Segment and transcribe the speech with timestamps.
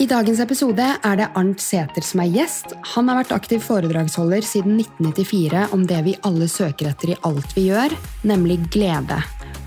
[0.00, 2.70] I dagens episode er det Arnt Sæther som er gjest.
[2.94, 7.52] Han har vært aktiv foredragsholder siden 1994 om det vi alle søker etter i alt
[7.52, 7.92] vi gjør,
[8.30, 9.18] nemlig glede.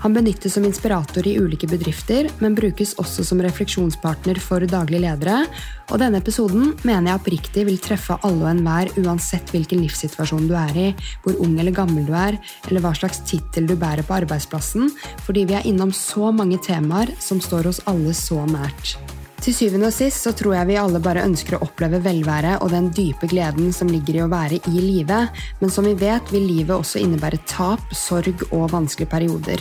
[0.02, 5.46] Han benyttes som inspirator i ulike bedrifter, men brukes også som refleksjonspartner for daglige ledere.
[5.94, 10.58] Og denne episoden mener jeg oppriktig vil treffe alle og enhver, uansett hvilken livssituasjon du
[10.58, 14.18] er i, hvor ung eller gammel du er, eller hva slags tittel du bærer på
[14.18, 14.90] arbeidsplassen,
[15.22, 18.98] fordi vi er innom så mange temaer som står oss alle så nært.
[19.44, 22.70] Til syvende og sist så tror jeg vi alle bare ønsker å oppleve velvære og
[22.72, 25.18] den dype gleden som ligger i å være i live,
[25.60, 29.60] men som vi vet vil livet også innebære tap, sorg og vanskelige perioder.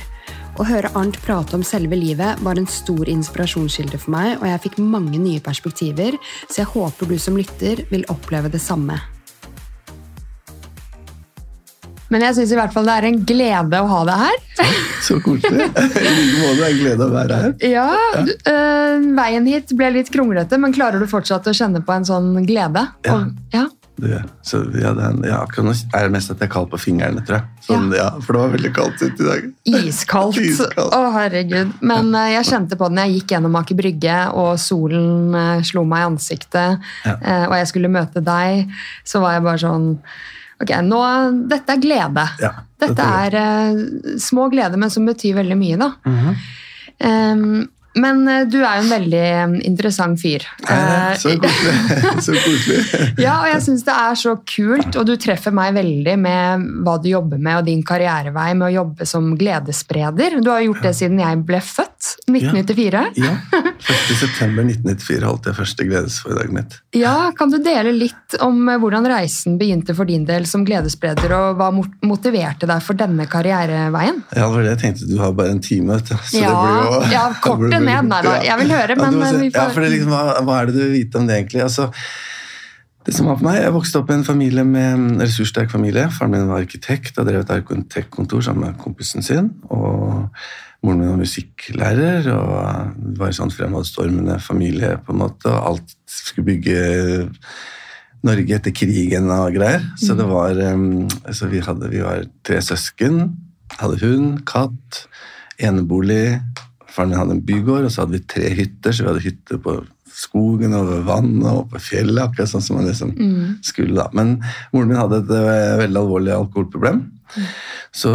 [0.56, 4.64] Å høre Arnt prate om selve livet var en stor inspirasjonskilde for meg, og jeg
[4.70, 6.16] fikk mange nye perspektiver,
[6.48, 9.02] så jeg håper du som lytter vil oppleve det samme.
[12.14, 14.42] Men jeg syns i hvert fall det er en glede å ha deg her.
[15.08, 15.66] Så koselig.
[15.66, 16.58] I like måte.
[16.60, 17.54] Det er en glede å være her.
[17.74, 17.88] Ja,
[18.28, 22.06] du, øh, Veien hit ble litt kronglete, men klarer du fortsatt å kjenne på en
[22.08, 22.86] sånn glede?
[23.08, 23.18] Ja.
[23.18, 23.66] Og, ja.
[23.96, 27.22] Det, så ja, det er, ja, er det mest at jeg er kald på fingrene,
[27.28, 27.66] tror jeg.
[27.68, 28.08] Sånn, ja.
[28.26, 29.50] For det var veldig kaldt ute i dag.
[29.84, 30.40] Iskaldt.
[30.42, 30.96] Iskaldt.
[30.98, 31.76] Å, herregud.
[31.86, 35.62] Men uh, jeg kjente på det når jeg gikk gjennom Aker Brygge, og solen uh,
[35.66, 37.18] slo meg i ansiktet, Ja.
[37.18, 38.74] øh, og jeg skulle møte deg,
[39.08, 39.88] så var jeg bare sånn
[40.64, 41.04] Ok, nå,
[41.52, 42.26] dette er glede.
[42.42, 45.94] Ja, Dette dette er er øh, små gleder, men som betyr veldig mye, da.
[46.10, 46.44] Mhm.
[47.04, 47.48] Um,
[48.00, 50.46] men øh, du er jo en veldig øh, interessant fyr.
[50.66, 52.80] Eh, Eh, så koselig.
[53.22, 56.98] ja, og jeg syns det er så kult, og du treffer meg veldig med hva
[57.02, 60.40] du jobber med, og din karrierevei med å jobbe som gledesspreder.
[60.42, 63.02] Du har gjort det siden jeg ble født, 1994.
[63.20, 63.34] Ja,
[63.84, 66.76] 1.9.1994 holdt jeg første gledesforedraget mitt.
[66.96, 71.34] Ja, Kan du dele litt om eh, hvordan reisen begynte for din del som gledesspreder,
[71.36, 71.70] og hva
[72.06, 74.22] motiverte deg for denne karriereveien?
[74.32, 75.10] Ja, det var det jeg tenkte.
[75.12, 76.16] Du har bare en time, vet du.
[76.32, 78.12] Så Ja, det blir jo, ja, kort det blir- ned.
[78.14, 80.38] Nei da, jeg vil høre, Ja, men, eh, vi får- Ja, for det liksom, hva,
[80.48, 81.64] hva er det du vil vite om det, egentlig?
[81.68, 81.90] Altså,
[83.04, 86.08] det som var for meg, Jeg vokste opp i en familie med en ressurssterk familie.
[86.12, 89.52] Faren min var arkitekt og drev et arkitektkontor sammen med kompisen sin.
[89.70, 90.30] og
[90.84, 94.98] Moren min var musikklærer, og det var en sånn fremadstormende familie.
[95.06, 97.30] på en måte, og Alt skulle bygge
[98.24, 99.84] Norge etter krigen og greier.
[100.00, 103.36] Så det var, um, altså vi, hadde, vi var tre søsken.
[103.80, 105.08] Hadde hund, katt,
[105.60, 106.40] enebolig.
[106.88, 108.92] Faren min hadde en bygård, og så hadde vi tre hytter.
[108.92, 109.82] Så vi hadde hytter på
[110.14, 113.14] skogen over vannet oppe i fjellet, akkurat sånn som man liksom
[113.66, 114.10] skulle da.
[114.14, 114.36] Men
[114.74, 117.02] moren min hadde et eh, veldig alvorlig alkoholproblem.
[117.94, 118.12] Så,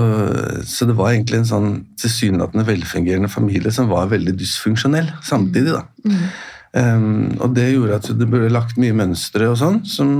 [0.66, 5.74] så det var egentlig en sånn tilsynelatende velfungerende familie som var veldig dysfunksjonell samtidig.
[5.74, 5.84] da.
[6.76, 10.10] Um, og det gjorde at det ble lagt mye mønstre og sånn, som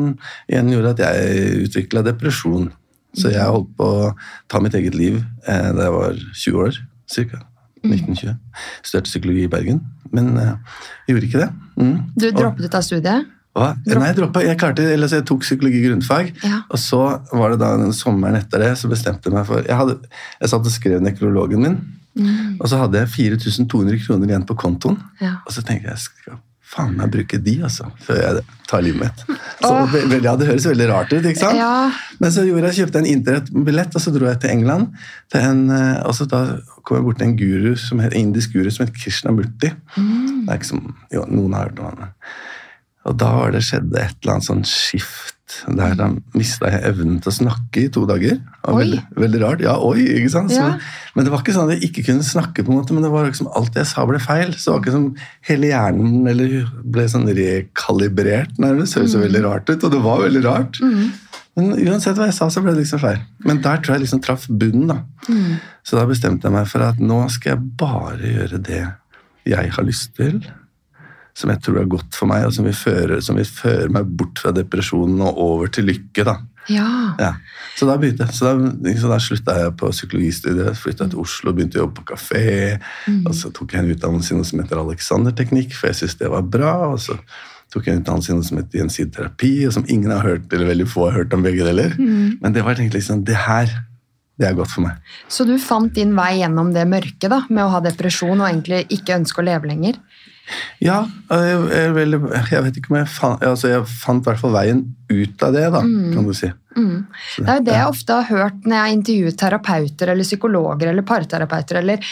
[0.49, 2.71] igjen gjorde at jeg utvikla depresjon.
[3.19, 4.11] Så jeg holdt på å
[4.51, 6.81] ta mitt eget liv eh, da jeg var 20 år,
[7.15, 7.41] ca.
[7.85, 8.37] 1920.
[8.83, 9.81] Studerte psykologi i Bergen,
[10.13, 10.55] men uh,
[11.09, 11.51] gjorde ikke det.
[11.77, 11.97] Mm.
[12.19, 13.27] Du Og- droppet ut av studiet?
[13.59, 13.73] hva?
[13.87, 14.43] Nei, jeg droppa.
[14.45, 16.29] Jeg klarte, eller jeg tok psykologi grunnfag.
[16.45, 16.61] Ja.
[16.71, 17.01] Og så
[17.33, 19.97] var det da den sommeren etter det, så bestemte jeg meg for Jeg, hadde,
[20.41, 21.79] jeg satt og skrev nekrologen min,
[22.19, 22.57] Mm.
[22.61, 24.97] og så hadde jeg 4200 kroner igjen på kontoen.
[25.21, 25.37] Ja.
[25.47, 29.23] Og så tenkte jeg skal faen meg bruke de, altså, før jeg tar livet mitt.
[29.63, 29.87] Så, oh.
[29.93, 31.57] ve- ve- ja, Det høres veldig rart ut, ikke sant?
[31.57, 31.89] Ja.
[32.21, 34.91] Men så gjorde jeg, kjøpte jeg en internettbillett, og så dro jeg til England.
[35.33, 36.43] Til en, eh, og så da
[36.85, 39.73] kom jeg bort til en guru som het, indisk guru som het Krishnamurti.
[39.97, 40.45] Mm.
[40.45, 40.85] Det er ikke som,
[41.15, 42.13] jo, noen har hørt om han.
[43.09, 45.38] Og da var det skjedde et eller annet sånn skift.
[45.67, 48.39] Der da mista jeg evnen til å snakke i to dager.
[48.69, 49.61] Veldig, veldig rart.
[49.65, 50.51] Ja, oi, ikke sant?
[50.53, 50.79] Så, Ja.
[51.17, 53.11] Men det var ikke sånn at jeg ikke kunne snakke, på en måte, men det
[53.11, 54.53] var liksom alt jeg sa ble feil.
[54.55, 55.07] Så det var ikke som
[55.49, 58.95] hele hjernen eller ble sånn rekalibrert, nærmest.
[58.95, 59.21] Det høres Mm.
[59.23, 60.79] jo veldig rart ut, og det var veldig rart.
[61.57, 63.19] Men uansett hva jeg sa, så ble det liksom feil.
[63.45, 65.03] Men der tror jeg liksom traff bunnen, da.
[65.29, 65.59] Mm.
[65.83, 68.85] Så da bestemte jeg meg for at nå skal jeg bare gjøre det
[69.47, 70.43] jeg har lyst til.
[71.39, 74.09] Som jeg tror er godt for meg, og som vil føre, som vil føre meg
[74.19, 76.25] bort fra depresjonen og over til lykke.
[76.27, 76.41] da.
[76.67, 76.89] ja.
[77.23, 77.35] Ja.
[77.79, 78.35] Så da begynte jeg.
[78.35, 82.09] Så da, så da slutta jeg på psykologistudiet, flytta til Oslo, begynte å jobbe på
[82.11, 82.49] kafé.
[83.23, 86.33] Og så tok jeg en utdannelse i noe som heter Alexander-teknikk, for jeg syntes det
[86.33, 86.73] var bra.
[86.91, 87.15] Og så
[87.71, 90.73] tok jeg en utdannelse noe som heter gjensidig terapi, og som ingen har hørt, eller
[90.73, 91.95] veldig få har hørt om begge deler.
[92.43, 93.71] Men det var egentlig liksom Det her,
[94.39, 94.99] det er godt for meg.
[95.31, 98.87] Så du fant din vei gjennom det mørke da, med å ha depresjon og egentlig
[98.99, 100.03] ikke ønske å leve lenger?
[100.81, 104.55] Ja, jeg, jeg, jeg vet ikke om jeg fant Altså, jeg fant i hvert fall
[104.55, 106.51] veien ut av det, da, kan du si.
[106.79, 107.07] Mm.
[107.39, 110.91] Det er jo det jeg ofte har hørt når jeg har intervjuet terapeuter eller psykologer
[110.93, 112.05] eller parterapeuter eller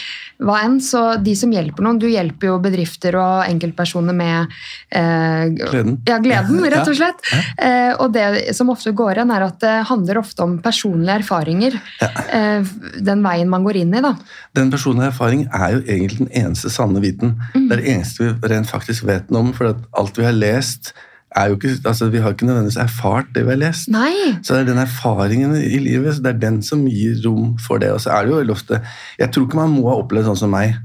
[0.43, 0.75] hva enn.
[0.83, 4.51] Så de som hjelper noen Du hjelper jo bedrifter og enkeltpersoner med
[4.91, 5.95] eh, Gleden.
[6.09, 6.99] Ja, gleden, rett og Ja.
[6.99, 7.23] slett.
[7.63, 11.79] Eh, og det som ofte går igjen, er at det handler ofte om personlige erfaringer.
[12.03, 12.67] Eh,
[12.99, 14.15] den veien man går inn i, da.
[14.57, 17.37] Den personlige erfaring er jo egentlig den eneste sanne viten.
[17.53, 17.69] Mm.
[17.69, 20.91] Det er det eneste vi rent faktisk vet noe om, for alt vi har lest,
[21.37, 23.91] er jo ikke altså Vi har ikke nødvendigvis erfart det vi har lest.
[23.93, 24.37] Nei!
[24.41, 27.83] Så det er den erfaringen i livet, så det er den som gir rom for
[27.83, 27.93] det.
[27.93, 28.81] Og så er det jo ofte
[29.19, 30.75] Jeg tror ikke man må ha opplevd sånn som meg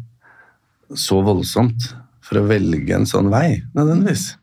[0.98, 1.88] så voldsomt
[2.22, 4.34] for å velge en sånn vei, nødvendigvis.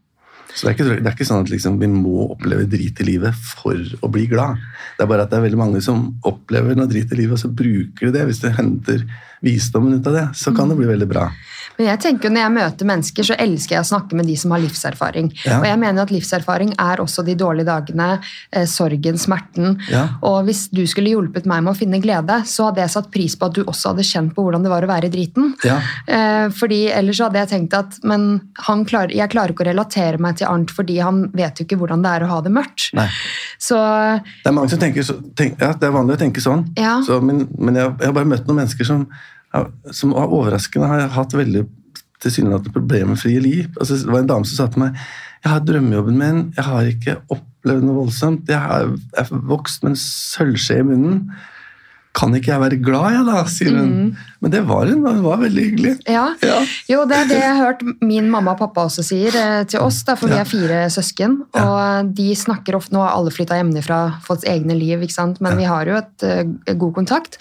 [0.50, 3.06] Så det er ikke, det er ikke sånn at liksom, vi må oppleve drit i
[3.06, 4.58] livet for å bli glad.
[4.98, 7.44] Det er bare at det er veldig mange som opplever noe drit i livet, og
[7.44, 8.26] så bruker de det.
[8.28, 9.06] Hvis de henter
[9.46, 11.28] visdommen ut av det, så kan det bli veldig bra.
[11.80, 14.36] Men jeg tenker jo Når jeg møter mennesker, så elsker jeg å snakke med de
[14.40, 15.30] som har livserfaring.
[15.46, 15.62] Ja.
[15.62, 18.10] Og jeg mener at livserfaring er også de dårlige dagene,
[18.52, 19.78] eh, sorgen, smerten.
[19.90, 20.04] Ja.
[20.28, 23.38] Og hvis du skulle hjulpet meg med å finne glede, så hadde jeg satt pris
[23.40, 25.54] på at du også hadde kjent på hvordan det var å være i driten.
[25.64, 25.80] Ja.
[26.06, 28.28] Eh, fordi ellers hadde jeg tenkt at men
[28.68, 31.80] han klarer, jeg klarer ikke å relatere meg til Arnt fordi han vet jo ikke
[31.80, 32.92] hvordan det er å ha det mørkt.
[33.60, 36.68] Så Det er mange som tenker, så, tenk, ja, det er vanlig å tenke sånn,
[36.78, 37.00] Ja.
[37.06, 39.08] så, men, men jeg, jeg har bare møtt noen mennesker som,
[39.96, 41.66] som var overraskende har jeg hatt veldig
[42.24, 43.68] tilsynelatende problemfrie liv.
[43.80, 45.00] Altså, det var en dame som sa til meg
[45.40, 48.50] jeg har drømmejobben min, jeg har ikke opplevd noe voldsomt.
[48.52, 51.22] Jeg har, jeg er vokst med en sølvskje i munnen.
[52.18, 53.44] Kan ikke jeg være glad, jeg, da?
[53.48, 53.92] sier hun.
[54.44, 55.94] Men det var hun, hun var veldig hyggelig.
[56.10, 56.26] Ja.
[56.44, 56.58] Ja.
[56.90, 59.86] Jo, det er det jeg har hørt min mamma og pappa også sier eh, til
[59.86, 61.38] oss, da, for vi er fire søsken.
[61.62, 65.40] Og de snakker ofte Nå har alle flytta hjemmefra, fått egne liv, ikke sant?
[65.46, 67.40] men vi har jo et, eh, god kontakt.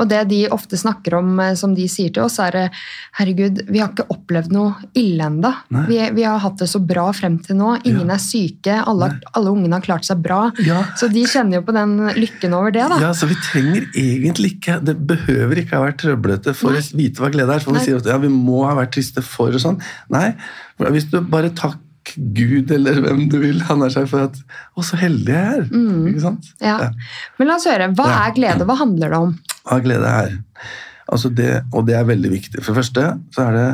[0.00, 2.82] Og det de ofte snakker om, eh, som de sier til oss, er eh,
[3.18, 5.52] herregud, vi har ikke opplevd noe ille ennå.
[5.88, 7.74] Vi, vi har hatt det så bra frem til nå.
[7.88, 8.78] Ingen er syke.
[8.82, 10.46] Alle, alle ungene har klart seg bra.
[10.66, 10.82] Ja.
[10.98, 13.00] Så de kjenner jo på den lykken over det, da.
[13.08, 16.82] Ja, så vi trenger egentlig ikke Det behøver ikke ha vært trøblete for Nei.
[16.82, 17.64] å vite hva glede er.
[17.64, 19.80] For vi sier at ja, vi må ha vært triste for og sånn.
[20.12, 20.30] Nei,
[20.82, 21.52] hvis du bare
[22.06, 24.36] takk Gud eller hvem du vil, han er seg for at
[24.76, 25.64] Å, så heldig jeg er!
[26.12, 26.46] Ikke sant?
[26.62, 26.76] Ja.
[26.86, 26.90] Ja.
[27.38, 27.88] Men la oss høre.
[27.98, 28.22] Hva Ja.
[28.28, 28.64] er glede?
[28.68, 29.34] Hva handler det om?
[29.66, 30.38] Hva glede er.
[31.10, 32.62] Altså det, og det er veldig viktig.
[32.62, 33.04] For det første
[33.34, 33.68] så er det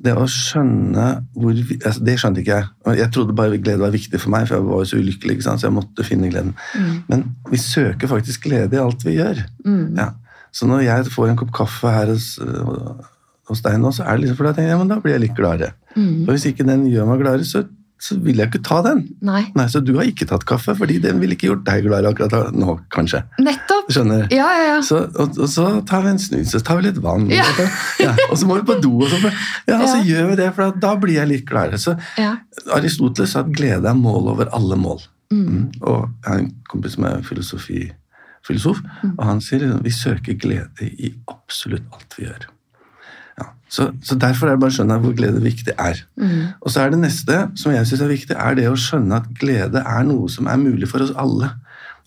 [0.00, 1.06] det å skjønne
[1.36, 2.68] hvor vi, altså Det skjønte ikke jeg.
[2.96, 5.34] Jeg trodde bare glede var viktig for meg, for jeg var jo så ulykkelig.
[5.36, 5.60] ikke sant?
[5.60, 6.54] Så jeg måtte finne gleden.
[7.10, 9.42] Men vi søker faktisk glede i alt vi gjør.
[9.98, 10.10] Ja.
[10.52, 12.96] Så når jeg får en kopp kaffe her hos, øh,
[13.50, 15.26] hos deg nå, så er det liksom fordi jeg tenker, ja, men da blir jeg
[15.28, 15.74] litt gladere.
[15.94, 17.64] For hvis ikke den gjør meg gladere, så,
[18.00, 19.00] så vil jeg ikke ta den.
[19.26, 19.42] Nei.
[19.58, 22.54] Nei, Så du har ikke tatt kaffe, fordi den ville ikke gjort deg gladere akkurat
[22.56, 23.20] nå, kanskje.
[23.44, 23.90] Nettopp!
[23.92, 24.24] Skjønner?
[24.32, 24.78] Ja, ja, ja.
[24.86, 27.44] Så, og, og så tar vi en snus, så tar vi litt vann, Ja.
[27.44, 27.66] og, så,
[28.06, 28.94] ja, og så må vi på do.
[29.04, 29.20] Og så,
[29.68, 31.80] ja, og så gjør vi det, for da blir jeg litt gladere.
[31.82, 31.96] Så.
[32.76, 35.02] Aristoteles sa at glede er mål over alle mål.
[35.34, 35.68] Mm.
[35.86, 39.12] Og jeg har en kompis som er filosofifilosof, Mm.
[39.18, 42.48] og han sier at vi søker glede i absolutt alt vi gjør.
[43.70, 46.02] Så, så derfor er det bare å skjønne hvor glede viktig er.
[46.18, 46.56] Mm.
[46.58, 49.30] Og så er det neste som jeg syns er viktig, er det å skjønne at
[49.38, 51.52] glede er noe som er mulig for oss alle.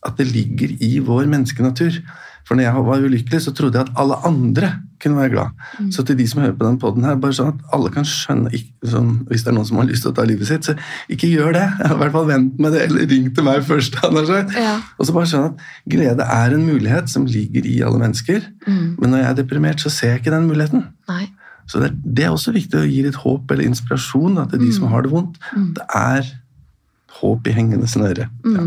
[0.03, 2.01] At det ligger i vår menneskenatur.
[2.43, 5.61] For når jeg var ulykkelig, så trodde jeg at alle andre kunne være glad.
[5.95, 8.51] Så til de som hører på den poden her, bare sånn at alle kan skjønne
[8.87, 10.75] sånn, Hvis det er noen som har lyst til å ta livet sitt, så
[11.11, 11.63] ikke gjør det.
[11.87, 13.95] I hvert fall vent med det, eller ring til meg først.
[14.63, 14.75] Ja.
[14.99, 18.43] Og så bare skjønne at glede er en mulighet som ligger i alle mennesker.
[18.67, 20.85] Men når jeg er deprimert, så ser jeg ikke den muligheten.
[21.11, 21.31] Nei.
[21.67, 24.59] Så det er, det er også viktig å gi litt håp eller inspirasjon da, til
[24.65, 25.37] de som har det vondt.
[25.77, 26.31] Det er
[27.21, 28.29] håp i hengende snøre.
[28.43, 28.63] Ja.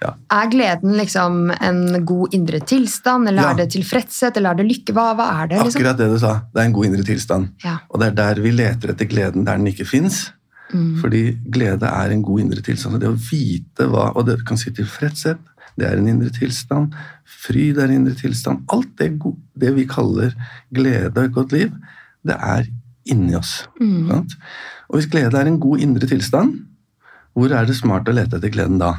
[0.00, 0.14] Ja.
[0.32, 3.50] Er gleden liksom en god indre tilstand, eller Ja.
[3.50, 4.94] er det tilfredshet, eller er det lykke?
[4.96, 5.58] Hva, hva er det?
[5.58, 5.80] liksom?
[5.80, 6.32] Akkurat det du sa.
[6.54, 7.48] Det er en god indre tilstand.
[7.90, 10.30] Og det er der vi leter etter gleden der den ikke fins.
[11.00, 13.00] Fordi glede er en god indre tilstand.
[13.00, 15.38] Det å vite hva Og det kan si tilfredshet,
[15.76, 16.94] det er en indre tilstand.
[17.26, 18.64] Fryd er en indre tilstand.
[18.72, 19.18] Alt det,
[19.58, 20.32] det vi kaller
[20.72, 21.72] glede og et godt liv,
[22.26, 22.66] det er
[23.10, 23.64] inni oss.
[23.78, 24.34] Sant?
[24.90, 26.58] Og hvis glede er en god indre tilstand,
[27.36, 28.94] hvor er det smart å lete etter gleden da?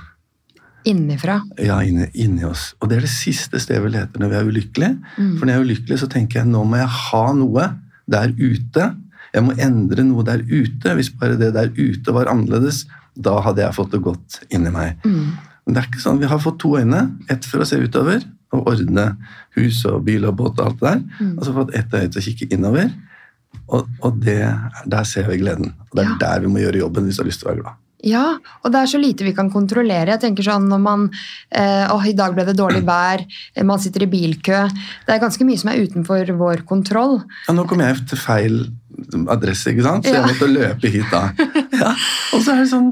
[0.87, 1.41] Innifra.
[1.61, 2.71] Ja, inni, inni oss.
[2.81, 4.95] Og det er det siste stedet vi leter når vi er ulykkelige.
[5.37, 7.67] For når jeg er ulykkelig, så tenker jeg nå må jeg ha noe
[8.09, 8.87] der ute.
[9.35, 10.95] Jeg må endre noe der ute.
[10.97, 14.97] Hvis bare det der ute var annerledes, da hadde jeg fått det godt inni meg.
[15.05, 16.19] Men det er ikke sånn.
[16.23, 17.03] Vi har fått to øyne.
[17.29, 19.05] Ett for å se utover og ordne
[19.55, 21.29] hus og bil og båt og alt det der.
[21.37, 22.89] Og så fått ett øye til å kikke innover.
[23.71, 24.41] Og, og det,
[24.91, 25.71] der ser vi gleden.
[25.91, 26.17] Og det er Ja.
[26.25, 27.77] der vi må gjøre jobben hvis du har lyst til å være glad.
[28.03, 28.23] Ja,
[28.65, 30.09] og det er så lite vi kan kontrollere.
[30.15, 31.03] Jeg tenker sånn når man
[31.53, 33.21] eh, åh, i dag ble det dårlig vær,
[33.63, 34.63] man sitter i bilkø.
[35.05, 37.19] Det er ganske mye som er utenfor vår kontroll.
[37.47, 38.57] Ja, nå kom jeg til feil
[39.29, 40.05] adresse, ikke sant?
[40.05, 40.25] så Ja.
[40.25, 41.29] jeg måtte løpe hit da.
[41.81, 41.93] Ja.
[42.35, 42.91] Og så er det sånn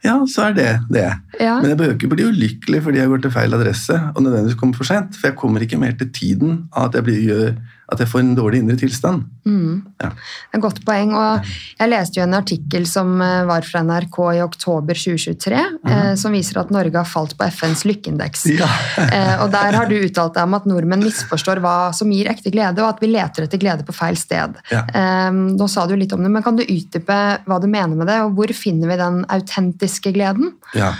[0.00, 1.08] ja, så er det det.
[1.42, 1.58] Ja.
[1.60, 4.78] Men jeg behøver ikke bli ulykkelig fordi jeg går til feil adresse og nødvendigvis kommer
[4.78, 5.12] for sent.
[5.20, 7.50] For jeg kommer ikke mer til tiden av at jeg, blir, gjør,
[7.90, 9.24] at jeg får en dårlig indre tilstand.
[9.48, 9.80] Mm.
[9.98, 10.10] Ja.
[10.12, 11.12] Det er et godt poeng.
[11.18, 11.48] og
[11.80, 16.36] Jeg leste jo en artikkel som eh, var fra NRK i oktober 2023, eh, som
[16.36, 18.46] viser at Norge har falt på FNs lykkeindeks.
[18.56, 18.70] Ja.
[19.10, 22.52] Eh, og Der har du uttalt deg om at nordmenn misforstår hva som gir ekte
[22.52, 24.58] glede, og at vi leter etter glede på feil sted.
[24.70, 24.84] Ja.
[24.86, 27.16] Eh, nå sa du litt om det, men Kan du utdype
[27.46, 30.54] hva du mener med det, og hvor finner vi den autentiske gleden?
[30.78, 30.92] Ja,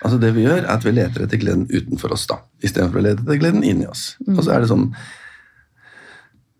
[0.00, 3.06] altså Det vi gjør, er at vi leter etter gleden utenfor oss, da, istedenfor å
[3.10, 4.14] lete etter gleden inni oss.
[4.30, 4.88] Og så er det sånn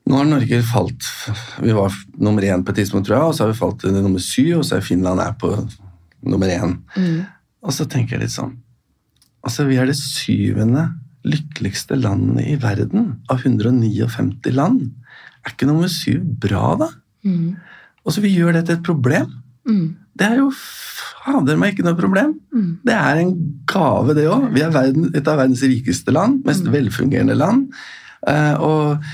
[0.08, 1.04] Nå har Norge falt
[1.60, 3.92] Vi var nummer én på et tidspunkt, tror jeg, og så har vi falt til
[3.96, 5.52] nummer syv, og så er Finland er på
[6.28, 6.78] nummer én.
[7.62, 8.56] Og så tenker jeg litt sånn
[9.46, 10.88] Altså, vi er det syvende
[11.28, 14.88] lykkeligste landet i verden av 159 land.
[15.44, 16.88] Er ikke nummer syv bra, da?
[17.26, 17.54] Mm.
[18.04, 19.30] Og så vi gjør det til et problem.
[19.68, 19.86] Mm.
[20.18, 22.34] Det er jo fader meg ikke noe problem.
[22.54, 22.70] Mm.
[22.86, 23.32] Det er en
[23.70, 24.50] gave, det òg.
[24.56, 27.68] Vi er verden, et av verdens rikeste land, mest velfungerende land.
[28.26, 29.08] Uh, og,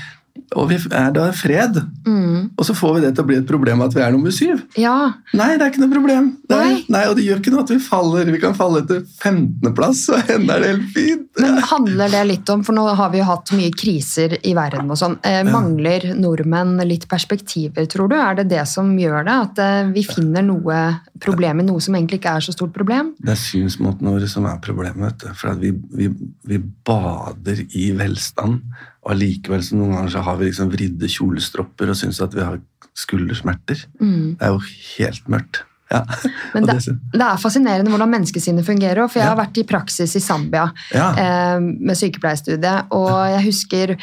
[0.55, 1.77] og vi er da fred.
[2.05, 2.51] Mm.
[2.55, 4.61] Og så får vi det til å bli et problem at vi er nummer syv.
[4.79, 4.95] Ja.
[5.35, 6.27] Nei, det er ikke noe problem.
[6.49, 6.75] Er, Nei.
[6.91, 8.31] nei, Og det gjør ikke noe at vi faller.
[8.35, 11.25] Vi kan falle til 15.-plass, og enda er det helt fint.
[11.41, 14.91] Men handler det litt om, for nå har vi jo hatt mye kriser i verden
[14.93, 18.15] og sånn, eh, mangler nordmenn litt perspektiver, tror du?
[18.19, 19.37] Er det det som gjør det?
[19.49, 20.81] At eh, vi finner noe
[21.23, 23.13] problem i noe som egentlig ikke er så stort problem?
[23.19, 25.01] Det er synsmåten vår som er problemet.
[25.05, 25.29] vet du.
[25.35, 26.11] For at vi, vi,
[26.47, 28.61] vi bader i velstand,
[29.05, 32.41] og allikevel så noen ganger så har vi liksom vridde kjolestropper og syns at vi
[32.41, 32.57] har
[32.97, 33.85] skuldersmerter.
[34.01, 34.61] Det er jo
[34.97, 35.61] helt mørkt.
[35.93, 35.99] Ja.
[36.01, 36.31] Mm.
[36.55, 36.75] Men det,
[37.13, 39.05] det- er fascinerende hvordan menneskesinnet fungerer.
[39.07, 39.35] For jeg Ja.
[39.35, 41.11] har vært i praksis i Zambia Ja.
[41.13, 43.95] eh, med sykepleierstudiet, og jeg husker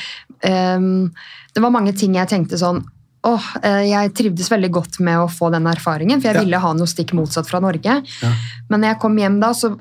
[0.43, 0.79] eh,
[1.55, 2.85] Det var mange ting jeg tenkte sånn
[3.25, 6.73] Åh, eh, Jeg trivdes veldig godt med å få den erfaringen, for jeg ville ha
[6.75, 8.03] noe stikk motsatt fra Norge.
[8.23, 8.33] Ja.
[8.69, 9.77] Men når jeg kom hjem da, så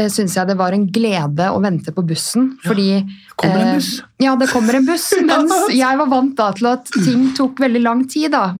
[0.00, 2.52] uh, syns jeg det var en glede å vente på bussen.
[2.64, 3.02] Fordi
[3.36, 3.90] Kommer en eh, buss?
[4.22, 5.10] ja, det kommer en buss.
[5.30, 8.32] Mens jeg var vant da til at ting tok veldig lang tid.
[8.36, 8.54] da.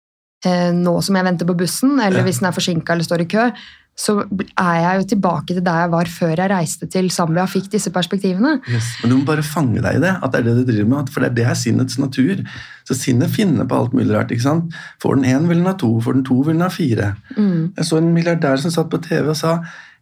[0.47, 2.25] Eh, nå som jeg venter på bussen, eller Ja.
[2.28, 3.50] hvis den er forsinka eller står i kø,
[3.97, 7.49] så er jeg jo tilbake til der jeg var før jeg reiste til Zambia og
[7.49, 8.59] fikk disse perspektivene.
[8.69, 8.90] Yes.
[9.00, 11.09] Men du må bare fange deg i det, at det er det du driver med.
[11.09, 12.43] For det er det er sinnets natur.
[12.85, 14.28] Så sinnet finner på alt mulig rart.
[14.31, 14.76] ikke sant?
[15.00, 15.95] Får den én, vil den ha to.
[16.05, 17.14] Får den to, vil den ha fire.
[17.38, 17.73] Mm.
[17.73, 19.57] Jeg så en milliardær som satt på TV og sa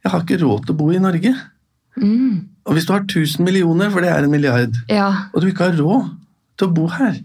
[0.04, 1.34] jeg har ikke råd til å bo i Norge.
[1.96, 2.40] Mm.
[2.66, 5.10] Og hvis du har 1000 millioner, for det er en milliard, Ja.
[5.32, 6.10] og du ikke har råd
[6.58, 7.16] til å bo her,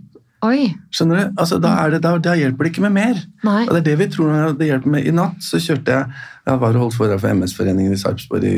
[0.42, 0.74] Oi.
[0.96, 1.34] skjønner du?
[1.42, 3.18] Altså, da, er det, da, da hjelper det ikke med mer.
[3.44, 3.66] Nei.
[3.68, 5.08] Og det er det vi tror det hjelper med.
[5.08, 6.06] I natt så kjørte jeg
[6.50, 8.54] jeg var og holdt foredrag for MS-foreningen i Sarpsborg i,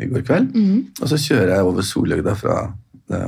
[0.00, 0.54] i går kveld.
[0.54, 0.78] Mm.
[1.02, 2.54] Og så kjører jeg over Solhøgda fra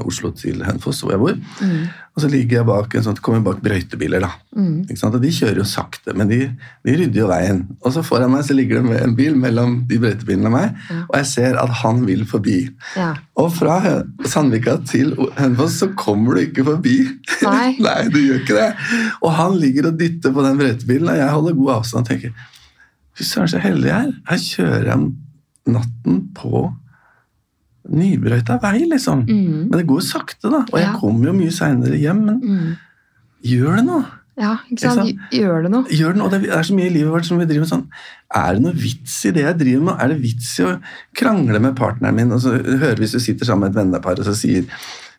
[0.09, 1.35] Oslo til Hønefoss, hvor jeg bor.
[1.61, 1.89] Mm.
[2.17, 4.23] Og så ligger jeg bak en sånn, kommer jeg bak brøytebiler.
[4.25, 4.31] da.
[4.57, 4.87] Mm.
[4.89, 5.15] Ikke sant?
[5.19, 6.39] Og De kjører jo sakte, men de,
[6.87, 7.59] de rydder jo veien.
[7.85, 11.03] Og så foran meg så ligger det en bil mellom de brøytebilene og meg, Ja.
[11.11, 12.57] og jeg ser at han vil forbi.
[12.97, 13.11] Ja.
[13.37, 13.77] Og fra
[14.25, 16.97] Sandvika til Hønfoss, Hønefoss så kommer du ikke forbi.
[17.45, 17.77] Nei.
[17.87, 18.71] Nei, du gjør ikke det.
[19.21, 22.33] Og han ligger og dytter på den brøytebilen, og jeg holder god avstand og tenker
[23.17, 24.17] Fy søren, så heldig jeg er.
[24.29, 25.05] Her kjører jeg
[25.73, 26.67] natten på
[27.91, 29.25] nybrøyta vei, liksom.
[29.29, 29.69] Mm.
[29.71, 30.65] Men det går sakte, da.
[30.73, 30.99] Og jeg Ja.
[30.99, 32.25] kommer jo mye seinere hjem.
[32.25, 32.77] Men Mm.
[33.45, 34.07] gjør det noe.
[34.39, 35.09] Ja, ikke sant?
[35.09, 35.85] Ikke Gjør det noe?
[35.89, 36.29] Gjør det noe.
[36.29, 37.89] Det er så mye i livet vårt som vi driver med sånn
[38.35, 39.95] Er det noe vits i det jeg driver med?
[39.99, 40.81] Er det vits i å
[41.17, 42.33] krangle med partneren min?
[42.33, 44.67] Og så hører hvis du sitter sammen med et vennepar, og så sier,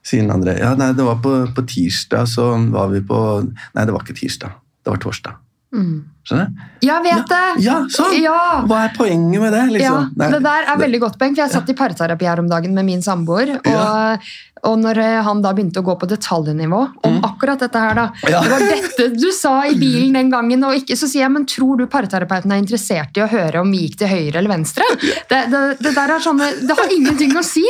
[0.03, 3.41] sier den andre Ja, nei, det var på, på tirsdag, så var vi på
[3.73, 4.51] Nei, det var ikke tirsdag.
[4.85, 5.33] Det var torsdag.
[5.73, 6.03] Mm.
[6.27, 6.65] Skjønner du?
[6.87, 7.45] Jeg vet det!
[7.65, 8.17] Ja, sånn!
[8.21, 8.39] Ja!
[8.67, 9.63] Hva er poenget med det?
[9.77, 10.11] Liksom?
[10.19, 12.75] Ja, det der er veldig godt poeng, for jeg satt i parterapi her om dagen
[12.77, 13.55] med min samboer.
[13.57, 14.27] Og,
[14.67, 18.05] og når eh, han da begynte å gå på detaljnivå om akkurat dette her, da
[18.07, 18.31] Mm.
[18.31, 18.39] Ja.
[18.43, 21.45] Det var dette du sa i bilen den gangen, og ikke, så sier jeg men
[21.49, 24.85] tror du parterapeuten er interessert i å høre om vi gikk til høyre eller venstre?
[25.29, 27.63] Det, det, det der er sånne Det har ingenting å si!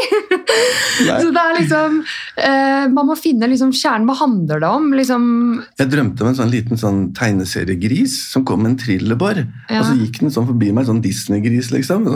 [0.98, 1.98] Så det er liksom
[2.42, 4.08] eh, Man må finne liksom kjernen.
[4.10, 4.88] Hva handler det om?
[4.98, 5.28] Liksom,
[5.80, 9.44] Jeg drømte om en sånn liten sånn tegneseriegris som kom en trillebår.
[9.68, 9.82] Ja.
[9.82, 12.08] Og så gikk den sånn forbi meg, sånn Disney-gris, liksom.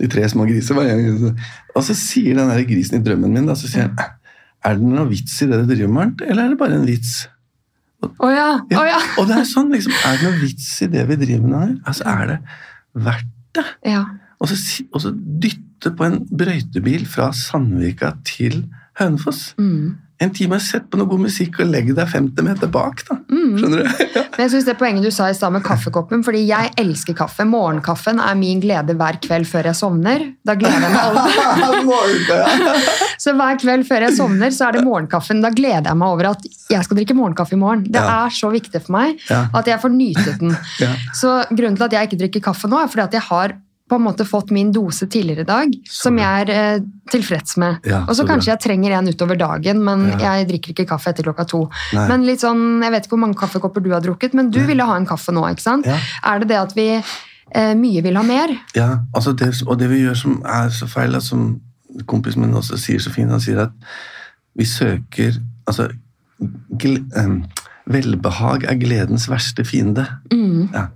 [0.00, 3.70] De tre små griser Og så sier den der grisen i drømmen min da, så
[3.70, 4.16] sier han,
[4.64, 7.26] er det noe vits i det du driver med, eller er det bare en vits?
[8.18, 8.48] Oh ja!
[8.72, 9.00] Ja, Å ja.
[9.20, 11.74] Og det er sånn, liksom, er det noe vits i det vi driver med her?
[11.84, 12.38] Altså, er det
[13.06, 13.66] verdt det?
[13.94, 14.04] ja.
[14.42, 14.56] Og så,
[14.92, 18.64] og så dytte på en brøytebil fra Sandvika til
[18.98, 19.54] Hønefoss.
[19.56, 19.94] Mm.
[20.20, 23.16] En time, sett på noe god musikk og legg deg 50 meter bak, da.
[23.44, 23.58] Mm.
[23.60, 24.04] Skjønner du?
[24.34, 27.44] Men jeg synes det poenget du sa i stad med kaffekoppen, fordi jeg elsker kaffe.
[27.46, 30.24] Morgenkaffen er min glede hver kveld før jeg sovner.
[30.48, 31.04] Da gleder jeg meg
[31.84, 32.24] over
[33.24, 35.42] Så hver kveld før jeg sovner, så er det morgenkaffen.
[35.44, 37.84] Da gleder jeg meg over at jeg skal drikke morgenkaffe i morgen.
[37.86, 38.24] Det Ja.
[38.26, 40.56] er så viktig for meg at jeg får nyte den.
[40.82, 40.90] Ja.
[41.14, 43.54] Så grunnen til at jeg ikke drikker kaffe nå, er fordi at jeg har
[43.88, 46.80] på en måte fått min dose tidligere i dag, som jeg er eh,
[47.12, 47.84] tilfreds med.
[47.84, 50.18] Ja, og så så kanskje jeg trenger en utover dagen, men Ja.
[50.38, 51.70] jeg drikker ikke kaffe etter klokka to.
[51.92, 52.08] Nei.
[52.08, 54.82] Men litt sånn, Jeg vet ikke hvor mange kaffekopper du har drukket, men du ville
[54.84, 55.86] ha en kaffe nå, ikke sant?
[55.86, 55.98] Ja.
[56.24, 56.88] Er det det at vi
[57.54, 58.56] eh, mye vil ha mer?
[58.74, 61.60] Ja, altså det, og det vi gjør som er så feil, som
[62.06, 63.72] kompisen min også sier så fint, han sier at
[64.56, 65.36] vi søker
[65.66, 65.88] Altså,
[67.16, 67.44] em,
[67.88, 70.06] velbehag er gledens verste fiende.
[70.32, 70.70] Mm.
[70.74, 70.86] Ja.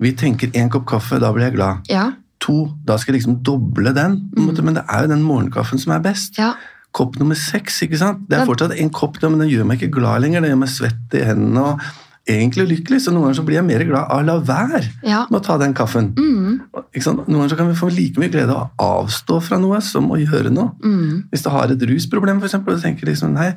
[0.00, 1.82] Vi tenker én kopp kaffe, da blir jeg glad.
[1.90, 2.12] Ja.
[2.46, 4.18] To, da skal jeg liksom doble den.
[4.36, 4.50] Mm.
[4.62, 6.38] Men det er jo den morgenkaffen som er best.
[6.38, 6.54] ja.
[6.96, 8.22] Kopp nummer seks, ikke sant?
[8.30, 10.40] Det er fortsatt en kopp, men den gjør meg ikke glad lenger.
[10.40, 11.82] Den gjør meg svett i hendene og
[12.26, 13.02] egentlig lykkelig.
[13.04, 15.26] Så noen ganger så blir jeg mer glad av å la være Ja.
[15.28, 16.14] med å ta den kaffen.
[16.16, 16.62] Mm.
[16.72, 20.08] Noen ganger så kan vi få like mye glede av å avstå fra noe som
[20.08, 20.72] å gjøre noe.
[20.82, 21.24] Mm.
[21.30, 23.50] Hvis du har et rusproblem, eksempel, og du tenker liksom, nei,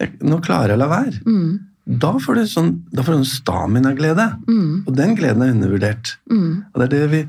[0.00, 1.22] jeg, nå klarer jeg å la være.
[1.30, 1.60] Mm.
[2.00, 4.26] Da får du sånn, da får du en stamina-glede.
[4.48, 4.82] Mm.
[4.86, 6.16] Og den gleden er undervurdert.
[6.30, 6.64] Mm.
[6.74, 7.22] Og det er det vi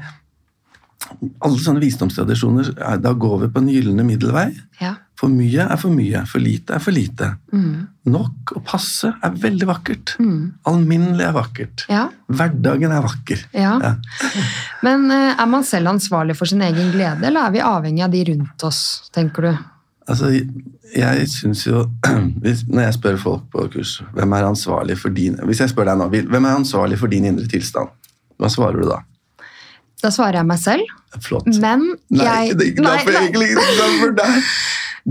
[1.41, 4.51] Alle sånne visdomstradisjoner, er- da går vi på en gylne middelvei.
[4.79, 4.96] Ja.
[5.17, 7.27] For mye er for mye, for lite er for lite.
[7.53, 7.88] Mm.
[8.10, 10.15] Nok og passe er veldig vakkert.
[10.20, 10.53] Mm.
[10.65, 11.86] Alminnelig er vakkert.
[11.89, 12.08] ja.
[12.31, 13.43] Hverdagen er vakker.
[13.53, 13.75] Ja.
[14.86, 18.12] Men eh, er man selv ansvarlig for sin egen glede, eller er vi avhengig av
[18.15, 19.51] de rundt oss, tenker du?
[20.10, 20.31] Altså,
[20.96, 21.84] jeg syns jo
[22.74, 26.00] Når jeg spør folk på kurs hvem er ansvarlig for din Hvis jeg spør deg
[26.01, 27.88] nå, hvem er ansvarlig for din indre tilstand?
[28.41, 28.98] Hva svarer du da?
[30.01, 31.48] Da svarer jeg meg selv, Flott.
[31.62, 33.50] men Nei, jeg er Nei, derfor jeg nei.
[33.50, 34.51] ikke glad for deg.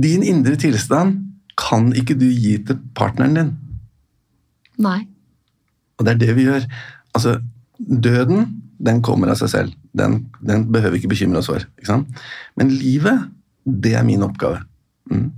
[0.07, 1.19] Din indre tilstand
[1.61, 3.53] kan ikke du gi til partneren din.
[4.81, 5.05] Nei.
[5.99, 6.65] Og det er det vi gjør.
[7.15, 7.37] Altså,
[7.79, 8.47] døden,
[8.81, 9.75] den kommer av seg selv.
[9.97, 11.67] Den, den behøver vi ikke bekymre oss for.
[12.57, 13.27] Men livet,
[13.67, 14.63] det er min oppgave.
[15.11, 15.29] Mm.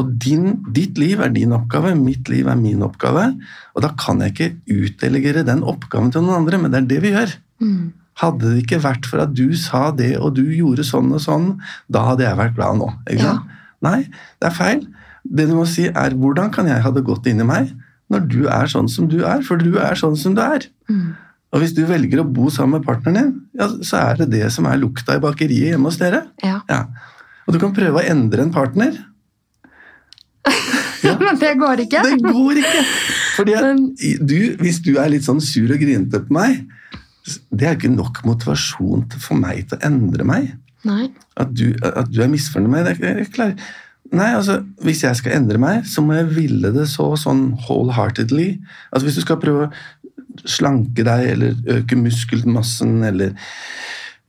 [0.00, 3.28] Og din, ditt liv er din oppgave, mitt liv er min oppgave.
[3.76, 7.00] Og da kan jeg ikke utdelegere den oppgaven til noen andre, men det er det
[7.04, 7.34] vi gjør.
[7.62, 7.80] Mm.
[8.20, 11.54] Hadde det ikke vært for at du sa det, og du gjorde sånn og sånn,
[11.92, 12.90] da hadde jeg vært glad nå.
[13.08, 13.38] Ikke Ja.
[13.80, 14.10] Nei,
[14.42, 14.82] det er feil.
[15.24, 17.70] Det du må si er, hvordan kan jeg ha det godt inni meg
[18.12, 19.40] når du er sånn som du er?
[19.46, 20.66] For du er sånn som du er.
[20.90, 21.14] Mm.
[21.50, 24.50] Og hvis du velger å bo sammen med partneren din, ja, så er det det
[24.52, 26.26] som er lukta i bakeriet hjemme hos dere.
[26.44, 26.60] Ja.
[26.68, 26.82] Ja.
[27.46, 28.98] Og du kan prøve å endre en partner.
[31.00, 31.14] Ja.
[31.16, 32.02] Men det går ikke.
[32.04, 32.80] Det går ikke!
[33.32, 33.78] Fordi at
[34.28, 36.58] du, hvis du er litt sånn sur og grinete på meg,
[37.50, 40.50] det er ikke nok motivasjon for meg til å endre meg.
[41.40, 43.00] At du, at du er misfornøyd med meg.
[43.00, 43.54] Det er jeg klar.
[44.10, 48.54] Nei, altså, Hvis jeg skal endre meg, så må jeg ville det så sånn wholeheartedly.
[48.90, 49.72] Altså, Hvis du skal prøve å
[50.48, 53.34] slanke deg eller øke muskelmassen eller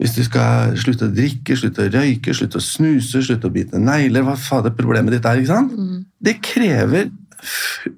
[0.02, 3.78] hvis du skal slutte å drikke, slutte å røyke, slutte å snuse, slutte å bite
[3.78, 5.76] negler Hva fader problemet ditt er, ikke sant?
[5.78, 6.00] Mm.
[6.18, 7.12] Det krever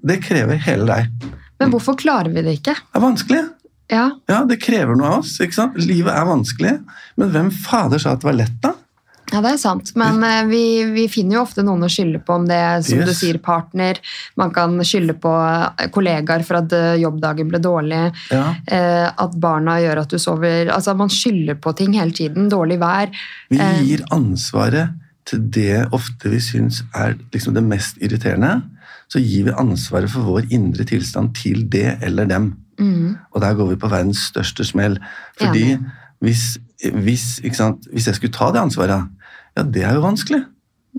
[0.04, 1.30] Det krever hele deg.
[1.62, 2.76] Men hvorfor klarer vi det ikke?
[2.76, 3.44] Det er vanskelig.
[3.92, 4.08] Ja.
[4.30, 5.36] Ja, det krever noe av oss.
[5.44, 5.78] ikke sant?
[5.82, 6.78] Livet er vanskelig.
[7.20, 8.74] Men hvem fader sa at det var lett, da?
[9.32, 9.92] Ja, det er sant.
[9.98, 13.08] Men eh, vi, vi finner jo ofte noen å skylde på, om det som som
[13.08, 14.00] du sier, partner.
[14.40, 18.04] Man kan skylde på eh, kollegaer for at eh, jobbdagen ble dårlig.
[18.34, 18.44] Ja.
[19.24, 22.50] At barna gjør at du sover Altså, man skylder på ting hele tiden.
[22.52, 23.10] Dårlig vær.
[23.50, 28.60] Vi gir ansvaret til det ofte vi syns er liksom det mest irriterende.
[29.12, 32.52] Så gir vi ansvaret for vår indre tilstand til det eller dem.
[32.80, 33.18] Mm.
[33.32, 35.00] Og der går vi på verdens største smell.
[35.40, 35.80] Fordi ja,
[36.24, 36.46] hvis,
[37.04, 37.26] hvis,
[37.58, 39.10] sant, hvis jeg skulle ta det ansvaret,
[39.58, 40.44] ja, det er jo vanskelig.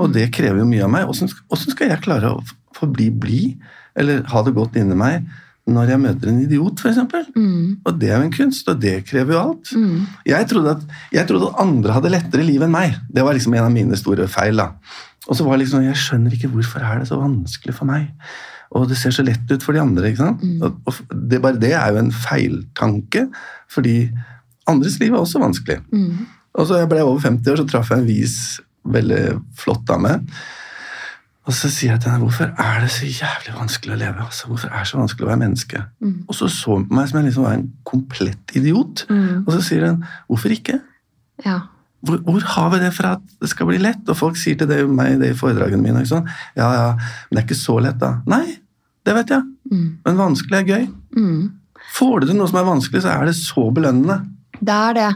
[0.01, 1.09] Og det krever jo mye av meg.
[1.09, 1.31] Åssen
[1.71, 2.43] skal jeg klare å
[2.75, 3.65] forbli blid,
[3.99, 5.27] eller ha det godt inni meg,
[5.71, 7.31] når jeg møter en idiot, f.eks.?
[7.33, 7.85] Mm.
[7.87, 9.71] Og det er jo en kunst, og det krever jo alt.
[9.73, 10.03] Mm.
[10.29, 12.99] Jeg trodde, at, jeg trodde at andre hadde lettere liv enn meg.
[13.09, 14.61] Det var liksom en av mine store feil.
[14.61, 14.75] da.
[15.25, 18.11] Og så var det liksom, Jeg skjønner ikke hvorfor er det så vanskelig for meg.
[18.75, 20.09] Og det ser så lett ut for de andre.
[20.11, 20.43] ikke sant?
[20.43, 20.63] Mm.
[20.63, 23.29] Og, det, bare det er jo en feiltanke,
[23.71, 23.99] fordi
[24.71, 25.79] andres liv er også vanskelig.
[25.93, 26.27] Mm.
[26.55, 28.37] Og så jeg ble over 50 år, så traff jeg en vis,
[28.95, 29.23] veldig
[29.59, 30.19] flott dame.
[31.45, 34.25] Og så sier jeg til henne hvorfor er det så jævlig vanskelig å leve?
[34.25, 35.83] Altså, hvorfor er det så vanskelig å være menneske?
[36.01, 36.17] Mm.
[36.25, 39.05] Og så så hun på meg som jeg liksom var en komplett idiot.
[39.11, 39.45] Mm.
[39.45, 40.79] Og så sier hun hvorfor ikke?
[41.45, 41.59] Ja.
[42.05, 44.03] Hvor, hvor har vi det fra at det skal bli lett?
[44.09, 46.05] Og folk sier til det, meg det i foredragene mine.
[46.05, 46.23] Ikke
[46.57, 48.15] ja, ja, men det er ikke så lett, da.
[48.31, 48.45] Nei,
[49.05, 49.45] det vet jeg.
[49.73, 49.89] Mm.
[50.07, 50.87] Men vanskelig er gøy.
[51.17, 51.43] Mm.
[51.95, 54.23] Får du til noe som er vanskelig, så er det så belønnende.
[54.65, 55.09] Det er det.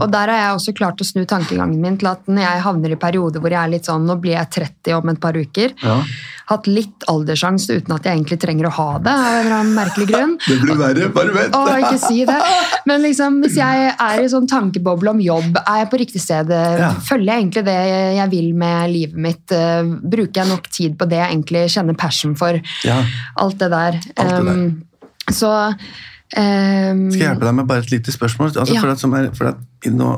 [0.00, 2.94] Og der har jeg også klart å snu tankegangen min til at når jeg havner
[2.94, 5.74] i perioder hvor jeg er litt sånn Nå blir jeg 30 om et par uker.
[5.82, 5.98] Ja.
[6.46, 9.10] Hatt litt aldersangst uten at jeg egentlig trenger å ha det.
[9.10, 10.36] av en eller annen merkelig grunn.
[10.46, 11.56] Det blir verre, bare vent!
[11.58, 12.38] Å, ikke si det.
[12.86, 16.52] Men liksom, hvis jeg er i sånn tankeboble om jobb, er jeg på riktig sted?
[16.54, 16.92] Ja.
[17.02, 17.76] Følger jeg egentlig det
[18.20, 19.54] jeg vil med livet mitt?
[19.54, 19.82] Eh,
[20.16, 22.60] Bruker jeg nok tid på det jeg egentlig kjenner passion for?
[22.86, 23.00] Ja.
[23.42, 23.98] Alt det der.
[24.14, 24.60] Alt det der.
[24.62, 24.82] Um,
[25.26, 28.54] så um, Skal jeg hjelpe deg med bare et lite spørsmål?
[28.54, 28.82] Altså, Ja.
[28.86, 29.58] for at, som er, for at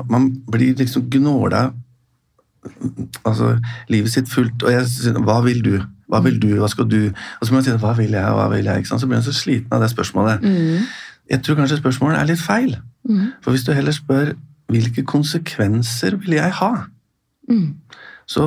[0.09, 1.71] Man blir liksom gnåla
[3.25, 3.53] altså,
[3.89, 4.63] livet sitt fullt.
[4.63, 5.75] Og jeg sier, hva vil du?
[6.09, 6.47] Hva vil du?
[6.57, 7.11] Hva skal du?
[7.39, 8.85] Og så må jeg si hva vil jeg, hva vil jeg?
[8.89, 10.41] Så blir man så sliten av det spørsmålet.
[10.41, 10.85] mm,
[11.29, 12.77] Jeg tror kanskje spørsmålet er litt feil.
[13.09, 14.33] mm, For hvis du heller spør
[14.69, 16.71] hvilke konsekvenser vil jeg ha?
[17.49, 17.67] mm,
[18.29, 18.43] Så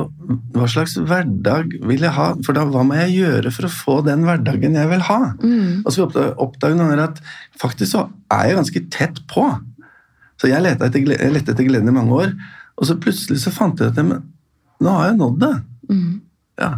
[0.55, 2.29] hva slags hverdag vil jeg ha?
[2.45, 5.19] For da, hva må jeg gjøre for å få den hverdagen jeg vil ha?
[5.41, 7.19] mm, Og så oppdager oppdager noen at
[7.59, 9.47] faktisk så er jeg ganske tett på.
[10.39, 12.31] Så jeg lette etter, jeg lette etter gleden i mange år,
[12.75, 14.13] og så plutselig så fant jeg ut at
[14.83, 15.53] nå har jeg nådd det.
[15.89, 16.21] mm.
[16.61, 16.75] Ja.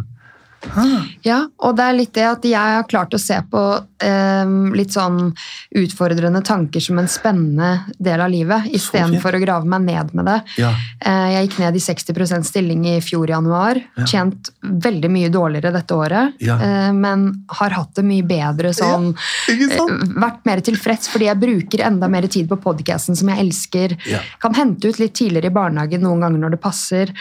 [1.26, 3.60] Ja, og det er litt det at jeg har klart å se på
[4.02, 5.32] eh, litt sånn
[5.76, 10.38] utfordrende tanker som en spennende del av livet, istedenfor å grave meg ned med det.
[10.62, 10.72] ja.
[11.00, 13.80] Eh, jeg gikk ned i 60% stilling i fjor januar.
[13.98, 14.06] Ja.
[14.08, 16.56] Tjent veldig mye dårligere dette året, Ja.
[16.60, 19.14] eh, men har hatt det mye bedre sånn
[19.48, 20.14] eh.
[20.16, 23.96] Vært mer tilfreds fordi jeg bruker enda mer tid på podcasten som jeg elsker.
[24.40, 27.12] Kan hente ut litt tidligere i barnehagen noen ganger når det passer.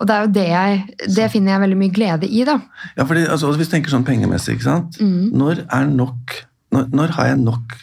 [0.00, 2.58] Og det er jo det jeg Det finner jeg veldig mye glede i, da.
[2.94, 4.98] Ja, fordi altså, Hvis du tenker sånn pengemessig, ikke sant?
[5.02, 5.32] Mm.
[5.34, 6.40] Når er nok
[6.74, 7.76] når, når har jeg nok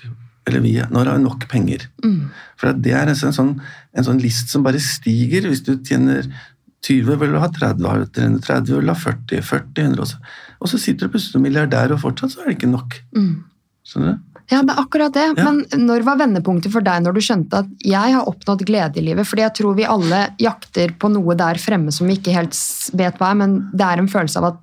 [0.50, 1.84] eller vi, når har jeg nok penger?
[2.04, 2.32] Mm.
[2.60, 3.52] For det er en sånn, sånn,
[3.94, 5.46] en sånn list som bare stiger.
[5.48, 6.26] Hvis du tjener
[6.82, 8.10] 20, vil du ha 30, har du
[8.42, 10.18] 30, vil du ha 40, 40, 100 også.
[10.62, 12.98] Og så sitter du plutselig som milliardær, og fortsatt så er det ikke nok.
[13.14, 13.32] Mm.
[13.88, 14.28] Skjønner du?
[14.52, 15.28] Ja, det er akkurat det.
[15.30, 15.46] Ja.
[15.48, 19.06] Men når var vendepunktet for deg når du skjønte at jeg har oppnådd glede i
[19.06, 19.30] livet?
[19.30, 22.58] Fordi jeg tror vi alle jakter på noe der fremme som vi ikke helt
[22.98, 24.60] vet hva er, men det er en følelse av at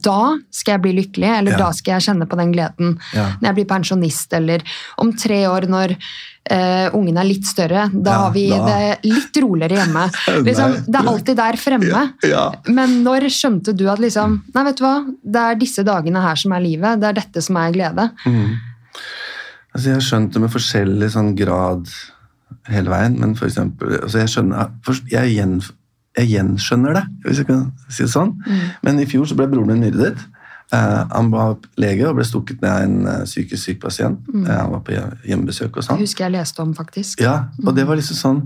[0.00, 1.58] da skal jeg bli lykkelig, eller Ja.
[1.66, 3.30] da skal jeg kjenne på den gleden Ja.
[3.40, 4.62] når jeg blir pensjonist, eller
[4.98, 5.96] om tre år når
[6.50, 7.88] uh, ungen er litt større.
[7.92, 8.66] Da Ja, har vi da.
[8.66, 10.06] det litt roligere hjemme.
[10.48, 12.02] Liksom, det er alltid der fremme.
[12.68, 16.36] Men når skjønte du at liksom, nei, vet du hva, det er disse dagene her
[16.36, 18.10] som er livet, det er dette som er glede?
[18.26, 18.56] Mm.
[19.74, 21.88] Altså, jeg har skjønt det med forskjellig sånn grad
[22.68, 25.54] hele veien, men for eksempel altså jeg, skjønner, jeg, jeg, gjen,
[26.18, 28.34] jeg gjenskjønner det, hvis jeg kan si det sånn.
[28.84, 30.20] Men i fjor så ble broren min myrdet.
[30.72, 34.20] Eh, han var lege og ble stukket ned av en eh, psykisk syk pasient.
[34.32, 34.94] Eh, han var på
[35.28, 36.00] hjemmebesøk og sånn.
[36.00, 37.20] Det Husker jeg leste om, faktisk.
[37.24, 38.40] Ja, og det var liksom sånn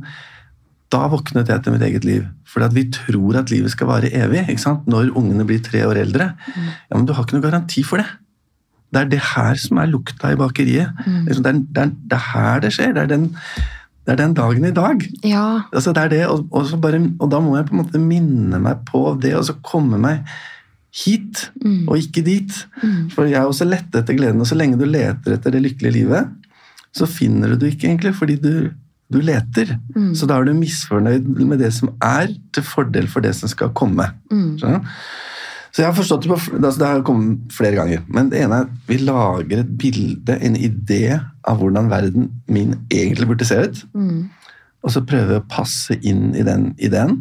[0.92, 2.26] Da våknet jeg til mitt eget liv.
[2.46, 4.44] For vi tror at livet skal vare evig.
[4.46, 4.84] ikke sant?
[4.86, 6.28] Når ungene blir tre år eldre.
[6.46, 8.06] Ja, Men du har ikke noe garanti for det.
[8.94, 10.94] Det er det her som er lukta i bakeriet.
[11.02, 11.24] Mm.
[11.26, 12.94] Det, er, det, er, det er her det skjer.
[12.94, 13.26] Det er den,
[14.06, 15.00] det er den dagen i dag.
[15.26, 17.80] Ja, Altså, det er det, og, og, så bare, og da må jeg på en
[17.82, 20.22] måte minne meg på det, og så komme meg
[20.96, 21.50] hit,
[21.90, 22.54] og ikke dit.
[23.12, 25.92] For jeg er også lett etter gleden, og så lenge du leter etter det lykkelige
[25.98, 26.30] livet,
[26.96, 28.70] så finner du det ikke egentlig, fordi du,
[29.12, 29.74] du leter.
[30.16, 33.74] Så da er du misfornøyd med det som er, til fordel for det som skal
[33.76, 34.06] komme.
[34.30, 34.94] Skjønner du?
[35.76, 38.04] Så jeg har forstått det, på, altså det har kommet flere ganger.
[38.08, 42.70] Men det ene er at vi lager et bilde, en idé av hvordan verden min
[42.88, 43.82] egentlig burde se ut.
[44.80, 47.18] Og så prøver vi å passe inn i den ideen,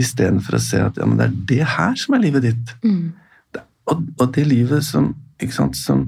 [0.00, 2.72] istedenfor å se at ja, men det er det her som er livet ditt.
[3.52, 3.60] Det,
[3.92, 6.06] og, og det livet som ikke sant, som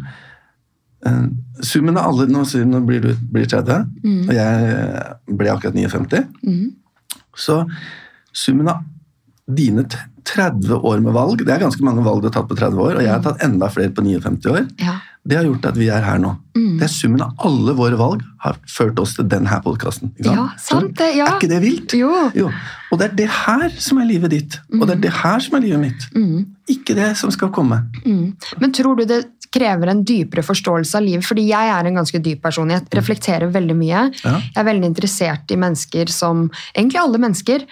[1.04, 1.26] uh,
[1.60, 3.92] Summen av alle Nå, nå blir du blir 30,
[4.24, 6.24] og jeg ble akkurat 59.
[7.36, 7.60] Så
[8.32, 8.80] summen av
[9.44, 9.84] dine
[10.24, 12.94] 30 år med valg Det er ganske mange valg du har tatt på 30 år,
[12.98, 14.64] og jeg har tatt enda flere på 59 år.
[14.80, 15.00] ja.
[15.24, 16.34] Det har gjort at vi er her nå.
[16.52, 20.10] Det er Summen av alle våre valg har ført oss til denne podkasten.
[20.20, 21.30] Ja, sant det, ja.
[21.30, 21.94] Er ikke det vilt?
[21.96, 22.10] Jo.
[22.92, 25.56] Og det er det her som er livet ditt, og det er det her som
[25.56, 26.04] er livet mitt.
[26.68, 27.86] Ikke det som skal komme.
[28.04, 28.34] Mm.
[28.60, 29.22] Men tror du det
[29.54, 31.26] krever en dypere forståelse av livet?
[31.28, 32.72] Fordi jeg er en ganske dyp person.
[32.74, 34.04] Jeg reflekterer veldig mye.
[34.24, 34.34] Ja.
[34.42, 37.64] Jeg er veldig interessert i mennesker som Egentlig alle mennesker.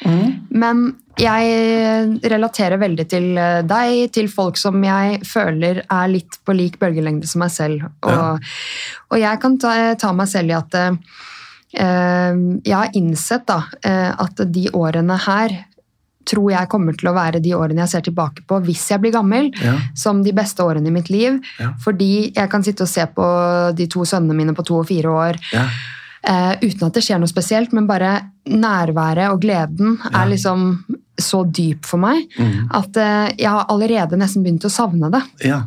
[0.55, 0.85] Men
[1.21, 6.79] jeg relaterer veldig til eh, deg, til folk som jeg føler er litt på lik
[6.81, 7.85] bølgelengde som meg selv.
[8.01, 8.31] Og, Ja.
[9.13, 10.97] og jeg kan ta, ta meg selv i at eh,
[11.85, 15.59] eh, jeg har innsett da, eh, at de årene her
[16.25, 19.13] tror jeg kommer til å være de årene jeg ser tilbake på hvis jeg blir
[19.13, 19.79] gammel, Ja.
[19.95, 21.41] som de beste årene i mitt liv.
[21.61, 21.73] Ja.
[21.83, 23.27] Fordi jeg kan sitte og se på
[23.77, 25.67] de to sønnene mine på to og fire år Ja.
[26.23, 30.85] Uh, uten at det skjer noe spesielt, men bare nærværet og gleden er liksom
[31.19, 32.69] så dyp for meg Mm.
[32.71, 35.23] at uh, jeg har allerede nesten begynt å savne det.
[35.45, 35.65] ja.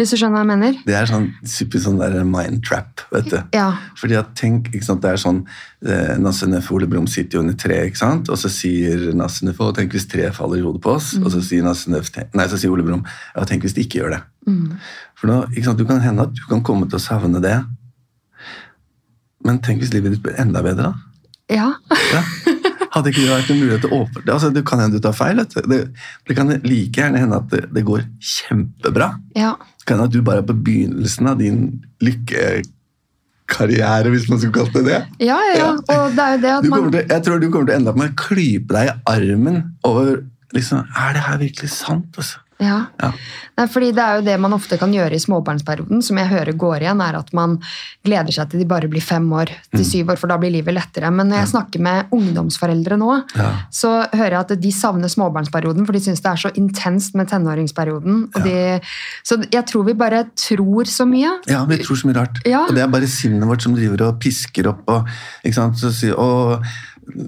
[0.00, 0.76] Hvis du skjønner hva jeg mener?
[0.86, 3.36] Det er sånn super sånn der mind trap, vet du.
[3.52, 3.66] Ja.
[4.00, 5.42] Fordi at tenk, ikke sant, det er sånn
[5.84, 8.30] eh, Nasse Neffe Ole Brumm sitter jo under tre, ikke sant?
[8.32, 11.28] og så sier Nasse Neffe og tenk hvis treet faller i hodet på oss, og
[11.34, 14.16] så sier Nasse Nøffe, nei, så sier Ole Brumm ja, tenk hvis de ikke gjør
[14.16, 14.22] det.
[15.20, 17.58] For nå, ikke sant, du kan hende at du kan komme til å savne det,
[19.44, 21.60] men tenk hvis livet ditt blir enda bedre, da.
[21.60, 21.68] ja.
[22.14, 22.24] Ja.
[22.90, 25.14] Hadde ikke det vært en mulighet til å åpne altså, Det kan hende du tar
[25.14, 25.38] feil.
[25.46, 25.76] Det,
[26.26, 29.12] det kan like gjerne hende at det, det går kjempebra.
[29.38, 29.52] ja.
[29.90, 34.84] Kan at du bare er på begynnelsen av din lykkekarriere, hvis man skulle kalt det
[34.86, 35.00] det.
[35.18, 35.70] Ja, ja, ja.
[35.74, 37.90] Og det er jo det at man til, jeg tror du kommer til å ende
[37.90, 40.22] opp med å klype deg i armen over
[40.54, 42.06] liksom, Er det her virkelig sant?
[42.14, 42.38] Altså?
[42.60, 42.86] Ja.
[43.00, 43.12] Ja.
[43.58, 46.52] Nei, fordi det er jo det man ofte kan gjøre i småbarnsperioden, som jeg hører
[46.56, 47.58] går igjen, er at man
[48.06, 49.76] gleder seg til de bare blir fem år Mm.
[49.78, 51.10] til syv år, for da blir livet lettere.
[51.12, 53.50] Men når jeg snakker med ungdomsforeldre nå, Ja.
[53.70, 57.28] så hører jeg at de savner småbarnsperioden, for de syns det er så intenst med
[57.28, 58.28] tenåringsperioden.
[58.34, 58.80] Og de,
[59.24, 61.30] så jeg tror vi bare tror så mye.
[61.48, 62.40] Ja, vi tror så mye rart.
[62.46, 62.64] Ja.
[62.68, 64.82] Og det er bare sinnet vårt som driver og pisker opp.
[64.88, 65.06] Og,
[65.44, 65.76] ikke sant?
[65.80, 66.64] Så, sier- og,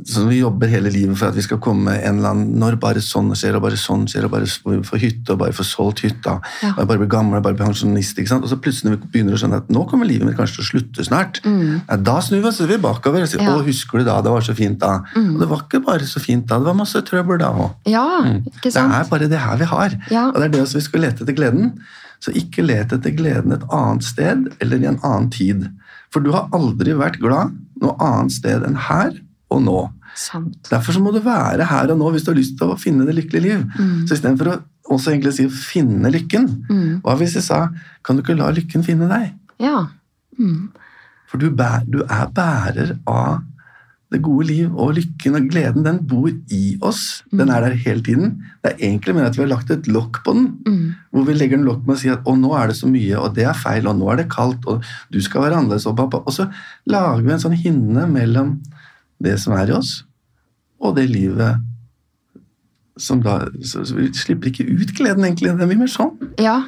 [0.06, 3.00] så vi jobber hele livet for at vi skal komme en eller annen Når bare
[3.02, 4.46] sånn skjer, og bare sånn skjer, og bare
[4.84, 6.72] få hytte, og bare få solgt hytta, Ja.
[6.78, 8.18] og bare blir gammel, og bare blir pensjonist.
[8.18, 8.44] ikke sant?
[8.44, 10.64] Og så plutselig når vi begynner å skjønne at nå kommer livet mitt kanskje til
[10.64, 11.40] å slutte snart.
[11.44, 13.44] Ja, da snur vi oss er vi bakover og sier Mm.
[13.46, 13.52] Ja.
[13.56, 13.60] Mm.
[13.62, 14.92] å, husker du da, det var så fint da.
[15.16, 17.74] Og det var ikke bare så fint da, det var masse trøbbel da òg.
[17.86, 18.44] Ja, Mm.
[18.62, 19.90] Det er bare det her vi har.
[20.30, 21.78] Og det er det vi skal lete etter gleden.
[22.20, 25.68] Så ikke let etter gleden et annet sted eller i en annen tid.
[26.10, 27.50] For du har aldri vært glad
[27.82, 29.10] noe annet sted enn her
[29.52, 29.78] og nå.
[30.18, 30.58] Sant.
[30.68, 33.06] Derfor så må du være her og nå hvis du har lyst til å finne
[33.08, 33.62] det lykkelige liv.
[33.78, 34.02] Mm.
[34.08, 34.58] Så istedenfor å
[34.92, 36.48] også egentlig si 'finne lykken',
[37.02, 37.68] hva hvis jeg sa
[38.02, 39.32] 'kan du ikke la lykken finne deg'?
[39.60, 39.86] Ja.
[40.38, 40.68] Mm.
[41.28, 43.42] For du, bæ- du er bærer av
[44.12, 47.22] det gode liv, og lykken og gleden den bor i oss.
[47.32, 48.42] Den er der hele tiden.
[48.62, 50.58] Det er egentlig mer at vi har lagt et lokk på den.
[50.66, 50.94] Mm.
[51.12, 53.16] Hvor vi legger en lokk med å si at å, nå er det så mye,
[53.16, 55.98] og det er feil, og nå er det kaldt, og du skal være annerledes, og.
[55.98, 56.50] Og så
[56.86, 58.60] lager vi en sånn hinne mellom
[59.22, 60.00] det som er i oss,
[60.82, 61.60] og det livet
[63.00, 65.52] som da Så, så vi slipper ikke ut gleden, egentlig.
[65.56, 66.12] Det er mye mer sånn.
[66.42, 66.58] Ja,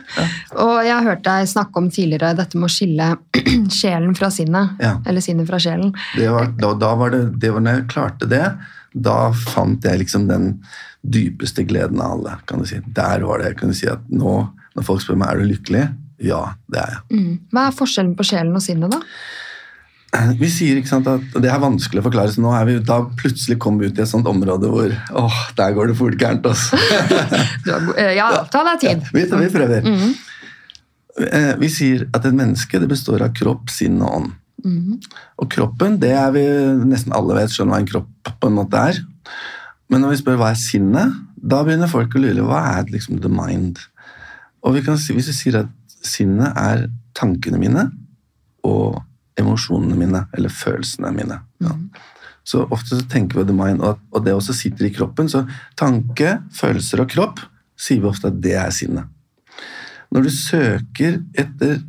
[0.57, 3.11] og jeg har hørt deg snakke om tidligere dette med å skille
[3.81, 4.81] sjelen fra sinnet.
[4.83, 4.97] Ja.
[5.05, 5.93] Eller sinnet fra sjelen.
[6.17, 8.47] Det var, da, da var det, det var når jeg klarte det,
[8.95, 10.49] da fant jeg liksom den
[11.05, 12.39] dypeste gleden av alle.
[12.49, 12.81] kan du si.
[12.97, 13.53] Der var det.
[13.53, 14.39] Jeg kunne si at nå,
[14.79, 15.87] når folk spør meg er du lykkelig,
[16.25, 17.03] ja, det er jeg.
[17.19, 17.33] Mm.
[17.53, 19.03] Hva er forskjellen på sjelen og sinnet, da?
[20.43, 23.01] Vi sier ikke sant, at Det er vanskelig å forklare, så nå er vi, da
[23.19, 24.93] plutselig kommet vi ut i et sånt område hvor
[25.25, 26.47] åh, der går det fort gærent.
[26.47, 26.79] Altså.
[28.21, 29.05] Ja, ta deg tid.
[29.15, 29.91] vi, vi prøver.
[31.25, 34.33] Eh, Vi sier at et menneske det består av kropp, sinn og ånd.
[35.43, 36.45] Og kroppen, det er vi
[36.89, 39.01] nesten alle vet skjønner hva en kropp på en måte er.
[39.93, 43.19] Men når vi spør hva er sinnet, da begynner folk å lure hva er liksom
[43.21, 43.83] the mind.
[44.65, 47.85] Og vi kan si, hvis vi sier at sinnet er tankene mine
[48.65, 49.03] og
[49.41, 51.41] emosjonene mine, eller følelsene mine.
[51.65, 51.75] Ja.
[52.45, 55.29] Så ofte så tenker vi the mind, og, det også sitter i kroppen.
[55.29, 55.47] Så
[55.81, 57.41] tanke, følelser og kropp
[57.81, 59.09] sier vi ofte at det er sinnet.
[60.15, 61.81] Når du søker etter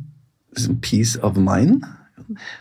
[0.56, 1.84] liksom, peace of mind,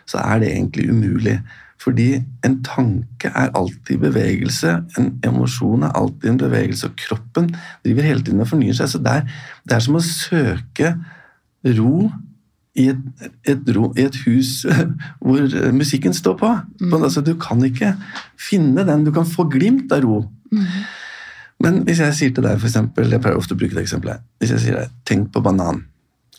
[0.06, 1.40] så er det egentlig umulig.
[1.82, 7.50] Fordi en tanke er alltid bevegelse, en emosjon er alltid en bevegelse, og kroppen
[7.86, 8.92] driver hele tiden og fornyer seg.
[8.92, 9.28] Så det er,
[9.66, 10.94] det er som å søke
[11.80, 12.10] ro
[12.76, 14.66] i et, et, ro, i et hus
[15.24, 16.52] hvor musikken står på.
[16.82, 17.94] på altså, du kan ikke
[18.40, 20.20] finne den, du kan få glimt av ro.
[21.64, 24.24] Men hvis jeg sier til deg, for eksempel, jeg pleier ofte å bruke det eksempelet,
[24.44, 25.86] hvis jeg sier deg, tenk på banan,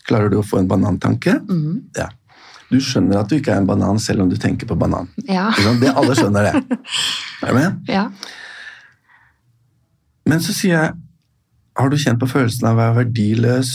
[0.07, 1.39] klarer du å få en banantanke?
[1.97, 2.11] Ja.
[2.67, 5.07] Du skjønner at du ikke er en banan selv om du tenker på banan.
[5.25, 5.49] Ja.
[5.81, 6.79] Det Alle skjønner det.
[7.45, 7.81] Er du med?
[7.91, 8.07] ja.
[10.27, 10.95] Men så sier jeg,
[11.77, 13.73] har du kjent på følelsen av å være verdiløs,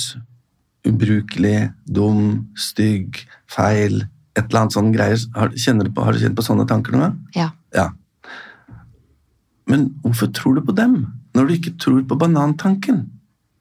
[0.89, 4.03] ubrukelig, dum, stygg, feil,
[4.37, 5.25] et eller annet sånn greier?
[5.37, 7.19] Har, du på, har du kjent på sånne tanker noen gang?
[7.37, 7.49] Ja.
[7.77, 7.89] Ja.
[9.71, 11.05] Men hvorfor tror du på dem,
[11.37, 13.05] når du ikke tror på banantanken?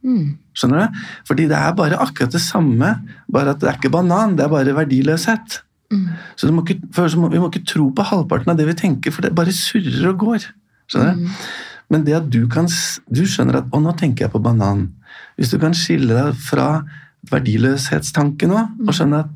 [0.02, 0.38] Mm.
[0.58, 1.02] Skjønner du?
[1.30, 2.96] Fordi det er bare akkurat det samme,
[3.32, 5.62] bare at det er ikke banan, det er bare verdiløshet.
[5.92, 6.08] Mm.
[6.40, 8.78] Så, du må ikke, så må, vi må ikke tro på halvparten av det vi
[8.80, 10.48] tenker, for det bare surrer og går.
[10.92, 11.44] Skjønner du?
[11.92, 12.70] Men det at du kan
[13.12, 14.88] Du skjønner at 'Å, nå tenker jeg på banan'.
[15.36, 16.86] Hvis du kan skille deg fra
[17.30, 19.30] verdiløshetstanke nå, og skjønne at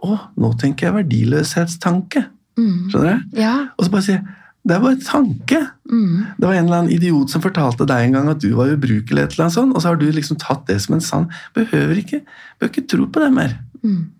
[0.00, 2.24] 'Å, nå tenker jeg verdiløshetstanke'.
[2.58, 2.90] Mm.
[2.90, 3.40] Skjønner du?
[3.40, 3.68] Ja.
[3.78, 4.12] Og så bare si
[4.66, 5.70] 'Det er bare en tanke'.
[5.90, 6.16] Mm.
[6.38, 9.22] Det var en eller annen idiot som fortalte deg en gang at du var ubrukelig,
[9.22, 11.30] et eller annet sånt, og så har du liksom tatt det som en sann.
[11.54, 12.20] Behøver ikke,
[12.58, 13.58] behøver ikke tro på det mer.
[13.82, 14.10] Mm.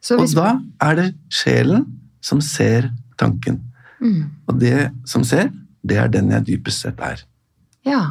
[0.00, 1.86] Så Og hvis da er det sjelen
[2.20, 3.60] som ser tanken.
[4.00, 4.24] mm.
[4.48, 5.50] Og det som ser,
[5.86, 7.22] det er den jeg dypest sett er.
[7.86, 8.10] Ja.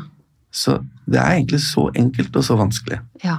[0.51, 2.99] Så det er egentlig så enkelt og så vanskelig.
[3.23, 3.37] Ja.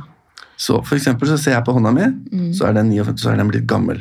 [0.59, 2.53] Så for eksempel så ser jeg på hånda mi, Mm.
[2.55, 4.01] så, er den 59, så er den blitt gammel.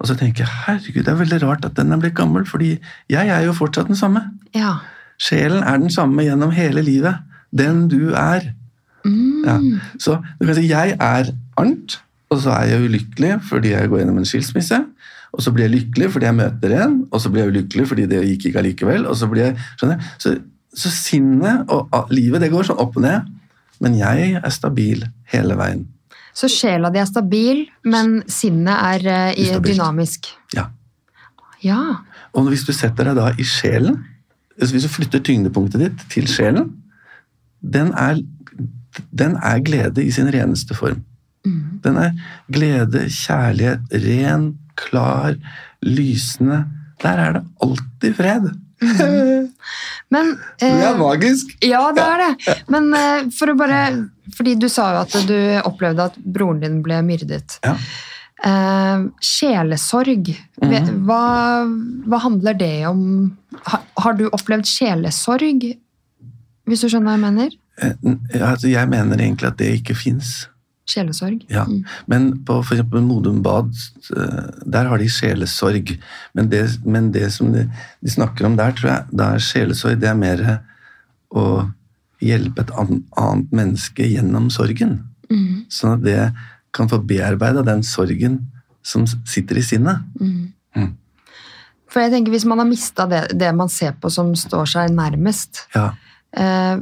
[0.00, 2.78] Og så tenker jeg herregud, det er veldig rart at den er blitt gammel, fordi
[3.10, 4.24] jeg er jo fortsatt den samme.
[4.54, 4.76] Ja.
[5.18, 7.18] Sjelen er den samme gjennom hele livet.
[7.56, 8.52] Den du er.
[9.04, 9.44] Mm.
[9.46, 9.56] Ja.
[9.98, 14.02] Så du kan si jeg er Arnt, og så er jeg ulykkelig fordi jeg går
[14.02, 14.78] gjennom en skilsmisse.
[15.32, 18.06] Og så blir jeg lykkelig fordi jeg møter en, og så blir jeg ulykkelig fordi
[18.06, 19.06] det gikk ikke allikevel.
[19.06, 20.04] og så blir jeg, skjønner du?
[20.18, 20.36] Så,
[20.74, 23.26] så sinnet og livet det går sånn opp og ned,
[23.80, 25.86] men jeg er stabil hele veien.
[26.38, 30.28] Så sjela di er stabil, men sinnet er uh, i- dynamisk.
[30.54, 30.68] Ja.
[31.64, 31.80] Ja.
[32.34, 33.96] Og hvis du setter deg da i sjelen,
[34.58, 36.70] hvis du flytter tyngdepunktet ditt til sjelen,
[37.62, 38.20] den er,
[39.10, 41.02] den er glede i sin reneste form.
[41.46, 41.80] Mm.
[41.82, 42.12] Den er
[42.54, 45.34] glede, kjærlighet, ren, klar,
[45.82, 46.64] lysende.
[47.02, 48.48] Der er det alltid fred.
[50.14, 51.50] Men Det eh, er magisk!
[51.64, 52.54] Ja, det er det.
[52.72, 53.80] Men eh, for å bare
[54.36, 55.36] Fordi du sa jo at du
[55.68, 57.58] opplevde at broren din ble myrdet.
[57.64, 57.74] Ja.
[58.44, 60.28] Eh, sjelesorg,
[60.62, 61.22] Ve- hva,
[62.06, 63.32] hva handler det om?
[63.66, 65.64] Ha, har du opplevd sjelesorg?
[66.68, 67.56] Hvis du skjønner hva jeg mener?
[67.82, 70.46] Eh, Altså, jeg mener egentlig at det ikke fins.
[70.88, 71.42] Sjelesorg?
[71.52, 71.64] Ja.
[71.68, 71.82] Mm.
[72.08, 73.72] Men på eksempel Modum Bad,
[74.16, 75.94] eh, der har de sjelesorg.
[76.34, 77.66] Men det, men det som de,
[78.00, 80.44] de snakker om der, tror jeg, da er sjelesorg det er mer
[81.36, 81.44] å
[82.24, 85.02] hjelpe et an- annet menneske gjennom sorgen.
[85.30, 85.66] Mm.
[85.70, 86.20] Sånn at det
[86.72, 88.40] kan få bearbeida den sorgen
[88.82, 90.00] som sitter i sinnet.
[90.20, 90.52] Mm.
[90.76, 90.94] Mm.
[91.88, 94.90] For jeg tenker Hvis man har mista det, det man ser på som står seg
[94.92, 95.86] nærmest Ja,
[96.36, 96.80] eh,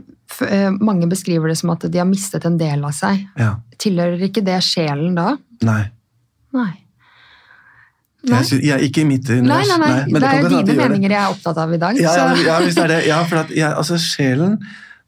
[0.81, 3.27] Mange beskriver det som at de har mistet en del av seg.
[3.39, 3.55] ja.
[3.79, 5.35] Tilhører ikke det sjelen da?
[5.67, 5.83] Nei.
[6.57, 6.71] Nei.
[8.27, 8.39] Nei.
[8.41, 9.69] Jeg, synes, jeg ikke i mitt Nei, univers.
[9.69, 10.07] nei, nei.
[10.11, 10.77] men det er jo dine det det.
[10.81, 12.01] meninger jeg er opptatt av i dag.
[12.01, 13.01] Ja, ja, ja hvis det er det.
[13.07, 14.57] Ja, for at jeg, altså, sjelen,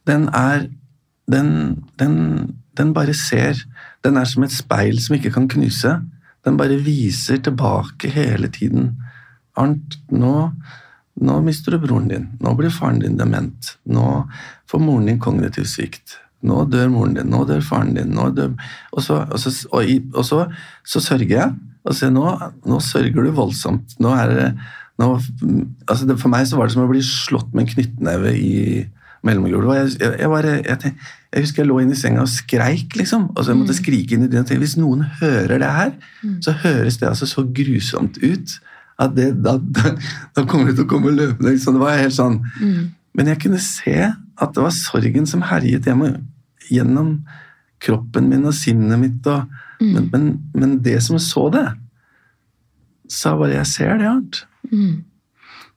[0.07, 0.69] den er
[1.33, 1.51] den,
[1.99, 2.15] den,
[2.79, 3.59] den bare ser.
[4.07, 5.97] Den er som et speil som ikke kan knuse.
[6.47, 8.93] Den bare viser tilbake hele tiden.
[9.59, 10.53] Arnt, nå,
[11.19, 12.27] nå mister du broren din.
[12.43, 13.75] Nå blir faren din dement.
[13.91, 14.07] Nå
[14.71, 16.19] får moren din kognitiv svikt.
[16.47, 17.31] Nå dør moren din.
[17.33, 18.13] Nå dør faren din.
[18.15, 18.53] Nå dør...
[18.93, 20.45] Og, så, og, så, og, og så,
[20.87, 21.57] så sørger jeg.
[21.89, 22.27] Og se, nå,
[22.69, 23.97] nå sørger du voldsomt.
[24.03, 24.53] Nå er det
[24.99, 25.13] nå,
[25.87, 28.55] altså det, For meg så var det som å bli slått med en knyttneve i
[29.27, 29.99] mellomgulvet.
[29.99, 30.95] Jeg, jeg, jeg,
[31.33, 33.29] jeg, husker jeg lå inne i senga og skreik, liksom.
[33.35, 35.93] Og så jeg måtte skrike inn i og Hvis noen hører det her,
[36.45, 38.59] så høres det altså så grusomt ut
[38.99, 39.93] at det, da, da,
[40.35, 41.53] da kommer det til å komme løpende.
[41.53, 41.77] Liksom.
[41.77, 42.41] Det var helt sånn.
[42.59, 42.89] Mm.
[43.19, 46.17] Men jeg kunne se at det var sorgen som herjet hjemme,
[46.69, 47.21] gjennom
[47.83, 49.27] kroppen min og sinnet mitt.
[49.31, 49.47] Og,
[49.81, 51.67] men, men, men det som så det,
[53.09, 54.43] sa bare 'jeg ser det, Arnt'.
[54.71, 55.05] Mm.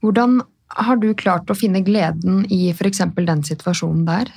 [0.02, 0.42] Hvordan
[0.82, 3.04] har du klart å finne gleden i f.eks.
[3.16, 4.32] den situasjonen der?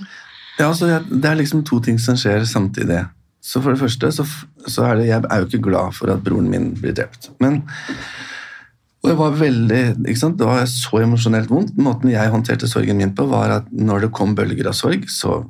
[0.59, 3.07] Ja, altså, Det er liksom to ting som skjer samtidig.
[3.43, 4.25] Så For det første så,
[4.67, 7.31] så er det Jeg er jo ikke glad for at broren min blir drept.
[7.41, 7.63] Men
[9.05, 10.39] og det var veldig, ikke sant?
[10.41, 11.75] Det var så emosjonelt vondt.
[11.77, 15.43] Måten jeg håndterte sorgen min på, var at når det kom bølger av sorg, så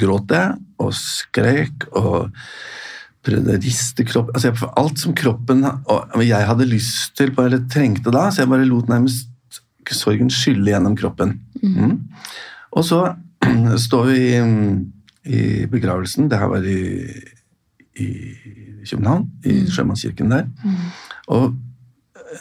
[0.00, 2.30] gråt jeg og skrek og
[3.22, 7.66] prøvde å riste kroppen altså Alt som kroppen og jeg hadde lyst til på, eller
[7.70, 9.28] trengte da, så jeg bare lot nærmest
[9.92, 11.34] sorgen skylle gjennom kroppen.
[11.60, 11.98] Mm.
[12.72, 13.02] Og så
[13.86, 14.40] står vi i,
[15.28, 16.30] i begravelsen.
[16.32, 16.80] Det her var i,
[18.00, 18.08] i
[18.88, 20.48] København, i Sjømannskirken der.
[21.28, 21.52] Og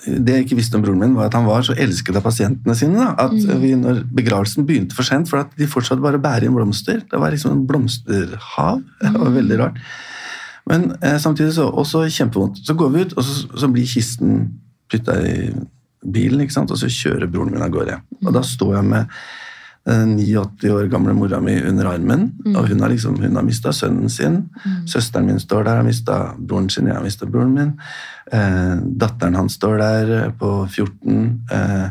[0.06, 2.76] det jeg ikke visste om broren min, var at han var så elsket av pasientene
[2.78, 3.00] sine.
[3.02, 6.48] Da, at vi, når begravelsen begynte for sent, for at de fortsatte bare å bære
[6.48, 7.02] inn blomster.
[7.12, 8.82] Det var liksom en blomsterhav.
[9.04, 9.84] Det var veldig rart.
[10.70, 12.64] Men eh, samtidig så også kjempevondt.
[12.66, 14.44] Så går vi ut, og så, så blir kisten
[14.92, 15.38] putta i
[16.02, 16.72] bilen, ikke sant?
[16.74, 18.00] og så kjører broren min av gårde.
[18.26, 19.22] Og da står jeg med
[19.88, 24.10] 89 år gamle mora mi under armen, og hun har, liksom, hun har mista sønnen
[24.14, 24.44] sin.
[24.90, 27.72] Søsteren min står der, har mista broren sin, jeg har mista broren min.
[28.32, 31.88] Eh, datteren hans står der eh, på 14, eh,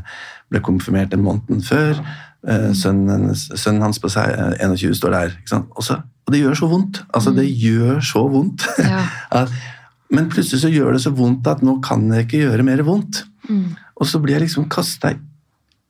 [0.51, 1.99] ble konfirmert en måned før.
[2.47, 5.35] Eh, sønnen, sønnen hans på seg, eh, 21 står der.
[5.51, 5.67] Sant?
[5.75, 7.03] Og, og det gjør så vondt.
[7.11, 8.69] Altså, det gjør så vondt.
[8.79, 9.03] Ja.
[10.15, 13.25] men plutselig så gjør det så vondt at nå kan jeg ikke gjøre mer vondt.
[13.51, 13.75] Mm.
[14.01, 15.17] Og så blir jeg liksom kasta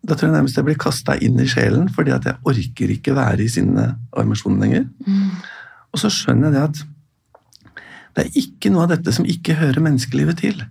[0.00, 3.14] Da tror jeg nærmest jeg blir kasta inn i sjelen, fordi at jeg orker ikke
[3.16, 4.86] være i sinne og emosjon lenger.
[5.06, 5.28] Mm.
[5.92, 6.82] Og så skjønner jeg det at
[8.16, 10.62] det er ikke noe av dette som ikke hører menneskelivet til.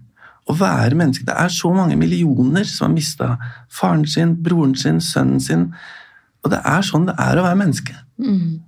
[0.49, 3.27] Å være menneske Det er så mange millioner som har mista
[3.71, 5.67] faren sin, broren sin, sønnen sin.
[6.43, 7.95] Og det er sånn det er å være menneske.
[8.17, 8.59] Mm.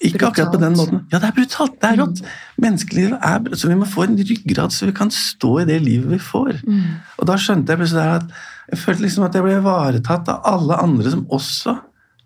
[0.00, 1.02] Ikke akkurat på den måten.
[1.12, 1.74] Ja, det er brutalt.
[1.80, 2.22] Det er rått.
[2.60, 3.60] Menneskelivet er brutalt.
[3.60, 6.62] Så vi må få en ryggrad, så vi kan stå i det livet vi får.
[6.64, 6.86] Mm.
[7.20, 8.32] Og da skjønte jeg plutselig at
[8.70, 11.76] jeg følte liksom at jeg ble ivaretatt av alle andre som også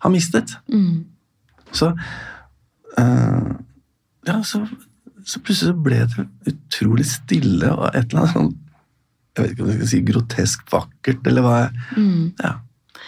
[0.05, 0.55] har mistet.
[0.71, 1.05] Mm.
[1.75, 1.91] Så
[2.99, 3.53] øh,
[4.25, 4.63] Ja, så,
[5.25, 8.53] så plutselig så ble det utrolig stille og et eller annet sånn
[9.35, 11.57] Jeg vet ikke om jeg skal si grotesk vakkert, eller hva
[11.97, 12.31] Mm.
[12.39, 12.53] Ja.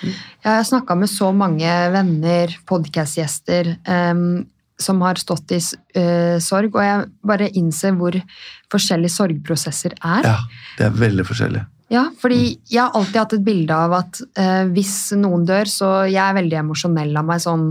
[0.03, 0.11] Ja,
[0.43, 4.45] jeg har snakka med så mange venner, podkastgjester, em,
[4.80, 8.13] som har stått i uh, sorg, og jeg bare innser hvor
[8.71, 10.28] forskjellige sorgprosesser er.
[10.28, 10.38] ja.
[10.78, 11.63] Det er veldig forskjellig.
[11.89, 15.91] Ja, fordi jeg har alltid hatt et bilde av at uh, hvis noen dør, så
[16.05, 17.69] jeg er veldig emosjonell av meg, sånn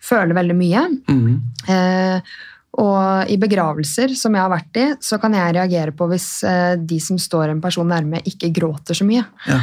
[0.00, 0.86] føler veldig mye.
[1.12, 1.34] Mm.
[1.68, 2.38] Uh,
[2.80, 6.28] Og i begravelser som jeg har vært i, så kan jeg reagere på hvis
[6.86, 9.24] de som står en person nærme, ikke gråter så mye.
[9.50, 9.58] Ja.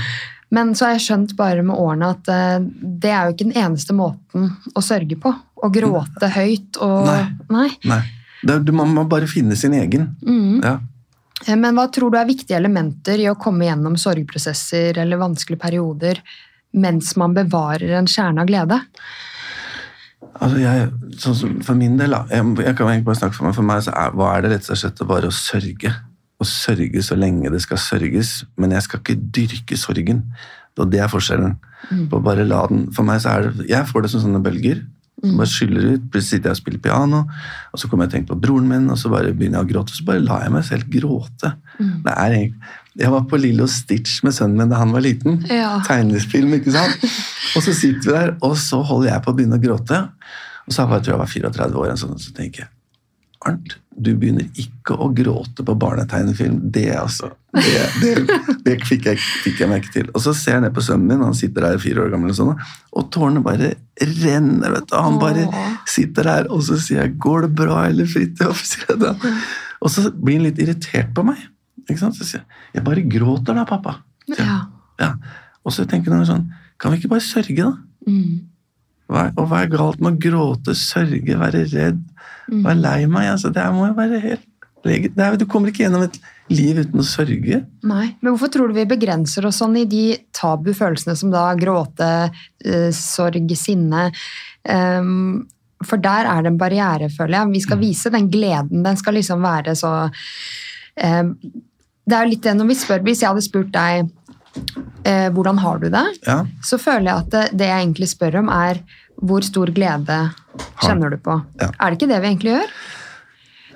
[0.51, 2.27] Men så har jeg skjønt bare med årene at
[2.67, 5.31] det er jo ikke den eneste måten å sørge på.
[5.57, 7.23] Å gråte høyt og Nei.
[7.49, 7.69] Nei.
[7.89, 8.03] Nei.
[8.47, 10.11] Det, man må bare finne sin egen.
[10.21, 10.59] Mm.
[10.61, 10.75] Ja.
[11.45, 15.61] Eh, Men hva tror du er viktige elementer i å komme gjennom sorgprosesser eller vanskelige
[15.63, 16.21] perioder
[16.77, 18.77] mens man bevarer en kjerne av glede?
[20.37, 23.65] Altså jeg, sånn for min del, jeg, jeg kan egentlig bare snakke for meg, for
[23.65, 25.93] meg så er, hva er det rett og slett bare å sørge.
[26.37, 30.21] Å sørge så lenge det skal sørges, men jeg skal ikke dyrke sorgen.
[30.77, 31.55] Og det er forskjellen.
[32.11, 34.83] På bare la den, for meg så er det, Jeg får det som sånne bølger.
[35.18, 37.24] Bare skyller ut, plutselig sitter jeg og spiller piano,
[37.74, 39.70] og så kommer jeg og tenker på broren min, og så bare begynner jeg å
[39.72, 41.53] gråte, og så bare lar jeg meg selv gråte.
[41.80, 45.39] Det er egentlig, jeg var på Lillo Stitch med sønnen min da han var liten.
[45.53, 45.76] Ja.
[45.86, 47.09] Tegnefilm, ikke sant?
[47.57, 49.99] Og så sitter vi der, og så holder jeg på å begynne å gråte.
[50.68, 52.72] Og så var jeg, tror jeg var 34 år, og sånn, så tenker jeg
[53.47, 56.59] Arnt, du begynner ikke å gråte på barnetegnefilm.
[56.73, 60.11] Det altså, det, det, det fikk, jeg, fikk jeg meg ikke til.
[60.13, 62.37] Og så ser jeg ned på sønnen min, han sitter der fire år gammel, og
[62.37, 62.53] sånn,
[62.93, 63.73] og tårene bare
[64.21, 64.75] renner.
[64.75, 64.95] vet du.
[65.01, 65.47] Han bare
[65.89, 68.63] sitter der, og så sier jeg 'Går det bra, eller Fridtjof?'
[69.83, 71.41] Og så blir han litt irritert på meg.
[71.87, 72.17] Ikke sant?
[72.17, 73.97] Så sier jeg 'Jeg bare gråter da, pappa'.
[74.27, 74.43] Så.
[74.43, 74.59] Ja.
[74.99, 75.13] Ja.
[75.65, 77.73] Og så tenker han sånn Kan vi ikke bare sørge, da?
[78.05, 78.45] Mm.
[79.07, 81.99] Hva, og hva er galt med å gråte, sørge, være redd,
[82.51, 83.31] være lei meg?
[83.35, 84.47] Altså, det må jo være helt
[84.87, 86.17] det er, Du kommer ikke gjennom et
[86.53, 87.59] liv uten å sørge.
[87.87, 91.49] Nei, men hvorfor tror du vi begrenser oss sånn i de tabu følelsene som da
[91.59, 92.09] gråte,
[92.63, 94.07] øh, sorg, sinne?
[94.63, 95.47] Um,
[95.85, 97.53] for der er det en barriere, føler jeg.
[97.53, 98.85] Vi skal vise den gleden.
[98.85, 99.91] Den skal liksom være så
[100.97, 101.35] ehm,
[102.07, 104.09] Det er jo litt det når vi spør Hvis jeg hadde spurt deg
[105.03, 108.39] eh, hvordan har du det, Ja, så føler jeg at det, det jeg egentlig spør
[108.43, 108.81] om, er
[109.17, 110.17] hvor stor glede
[110.83, 111.39] kjenner du på?
[111.61, 111.71] Ja.
[111.73, 112.73] Er det ikke det vi egentlig gjør?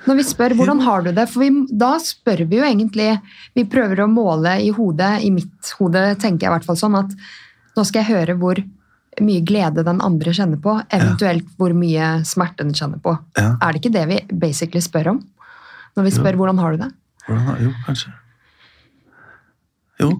[0.01, 3.11] Når vi spør hvordan har du det, for vi, da spør vi jo egentlig
[3.53, 6.97] Vi prøver å måle i hodet, i mitt hode tenker jeg i hvert fall sånn
[6.97, 7.13] at
[7.77, 8.61] nå skal jeg høre hvor
[9.21, 13.13] mye glede den andre kjenner på, eventuelt hvor mye smerte den kjenner på.
[13.37, 13.53] Ja.
[13.59, 15.21] Er det ikke det vi basically spør om?
[15.99, 16.91] Når vi spør hvordan har du det?
[17.27, 17.57] hvordan?
[17.61, 18.13] Jo, kanskje.
[20.01, 20.11] Jo.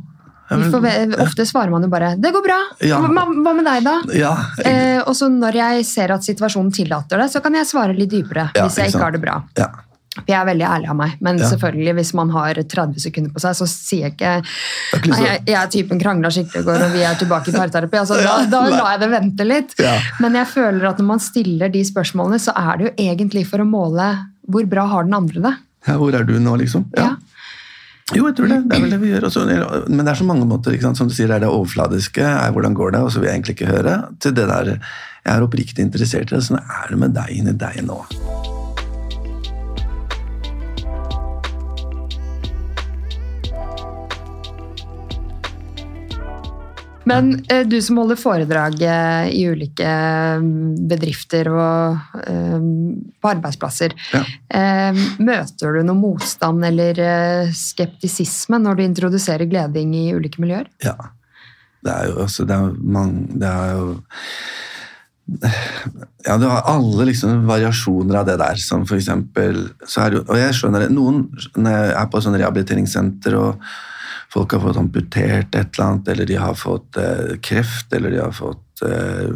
[0.52, 2.62] Ofte svarer man jo bare 'det går bra'.
[2.88, 3.00] Ja.
[3.02, 3.96] Hva, med deg, da?
[4.14, 4.34] Ja,
[4.66, 8.12] Eh, og så når jeg ser at situasjonen tillater det, så kan jeg svare litt
[8.12, 8.50] dypere.
[8.56, 9.44] Ja, hvis jeg ikke ikke har det bra.
[9.58, 9.70] ja.
[10.12, 13.40] For jeg er veldig ærlig av meg, men selvfølgelig hvis man har 30 sekunder på
[13.40, 14.34] seg, så sier jeg ikke
[14.98, 17.54] ikke Nei, jeg, jeg er typen krangla skikkelig i går, og vi er tilbake i
[17.56, 17.98] parterapi.
[18.02, 19.72] Altså, da, da lar jeg det vente litt.
[20.20, 23.64] Men jeg føler at når man stiller de spørsmålene, så er det jo egentlig for
[23.64, 24.10] å måle
[24.52, 25.54] hvor bra har den andre det.
[25.88, 26.86] ja, hvor er du nå, liksom?
[26.98, 27.16] Ja.
[28.12, 28.60] Jo, jeg tror det.
[28.68, 29.28] Det er vel det vi gjør.
[29.30, 29.46] Også,
[29.88, 30.76] men det er så mange måter.
[30.76, 31.00] ikke sant?
[31.00, 32.26] Som du sier, det er det overfladiske.
[32.28, 33.04] Er hvordan går det?
[33.08, 33.98] Og så vil jeg egentlig ikke høre.
[34.20, 34.74] Til det der
[35.22, 36.44] Jeg er oppriktig interessert i det.
[36.48, 38.02] Sånn er det med deg inni deg nå.
[47.10, 49.88] Men eh, du som holder foredrag eh, i ulike
[50.42, 52.58] mm, bedrifter og eh,
[53.22, 54.22] på arbeidsplasser, Ja.
[54.54, 60.70] eh, møter du noe motstand eller eh, skeptisisme når du introduserer gleding i ulike miljøer?
[60.86, 60.94] Ja.
[61.82, 63.86] Det er jo altså, det er mange Det er jo
[66.26, 70.22] ja, du har alle liksom variasjoner av det der, som for eksempel så er det
[70.28, 70.90] Og jeg skjønner det.
[70.94, 71.24] Noen,
[71.56, 73.64] når jeg er på sånn rehabiliteringssenter og
[74.32, 78.22] folk har fått amputert et eller annet, eller de har fått eh, kreft, eller de
[78.22, 79.34] har fått eh,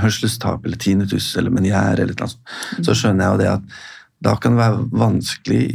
[0.00, 2.86] hørselstap, eller tinnitus, eller meniere, eller noe sånt, mm.
[2.86, 3.76] så skjønner jeg jo det at
[4.26, 5.66] da kan det være vanskelig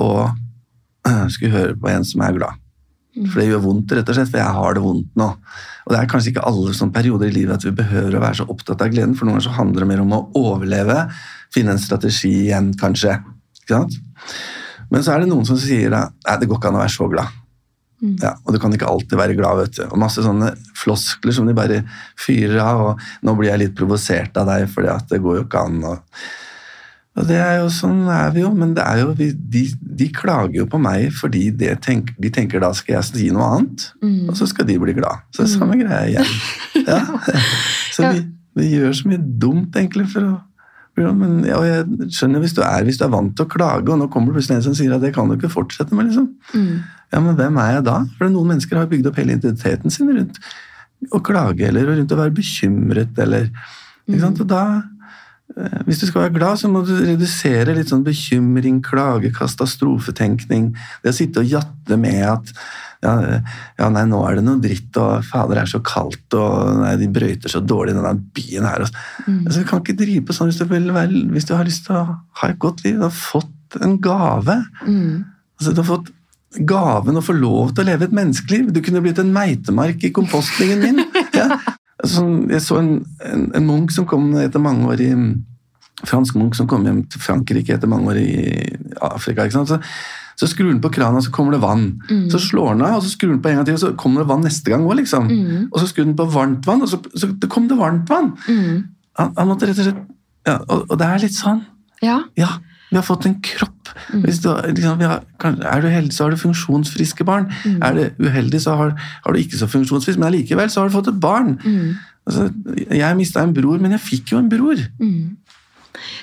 [0.00, 0.10] å
[1.34, 2.66] skulle høre på en som er glad.
[3.26, 5.26] For det gjør vondt, rett og slett, for jeg har det vondt nå.
[5.84, 8.38] Og det er kanskje ikke alle sånne perioder i livet at vi behøver å være
[8.38, 11.02] så opptatt av gleden, for noen ganger så handler det mer om å overleve,
[11.52, 13.18] finne en strategi igjen, kanskje.
[14.90, 17.10] Men så er det noen som sier at det går ikke an å være så
[17.10, 17.39] glad.
[18.00, 19.82] Ja, og du kan ikke alltid være glad, vet du.
[19.90, 21.82] Og masse sånne floskler som de bare
[22.20, 25.64] fyrer av, og nå blir jeg litt provosert av deg, for det går jo ikke
[25.68, 25.82] an.
[25.90, 26.24] Og,
[27.20, 29.66] og det er jo sånn er vi jo, men det er jo, vi, de,
[30.00, 33.52] de klager jo på meg fordi det tenk, de tenker da skal jeg si noe
[33.58, 33.88] annet,
[34.30, 35.26] og så skal de bli glad.
[35.34, 36.36] Så det er samme greie igjen.
[36.86, 37.02] Ja.
[37.94, 38.22] Så vi,
[38.56, 40.36] vi gjør så mye dumt egentlig for å
[40.98, 43.88] ja, men, ja, jeg skjønner hvis du, er, hvis du er vant til å klage,
[43.92, 46.10] og nå kommer det plutselig en som sier at det kan du ikke fortsette med.
[46.10, 46.26] liksom.
[47.10, 47.96] Ja, men hvem er jeg da?
[48.18, 50.40] For noen mennesker har bygd opp hele identiteten sin rundt
[51.14, 53.48] å klage, eller rundt å være bekymret, eller
[54.10, 54.42] ikke sant?
[54.42, 54.64] Og da,
[55.86, 60.70] hvis du skal være glad, så må du redusere litt sånn bekymring, klage, katastrofetenkning.
[61.02, 62.52] Det å sitte og jatte med at
[63.00, 63.14] ja,
[63.80, 66.92] ja, nei, nå er det noe dritt, og fader, det er så kaldt, og nei,
[67.00, 68.84] de brøyter så dårlig i denne byen her.
[69.24, 69.40] Mm.
[69.46, 70.90] altså, du kan ikke drive på sånn hvis du, vil
[71.32, 72.06] hvis du har lyst til å
[72.42, 72.98] ha et godt liv.
[73.00, 74.58] Du har fått en gave.
[74.84, 75.24] Mm.
[75.58, 76.12] Altså, du har fått
[76.66, 78.72] gaven å få lov til å leve et menneskeliv.
[78.74, 81.04] Du kunne blitt en meitemark i kompostningen min.
[81.30, 81.46] Ja.
[82.00, 82.92] Altså, jeg så en,
[83.28, 85.10] en, en munk som kom etter mange år i
[86.08, 88.30] fransk munk som kom hjem til Frankrike etter mange år i
[89.04, 89.44] Afrika.
[89.44, 89.68] ikke sant?
[89.68, 89.80] Så,
[90.40, 91.90] så skrur han på krana, så kommer det vann.
[92.32, 94.24] Så slår han av, og så skrur han på en gang til, og så kommer
[94.24, 94.96] det vann neste gang òg.
[95.02, 95.28] Liksom.
[95.28, 95.66] Mm.
[95.68, 98.32] Og så skrur han på varmt vann, og så, så det kom det varmt vann.
[98.48, 98.88] Mm.
[99.20, 100.00] Han, han måtte rett og slett
[100.48, 101.60] ja, og, og det er litt sånn.
[102.00, 102.16] Ja.
[102.40, 102.54] Ja,
[102.90, 103.92] vi har fått en kropp.
[104.24, 107.48] Hvis du, liksom, har, er du heldig, så har du funksjonsfriske barn.
[107.82, 110.96] Er du uheldig, så har, har du ikke så funksjonsfrisk, men allikevel så har du
[110.96, 111.56] fått et barn.
[111.64, 111.94] Mm.
[112.26, 112.48] Altså,
[112.90, 114.82] jeg mista en bror, men jeg fikk jo en bror.
[115.00, 115.36] Mm.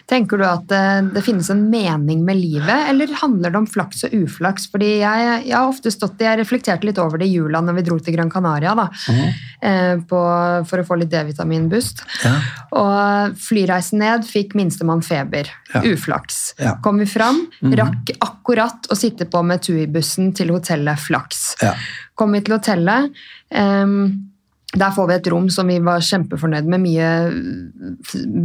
[0.09, 4.05] Tenker du at det, det finnes en mening med livet, eller handler det om flaks
[4.07, 4.69] og uflaks?
[4.71, 7.85] Fordi jeg, jeg har ofte stått Jeg reflekterte litt over det i jula når vi
[7.89, 10.05] dro til Gran Canaria da, mm.
[10.09, 10.21] på,
[10.69, 12.03] for å få litt D-vitaminboost.
[12.23, 12.33] Ja.
[12.79, 15.51] Og flyreisen ned fikk minstemann feber.
[15.73, 15.83] Ja.
[15.83, 16.41] Uflaks.
[16.61, 16.77] Ja.
[16.83, 17.45] Kom vi fram,
[17.77, 21.49] rakk akkurat å sitte på med turbussen til hotellet Flaks.
[21.63, 21.75] Ja.
[22.17, 23.13] Kom vi til hotellet.
[23.51, 24.31] ehm,
[24.75, 27.11] der får vi et rom som vi var kjempefornøyd med, mye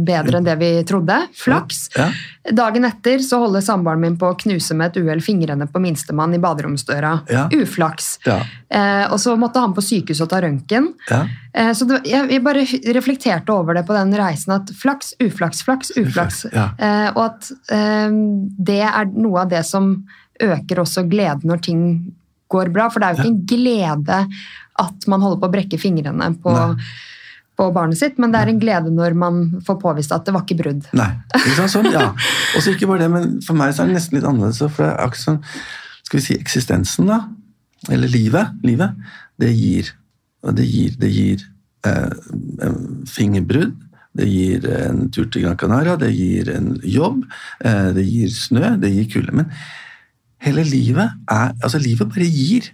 [0.07, 1.17] bedre enn det vi trodde.
[1.35, 1.89] Flaks.
[1.97, 2.05] Ja.
[2.55, 6.35] Dagen etter så holder samboeren min på å knuse med et uhell fingrene på minstemann
[6.35, 7.11] i baderomsdøra.
[7.27, 7.43] Ja.
[7.51, 8.13] Uflaks.
[8.23, 8.39] Ja.
[8.71, 10.93] Eh, og så måtte han på sykehuset og ta røntgen.
[11.11, 11.25] Ja.
[11.51, 12.63] Eh, så det, jeg, jeg bare
[12.95, 16.45] reflekterte over det på den reisen at flaks, uflaks, flaks, uflaks.
[16.55, 18.19] Eh, og at eh,
[18.71, 19.97] det er noe av det som
[20.39, 21.87] øker også gleden når ting
[22.53, 22.89] går bra.
[22.91, 24.19] For det er jo ikke en glede
[24.81, 26.53] at man holder på å brekke fingrene på,
[27.59, 30.45] på barnet sitt, men det er en glede når man får påvist at det var
[30.47, 30.87] ikke brudd.
[30.97, 31.11] Nei.
[31.37, 31.73] Ikke sant?
[31.75, 32.09] Sånn, ja.
[32.55, 34.63] Og så ikke bare det, men for meg så er det nesten litt annerledes.
[34.65, 35.41] For det er akkurat sånn,
[36.03, 37.21] skal vi si eksistensen, da,
[37.93, 38.97] eller livet, livet
[39.41, 39.93] det gir.
[40.43, 41.43] Og det gir, det gir
[41.87, 42.13] eh,
[43.13, 43.77] fingerbrudd,
[44.13, 47.23] det gir en tur til Gran Canaria, det gir en jobb,
[47.65, 49.35] eh, det gir snø, det gir kulde.
[49.39, 49.49] Men
[50.43, 52.73] hele livet er Altså, livet bare gir.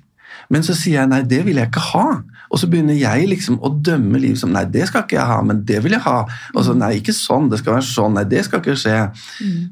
[0.50, 2.06] Men så sier jeg nei, det vil jeg ikke ha.
[2.50, 5.36] Og så begynner jeg liksom å dømme livet som nei, det skal ikke jeg ha,
[5.45, 6.16] men det vil jeg ha.
[6.56, 8.95] Og så nei, ikke sånn, det skal være sånn, nei, det skal ikke skje.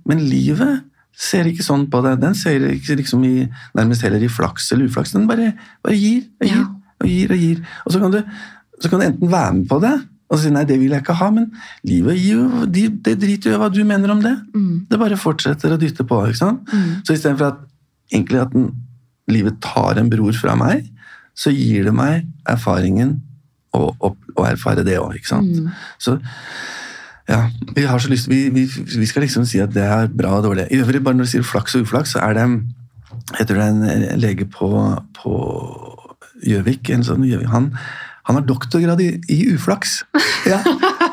[0.05, 0.83] Men livet
[1.17, 2.11] ser ikke sånn på det.
[2.21, 3.47] Den ser ikke liksom i,
[3.77, 5.15] nærmest heller i flaks eller uflaks.
[5.17, 5.55] Den bare,
[5.85, 6.67] bare gir og gir Ja.
[7.01, 7.63] og gir og gir.
[7.85, 8.21] Og så kan, du,
[8.81, 9.95] så kan du enten være med på det
[10.27, 11.45] og si nei, det vil jeg ikke ha, men
[11.87, 14.33] livet gir jo, de, det driter jo i hva du mener om det.
[14.51, 14.81] Mm.
[14.91, 16.17] Det bare fortsetter å dytte på.
[16.27, 16.67] ikke sant?
[16.67, 16.97] Mm.
[17.07, 17.61] Så istedenfor at
[18.11, 18.65] egentlig at den,
[19.31, 20.87] livet tar en bror fra meg,
[21.37, 23.17] så gir det meg erfaringen
[23.75, 25.53] å, å, å erfare det òg, ikke sant.
[25.53, 25.69] Mm.
[26.01, 26.17] Så
[27.27, 27.41] ja,
[27.75, 30.47] vi har så lyst vi, vi, vi skal liksom si at det er bra og
[30.47, 30.69] dårlig.
[30.71, 32.47] I øvrig, bare når du sier flaks og uflaks, så er det
[33.37, 34.67] Jeg tror det er en lege på,
[35.17, 35.31] på
[36.47, 37.71] Gjøvik, en sånn Gjøvik, han,
[38.27, 40.01] han har doktorgrad i, i uflaks.
[40.47, 40.57] Ja,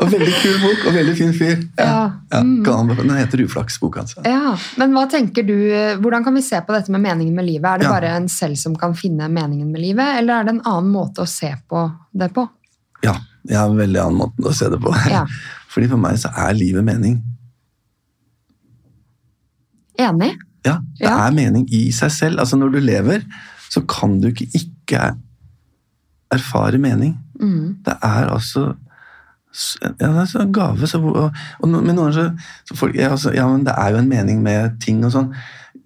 [0.00, 1.60] og Veldig kul bok og veldig fin fyr.
[1.78, 2.10] Ja.
[2.32, 2.64] Ja, Mm.
[2.98, 4.16] Den heter Uflaks, boka hans.
[4.26, 5.54] Ja, Men hva tenker du,
[6.02, 7.64] hvordan kan vi se på dette med meningen med livet?
[7.70, 7.92] Er det Ja.
[7.94, 11.22] bare en selv som kan finne meningen med livet, eller er det en annen måte
[11.22, 12.48] å se på det på?
[13.04, 13.14] Ja,
[13.46, 14.90] jeg har en veldig annen måte å se det på.
[15.10, 15.24] Ja.
[15.74, 17.22] Fordi for meg så er livet mening.
[19.98, 20.34] Enig?
[20.66, 21.26] Ja, Det Ja.
[21.28, 22.38] er mening i seg selv.
[22.40, 23.22] Altså Når du lever,
[23.70, 25.16] så kan du ikke ikke
[26.32, 27.18] erfare mening.
[27.40, 27.82] Mm.
[27.84, 28.72] Det er altså
[30.00, 30.86] ja, det er så en gave.
[30.90, 32.24] Så, og, og, men noen så,
[32.66, 35.30] så folk, ja, altså, ja, men Det er jo en mening med ting og sånn.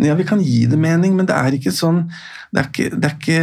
[0.00, 2.06] Ja, Vi kan gi det mening, men det er ikke sånn
[2.48, 3.40] det er ikke, det, er ikke,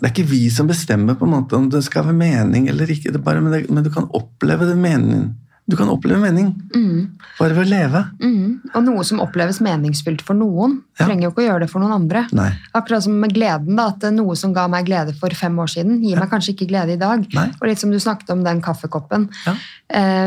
[0.00, 2.90] det er ikke vi som bestemmer på en måte om det skal være mening eller
[2.90, 3.12] ikke.
[3.14, 5.28] Det bare, men, det, men du kan oppleve det mening.
[5.70, 7.10] Du kan oppleve mening Mm.
[7.38, 8.00] bare ved å leve.
[8.20, 8.60] Mm.
[8.74, 11.06] Og noe som oppleves meningsfylt for noen, Ja.
[11.06, 12.26] trenger jo ikke å gjøre det for noen andre.
[12.32, 12.50] Nei.
[12.74, 16.02] Akkurat som med gleden, da, at noe som ga meg glede for fem år siden,
[16.02, 17.24] gir meg kanskje ikke glede i dag.
[17.32, 17.46] Nei.
[17.62, 19.28] Og litt som du snakket om den kaffekoppen.
[19.46, 19.54] Ja.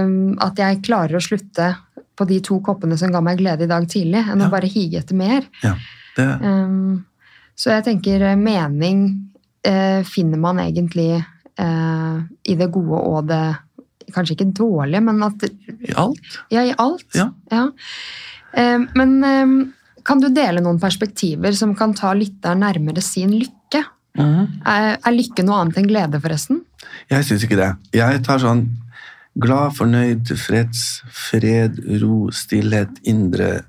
[0.02, 1.76] Um, at jeg klarer å slutte
[2.18, 4.48] på de to koppene som ga meg glede i dag tidlig, enn Ja.
[4.48, 5.44] å bare hige etter mer.
[5.64, 5.76] Ja,
[6.16, 7.06] det, Um,
[7.58, 9.30] så jeg tenker eh, mening
[9.66, 11.24] uh, finner man egentlig
[11.60, 13.58] uh, i det gode og det
[14.14, 16.38] Kanskje ikke dårlige, men at I alt.
[16.52, 17.08] Ja, i alt.
[17.16, 17.68] Ja.
[18.54, 19.56] Eh, men eh,
[20.06, 23.84] kan du dele noen perspektiver som kan ta lytteren nærmere sin lykke?
[24.20, 24.62] Mm.
[24.70, 26.62] Er, er lykke noe annet enn glede, forresten?
[27.10, 27.72] Jeg syns ikke det.
[27.96, 28.68] Jeg tar sånn
[29.42, 33.64] glad, fornøyd, tilfreds, fred, ro, stillhet, indre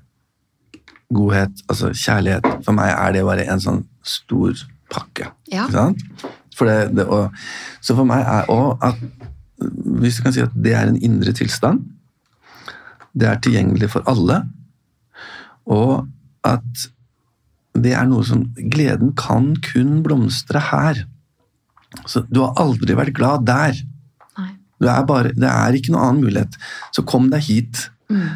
[1.15, 2.47] godhet, altså kjærlighet.
[2.65, 4.57] For meg er det bare en sånn stor
[4.93, 5.31] pakke.
[5.51, 5.65] Ja.
[5.65, 6.27] Ikke sant?
[6.55, 7.33] For det, det, og,
[7.83, 9.01] så for meg er òg at
[10.01, 11.85] Hvis du kan si at det er en indre tilstand,
[13.15, 14.41] det er tilgjengelig for alle,
[15.65, 16.05] og
[16.45, 16.87] at
[17.75, 21.03] det er noe som Gleden kan kun blomstre her.
[22.07, 23.77] Så du har aldri vært glad der.
[24.39, 24.51] Nei.
[24.79, 26.55] Du er bare, det er ikke noen annen mulighet.
[26.95, 27.87] Så kom deg hit.
[28.11, 28.35] Mm.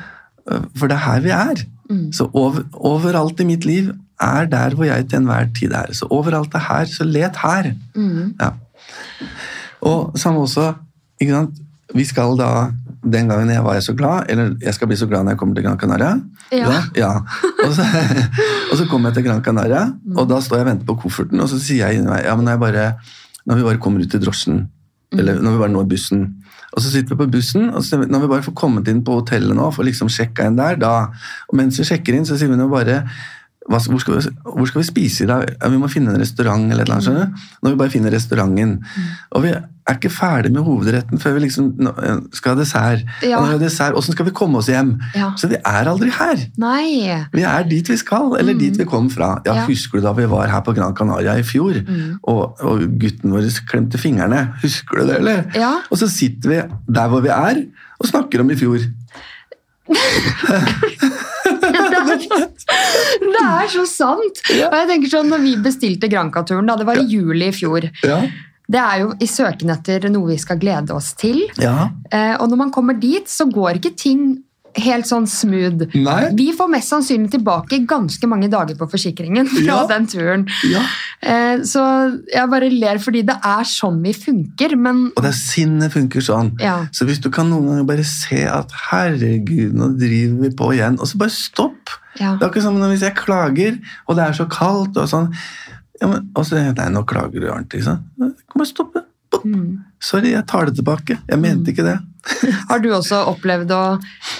[0.76, 1.64] For det er her vi er.
[1.90, 2.10] Mm.
[2.16, 5.94] Så over, overalt i mitt liv er der hvor jeg til enhver tid er.
[5.96, 7.72] Så overalt er her, så let her.
[7.96, 8.36] Mm.
[8.40, 8.52] Ja.
[9.88, 10.74] Og samme også,
[11.20, 11.60] ikke sant?
[11.96, 15.08] Vi skal da Den gangen jeg var jeg så glad, eller jeg skal bli så
[15.08, 16.18] glad når jeg kommer til Gran Canaria.
[16.52, 16.82] Ja.
[16.98, 17.12] ja.
[17.64, 17.86] Og, så,
[18.72, 19.86] og så kommer jeg til Gran Canaria,
[20.18, 22.36] og da står jeg og venter på kofferten, og så sier jeg inni meg ja,
[22.36, 22.84] men når, jeg bare,
[23.48, 24.60] når vi bare kommer ut til drosjen,
[25.16, 26.28] eller når vi bare når bussen
[26.70, 29.18] og så sitter vi på bussen, og så, når vi bare får kommet inn på
[29.22, 30.94] hotellet nå, får liksom sjekka inn der, da,
[31.50, 33.02] og mens vi sjekker inn, så sier vi nå bare
[33.70, 35.44] hva, hvor, skal vi, hvor skal vi spise i dag?
[35.62, 36.72] Ja, vi må finne en restaurant.
[36.74, 37.44] eller skjønner du?
[37.64, 38.80] Når vi bare finner restauranten.
[39.38, 41.70] Og vi er ikke ferdig med hovedretten før vi liksom
[42.34, 43.06] skal ha dessert.
[43.26, 43.40] Ja.
[43.42, 44.96] Og dessert, Hvordan skal vi komme oss hjem?
[45.18, 45.32] Ja.
[45.38, 46.44] Så vi er aldri her.
[46.62, 47.10] Nei.
[47.34, 49.36] Vi er dit vi skal, eller dit vi kom fra.
[49.46, 49.62] Ja, Mm.
[49.62, 49.66] Ja.
[49.70, 52.20] Husker du da vi var her på Gran Canaria i fjor, Mm.
[52.24, 54.48] og, og gutten vår klemte fingrene?
[54.64, 55.44] Husker du det, eller?
[55.56, 55.76] Ja.
[55.92, 56.62] Og så sitter vi
[56.94, 57.66] der hvor vi er,
[58.00, 58.80] og snakker om i fjor.
[63.20, 64.44] Det er så sant!
[64.50, 68.20] Og jeg tenker sånn, når vi bestilte Granca-turen, det var i juli i fjor Ja,
[68.70, 71.42] Det er jo i søken etter noe vi skal glede oss til.
[71.62, 71.90] ja.
[72.12, 74.22] Eh, og når man kommer dit, så går ikke ting
[74.78, 75.88] helt sånn smooth.
[75.96, 76.30] Nei.
[76.38, 79.78] Vi får mest sannsynlig tilbake ganske mange dager på forsikringen fra Ja.
[79.90, 80.46] den turen.
[80.70, 80.84] ja.
[81.22, 81.82] Eh, så
[82.32, 86.22] jeg bare ler fordi det er sånn vi funker, men Og det er sinnet funker
[86.24, 86.54] sånn.
[86.64, 86.86] Ja.
[86.96, 91.00] Så hvis du kan noen ganger bare se at herregud, nå driver vi på igjen,
[91.00, 91.96] og så bare stopp.
[92.20, 95.30] Det er ikke som sånn hvis jeg klager, og det er så kaldt, og sånn
[96.00, 98.06] ja, men, og så, Nei, nå klager du, ordentlig, Ikke sant?
[98.20, 99.02] Kan bare stoppe.
[99.34, 99.44] Bopp.
[99.46, 99.82] Mm.
[100.00, 101.20] Sorry, jeg tar det tilbake.
[101.28, 101.98] Jeg mente ikke det.
[102.70, 103.84] Har du også opplevd å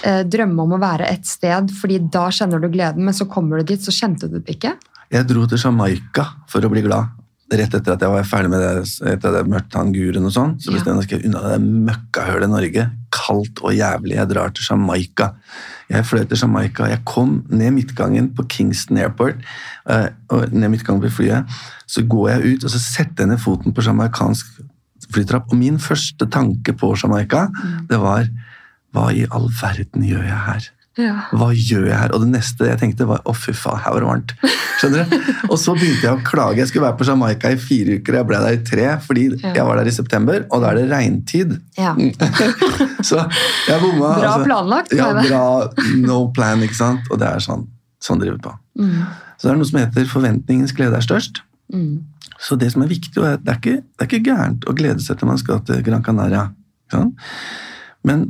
[0.06, 3.60] eh, drømme om å være et sted, fordi da kjenner du gleden, men så kommer
[3.60, 4.76] du dit, så kjente du det ikke?
[5.10, 7.16] Jeg dro til Jamaica for å bli glad.
[7.50, 8.72] Rett etter at jeg var ferdig med det,
[9.10, 9.90] etter at jeg møtte han
[10.20, 11.56] og sånn, så bestemte jeg meg unna det
[11.88, 12.84] møkkahølet i Norge.
[13.10, 14.14] Kaldt og jævlig.
[14.20, 15.32] Jeg drar til Jamaica.
[15.90, 16.86] Jeg fløy til Jamaica.
[16.92, 19.42] Jeg kom ned midtgangen på Kingston Airport.
[19.90, 21.58] eh, og ned midtgangen på flyet.
[21.90, 24.60] Så går jeg ut, og så setter jeg ned foten på jamaicansk
[25.14, 25.48] flytrapp.
[25.52, 27.48] Og min første tanke på Jamaica,
[27.90, 28.28] det var
[28.94, 30.64] Hva i all verden gjør jeg her?
[30.98, 31.12] Ja.
[31.30, 32.10] Hva gjør jeg her?
[32.12, 34.32] Og det neste jeg tenkte var å fy faen, her var det varmt.
[34.80, 35.28] Skjønner du?
[35.52, 36.58] Og så begynte jeg å klage.
[36.58, 39.24] Jeg skulle være på Jamaica i fire uker, og jeg ble der i tre fordi
[39.44, 39.52] Ja.
[39.60, 41.54] jeg var der i september, og da er det regntid.
[41.78, 41.94] ja.
[43.08, 43.22] Så
[43.68, 44.10] jeg bomma.
[44.18, 44.44] Bra altså.
[44.50, 45.44] planlagt, Ja, bra.
[46.02, 47.06] No plan, ikke sant?
[47.14, 47.68] Og det er sånn,
[48.02, 48.56] sånn driver vi på.
[48.82, 49.06] Mm.
[49.38, 51.40] Så det er noe som heter forventningens glede er størst.
[51.72, 52.36] Mm.
[52.40, 55.04] Så det som er viktig, og det er ikke, det er ikke gærent å glede
[55.04, 56.48] seg til man skal til Gran Canaria.
[58.06, 58.28] Men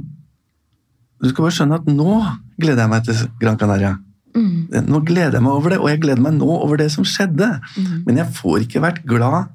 [1.21, 2.15] du skal bare skjønne at nå
[2.61, 3.97] gleder jeg meg til Gran Canaria.
[4.35, 4.87] Mm.
[4.87, 7.53] Nå gleder jeg meg over det, og jeg gleder meg nå over det som skjedde.
[7.77, 7.93] Mm.
[8.07, 9.51] Men jeg får ikke vært glad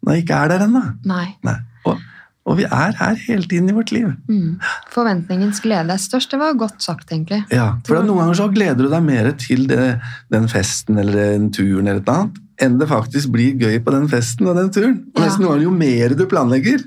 [0.00, 0.82] når jeg ikke er der ennå.
[1.08, 1.26] Nei.
[1.44, 1.58] Nei.
[1.88, 1.98] Og,
[2.48, 4.12] og vi er her hele tiden i vårt liv.
[4.30, 4.60] Mm.
[4.92, 6.32] Forventningens glede er størst.
[6.32, 7.42] Det var godt sagt, egentlig.
[7.52, 9.98] Ja, for Noen ganger så gleder du deg mer til det,
[10.32, 14.08] den festen eller den turen eller et annet, enn det faktisk blir gøy på den
[14.10, 14.96] festen og den turen.
[15.14, 15.58] Og nesten ja.
[15.64, 16.84] Jo mer du planlegger,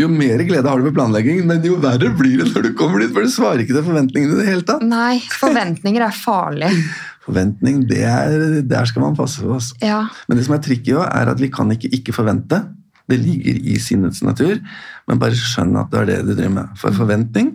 [0.00, 3.02] jo mer glede har du med planlegging, men jo verre blir det når du kommer
[3.02, 4.84] dit, for du svarer ikke til forventningene i det hele tatt.
[4.86, 6.72] Nei, forventninger er farlig.
[7.26, 9.50] Forventning, det er, der skal man passe på.
[9.56, 9.74] Altså.
[9.82, 10.04] Ja.
[10.30, 12.60] Men det som er tricky også, er at vi kan ikke ikke forvente.
[13.10, 14.60] Det ligger i sinnets natur,
[15.10, 16.76] men bare skjønn at det er det du driver med.
[16.78, 17.50] For forventning,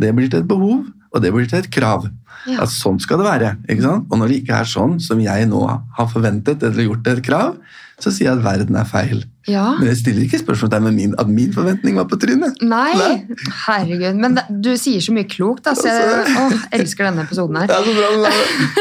[0.00, 2.08] det blir til et behov, og det blir til et krav.
[2.48, 2.62] Ja.
[2.64, 3.50] At sånn skal det være.
[3.68, 4.06] ikke sant?
[4.08, 7.58] Og når det ikke er sånn som jeg nå har forventet eller gjort et krav,
[8.00, 9.18] så sier jeg at verden er feil.
[9.44, 9.74] ja.
[9.76, 12.56] Men jeg stiller ikke spørsmål med min, at min forventning var på trynet.
[12.64, 13.36] Nei, Nei.
[13.66, 14.16] herregud.
[14.22, 15.66] Men det, du sier så mye klokt.
[15.66, 16.46] Da, så jeg å,
[16.78, 17.68] elsker denne episoden her.
[17.68, 18.32] Ja, så bra,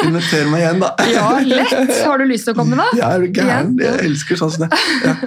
[0.05, 0.93] Inviter meg igjen, da.
[1.11, 1.91] Ja, lett!
[2.05, 2.87] Har du lyst til å komme, da?
[2.95, 3.75] Ja, er du gæren?
[3.83, 4.81] Jeg elsker sånn som det.
[5.03, 5.17] Ja.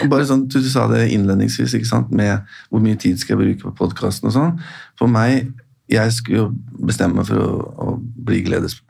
[0.00, 2.08] Og bare sånn, du, du sa det innledningsvis, ikke sant?
[2.16, 4.56] med hvor mye tid skal jeg bruke på podkasten og sånn.
[4.96, 5.50] For meg,
[5.90, 7.50] jeg skulle jo bestemme meg for å,
[7.86, 7.94] å
[8.26, 8.80] bli gledes,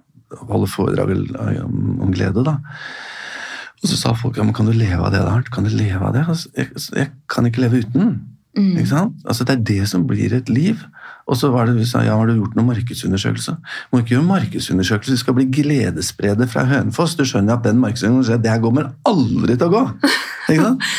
[0.47, 1.12] holde foredrag
[1.64, 2.59] om, om glede, da.
[3.82, 5.44] Og så sa folk ja, men kan du leve av det, der?
[5.53, 6.24] Kan du leve av det?
[6.26, 8.16] Altså, jeg, jeg kan ikke leve uten.
[8.57, 8.72] Mm.
[8.80, 9.18] Ikke sant?
[9.28, 10.80] Altså, det er det som blir et liv.
[11.26, 13.57] Og så var det vi sa, ja, har du gjort noen markedsundersøkelse?
[13.92, 17.16] Må ikke gjøre markedsundersøkelse, du skal bli gledesspreder fra Hønefoss.
[17.18, 19.84] Du skjønner at den markedsundersøkelsen, det her kommer aldri til å gå.
[20.55, 20.86] Ikke sant?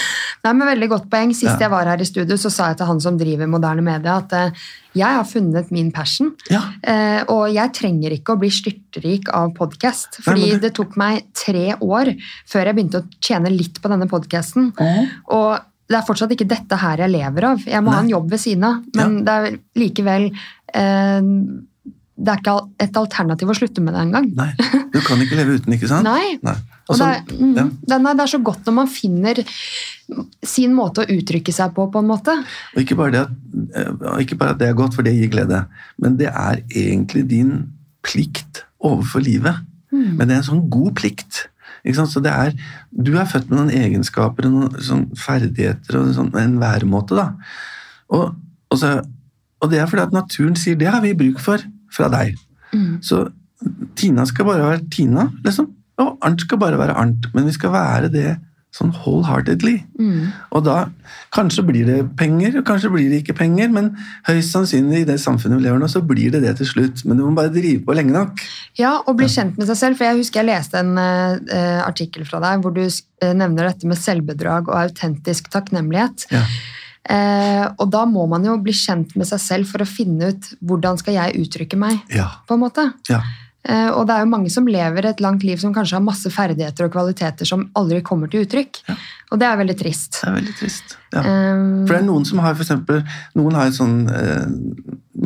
[0.47, 1.33] Nei, men veldig godt poeng.
[1.35, 1.67] Sist Ja.
[1.67, 4.33] jeg var her i studio, så sa jeg til han som driver moderne media, at
[4.33, 6.31] uh, jeg har funnet min passion.
[6.49, 6.63] Ja.
[6.81, 10.21] Uh, og jeg trenger ikke å bli styrtrik av podkast.
[10.21, 12.13] Nei, Fordi men det tok meg tre år
[12.47, 14.71] før jeg begynte å tjene litt på denne podkasten.
[15.35, 17.63] Og det er fortsatt ikke dette her jeg lever av.
[17.63, 18.81] Jeg må ha en jobb ved siden av.
[18.97, 20.25] Men det er likevel
[20.75, 21.29] eh,
[22.17, 24.31] det er ikke et alternativ å slutte med det engang.
[24.37, 24.49] Nei,
[24.93, 26.07] du kan ikke leve uten, ikke sant?
[26.07, 26.37] Nei.
[26.45, 26.55] Nei.
[26.87, 27.65] Og Og det, er, mm, ja.
[27.67, 29.41] det, er, nei, det er så godt når man finner
[30.47, 32.33] sin måte å uttrykke seg på, på en måte.
[32.73, 33.35] Og ikke bare, det at,
[33.81, 35.65] eh, ikke bare at det er godt, for det gir glede,
[36.01, 37.53] men det er egentlig din
[38.07, 39.61] plikt overfor livet.
[39.91, 40.15] Mm.
[40.15, 41.43] Men det er en sånn god plikt.
[41.87, 42.55] Så det er,
[42.91, 47.15] du er født med noen egenskaper og noen sånn ferdigheter og sånn, en væremåte.
[47.19, 47.29] Da.
[48.15, 48.33] Og,
[48.71, 48.97] og, så,
[49.61, 51.63] og det er fordi at naturen sier det har vi bruk for
[51.97, 52.37] fra deg.
[52.73, 52.99] Mm.
[53.05, 53.25] Så
[53.97, 55.71] Tina skal bare være Tina, liksom.
[55.97, 57.31] Og Arnt skal bare være Arnt.
[57.33, 58.35] Men vi skal være det
[58.77, 59.79] sånn wholeheartedly.
[59.97, 60.27] Mm.
[60.55, 60.75] Og da
[61.33, 63.89] kanskje blir det penger, og kanskje blir det ikke penger, men
[64.27, 67.03] høyst sannsynlig i det samfunnet vi lever nå, så blir det det til slutt.
[67.07, 68.43] Men du må bare drive på lenge nok.
[68.79, 69.99] Ja, og bli kjent med seg selv.
[69.99, 73.89] For jeg husker jeg leste en eh, artikkel fra deg hvor du eh, nevner dette
[73.89, 76.27] med selvbedrag og autentisk takknemlighet.
[76.35, 76.43] Ja.
[77.07, 80.49] Eh, og da må man jo bli kjent med seg selv for å finne ut
[80.59, 82.01] hvordan skal jeg uttrykke meg.
[82.13, 82.31] Ja.
[82.47, 82.91] på en måte.
[83.11, 83.21] ja.
[83.67, 86.29] Eh, og det er jo mange som lever et langt liv som kanskje har masse
[86.31, 88.79] ferdigheter og kvaliteter som aldri kommer til uttrykk.
[88.87, 88.95] Ja.
[89.33, 90.21] Og det er veldig trist.
[90.21, 90.93] Det er veldig trist.
[91.11, 91.23] Ja.
[91.25, 93.01] um, For det er noen som har for eksempel,
[93.35, 94.45] noen har en sånn eh,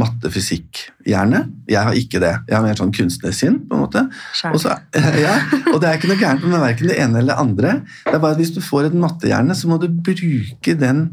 [0.02, 1.44] mattefysikk-hjerne.
[1.70, 2.34] Jeg har ikke det.
[2.50, 4.08] Jeg har mer sånn kunstnersinn, på en måte.
[4.50, 4.74] Og, så,
[5.26, 5.36] ja,
[5.76, 7.76] og det er ikke noe gærent med verken det ene eller det andre.
[8.08, 11.12] Det er bare at hvis du får en mattehjerne, så må du bruke den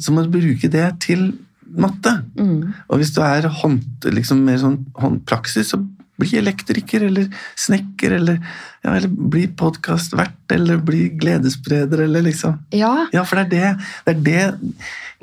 [0.00, 1.30] så må du bruke det til
[1.70, 2.16] matte.
[2.36, 5.78] mm, Og hvis du er hånd, liksom mer sånn håndpraksis, så
[6.20, 8.40] bli elektriker eller snekker, eller,
[8.84, 14.18] ja, eller bli podkastvert, eller bli gledesspreder, eller liksom ja, Ja, for det er det,
[14.26, 14.74] det er det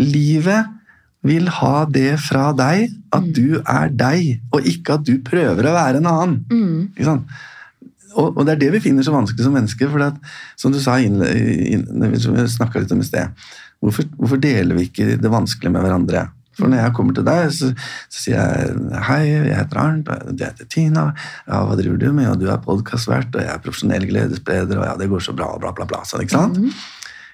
[0.02, 0.74] Livet
[1.28, 5.74] vil ha det fra deg, at du er deg, og ikke at du prøver å
[5.76, 6.36] være en annen.
[6.50, 7.38] mm, Ikke sant?
[8.18, 9.90] Og, og det er det vi finner så vanskelig som mennesker.
[9.94, 10.16] for at,
[10.58, 11.84] Som du sa inn, inn,
[12.22, 13.30] som vi snakka litt om i sted.
[13.84, 16.28] Hvorfor, hvorfor deler vi ikke det vanskelige med hverandre?
[16.58, 17.70] For når jeg kommer til deg, så,
[18.10, 21.04] så sier jeg hei, jeg heter Arnt, og jeg heter Tina.
[21.46, 22.32] Ja, hva driver du med?
[22.32, 25.52] Og du er podkastvert, og jeg er profesjonell gledesspreder, og ja, det går så bra,
[25.54, 26.02] og bla, bla, bla.
[26.08, 26.58] Sånn, ikke sant?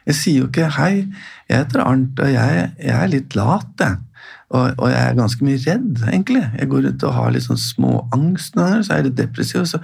[0.04, 1.06] Jeg sier jo ikke hei,
[1.48, 4.02] jeg heter Arnt, og jeg, jeg er litt lat, jeg.
[4.54, 6.43] Og, og jeg er ganske mye redd, egentlig.
[6.60, 9.62] Jeg går rundt og har litt sånn små angst ganger, så er jeg litt depressiv,
[9.64, 9.80] og så,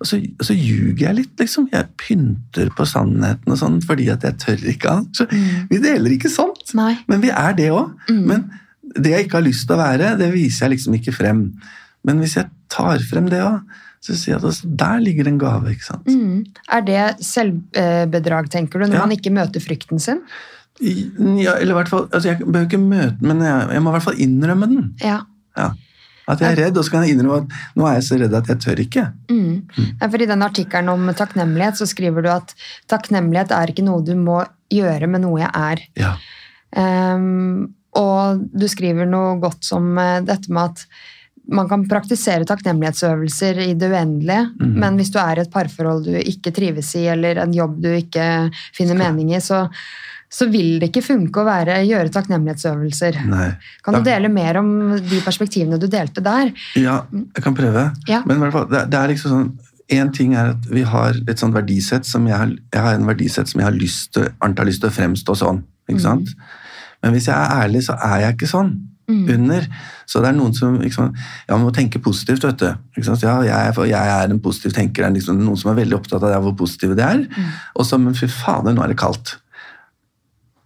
[0.00, 1.68] og, så, og så ljuger jeg litt, liksom.
[1.70, 5.20] Jeg pynter på sannheten og sånn fordi at jeg tør ikke annet.
[5.22, 5.28] Så
[5.70, 6.64] vi deler ikke sånt.
[6.78, 6.96] Nei.
[7.06, 7.94] Men vi er det òg.
[8.10, 8.48] Men
[8.98, 11.44] det jeg ikke har lyst til å være, det viser jeg liksom ikke frem.
[12.08, 13.62] Men hvis jeg tar frem det òg,
[14.02, 15.72] så sier jeg at altså, der ligger en gave.
[15.74, 16.06] ikke sant?
[16.06, 16.44] Mm.
[16.74, 19.06] Er det selvbedrag, tenker du, når Ja.
[19.06, 20.20] man ikke møter frykten sin?
[20.78, 23.96] Ja, eller i hvert fall, altså Jeg behøver ikke møte men jeg, jeg må i
[23.96, 24.84] hvert fall innrømme den.
[25.02, 25.20] Ja.
[25.58, 25.72] Ja.
[26.28, 28.34] At jeg er redd, og så kan jeg innrømme at nå er jeg så redd
[28.36, 29.04] at jeg tør ikke.
[29.32, 29.52] Mm.
[29.94, 32.52] Ja, For I den artikkelen om takknemlighet så skriver du at
[32.92, 35.84] takknemlighet er ikke noe du må gjøre, men noe jeg er.
[35.98, 36.12] Ja.
[36.76, 40.82] Um, og du skriver noe godt som eh, dette med at
[41.48, 44.74] man kan praktisere takknemlighetsøvelser i det uendelige, mm.
[44.82, 47.88] men hvis du er i et parforhold du ikke trives i, eller en jobb du
[47.94, 48.26] ikke
[48.76, 49.64] finner mening i, så,
[50.28, 53.22] så vil det ikke funke å være, gjøre takknemlighetsøvelser.
[53.30, 53.46] Nei.
[53.84, 54.68] Kan du dele mer om
[55.00, 56.52] de perspektivene du delte der?
[56.76, 57.88] Ja, jeg kan prøve.
[58.10, 58.20] Ja.
[58.28, 59.48] Men hvert fall, det, det er liksom sånn
[59.88, 63.08] en ting er at vi har et sånt verdisett som jeg har, jeg har en
[63.08, 65.62] verdisett som jeg har lyst til, har lyst til å fremstå sånn.
[65.88, 66.34] ikke sant?
[67.00, 68.74] Men hvis jeg er ærlig, så er jeg ikke sånn.
[69.08, 69.64] Under.
[70.04, 72.66] Så det er noen som liksom, ja, man må tenke positivt, vet du.
[73.22, 75.06] Ja, jeg, jeg er en positiv tenker.
[75.06, 77.22] Det er liksom noen som er veldig opptatt av det, hvor positive det er.
[77.72, 79.38] Og så, men fy fader, nå er det kaldt.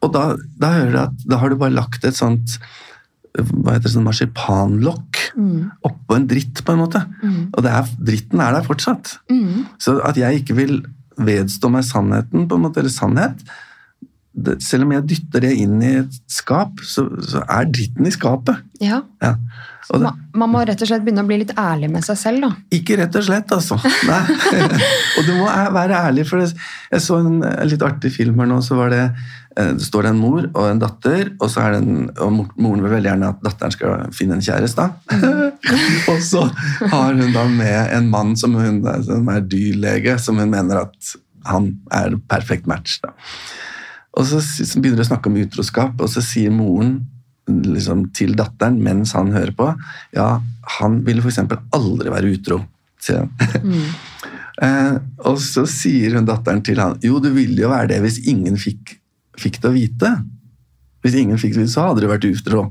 [0.02, 0.72] Og da, da
[1.06, 2.58] at da har du bare lagt et sånt
[3.32, 5.20] hva heter det, sånn marsipanlokk
[5.88, 7.00] oppå en dritt, på en måte.
[7.56, 9.14] Og det er, dritten er der fortsatt.
[9.32, 9.62] Mm.
[9.80, 10.82] Så at jeg ikke vil
[11.16, 13.40] vedstå meg sannheten, på en måte, eller sannhet
[14.32, 18.12] det, Selv om jeg dytter det inn i et skap, så, så er dritten i
[18.14, 18.62] skapet.
[18.80, 19.02] Ja.
[19.20, 19.34] Ja.
[19.90, 22.16] Og det, Man, man må rett og slett begynne å bli litt ærlig med seg
[22.20, 22.50] selv, da.
[22.72, 23.76] ikke rett og slett, altså.
[24.08, 24.22] Nei.
[25.18, 28.62] og du må være ærlig, for jeg så en, en litt artig film her nå,
[28.64, 29.04] så var det
[29.56, 32.94] det står en mor og en datter, og, så er det en, og moren vil
[32.94, 34.86] veldig gjerne at datteren skal finne en kjæreste.
[36.12, 36.46] og så
[36.92, 41.12] har hun da med en mann som, hun, som er dyrlege, som hun mener at
[41.48, 43.00] han er perfekt match.
[43.02, 43.12] da.
[44.18, 47.00] Og så, så begynner de å snakke om utroskap, og så sier moren
[47.48, 49.68] liksom, til datteren mens han hører på
[50.14, 50.36] ja,
[50.78, 51.40] han ville f.eks.
[51.74, 52.60] aldri være utro.
[53.02, 53.86] sier han.
[54.66, 54.96] eh,
[55.26, 58.58] og så sier hun datteren til han jo, du ville jo være det hvis ingen
[58.60, 58.98] fikk,
[59.40, 60.12] fikk det å vite.
[61.02, 62.68] Hvis ingen fikk det, så hadde det vært utro.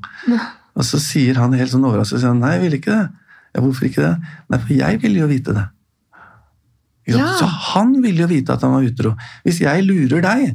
[0.78, 3.08] Og så sier han helt sånn overrasket så nei, jeg ville ikke det.
[3.52, 4.34] Ja, hvorfor ikke det?
[4.52, 5.66] Nei, for jeg ville jo vite det.
[7.12, 7.32] Ja.
[7.36, 9.16] Så han ville jo vite at han var utro.
[9.44, 10.54] Hvis jeg lurer deg,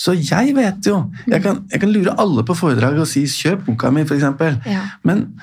[0.00, 1.00] så jeg vet jo.
[1.28, 4.24] Jeg kan, jeg kan lure alle på foredraget og si 'kjøp boka mi', f.eks.
[4.66, 4.86] Ja.
[5.02, 5.34] Men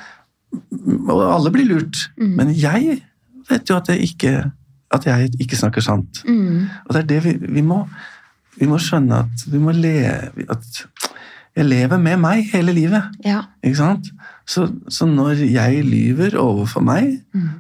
[1.08, 1.96] Og alle blir lurt.
[2.18, 3.04] Men jeg
[3.50, 4.52] vet jo at jeg ikke,
[4.92, 6.24] at jeg ikke snakker sant.
[6.28, 6.68] Mm.
[6.86, 7.88] Og det er det vi, vi må
[8.60, 10.82] Vi må skjønne at vi må leve At
[11.56, 13.12] jeg lever med meg hele livet.
[13.28, 13.42] Ja.
[13.64, 14.08] Ikke sant?
[14.48, 17.18] Så, så når jeg lyver overfor meg,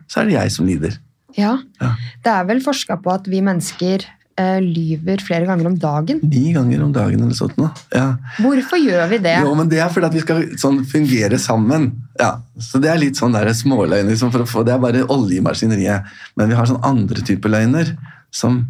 [0.08, 0.96] så er det jeg som lider.
[1.38, 1.58] ja.
[1.82, 1.89] Ja.
[2.24, 4.06] Det er vel forska på at vi mennesker
[4.39, 6.22] eh, lyver flere ganger om dagen.
[6.24, 7.72] Ni ganger om dagen eller sånt noe.
[7.92, 8.14] Ja.
[8.39, 9.36] Hvorfor gjør vi det?
[9.44, 11.89] Jo, men det er fordi at vi skal sånn fungere sammen.
[12.20, 12.32] Ja,
[12.64, 14.08] så det er litt sånn der småløgn.
[14.14, 16.08] Liksom, for å få, det er bare olje i maskineriet.
[16.39, 17.92] Men vi har sånn andre typer løgner
[18.32, 18.62] som,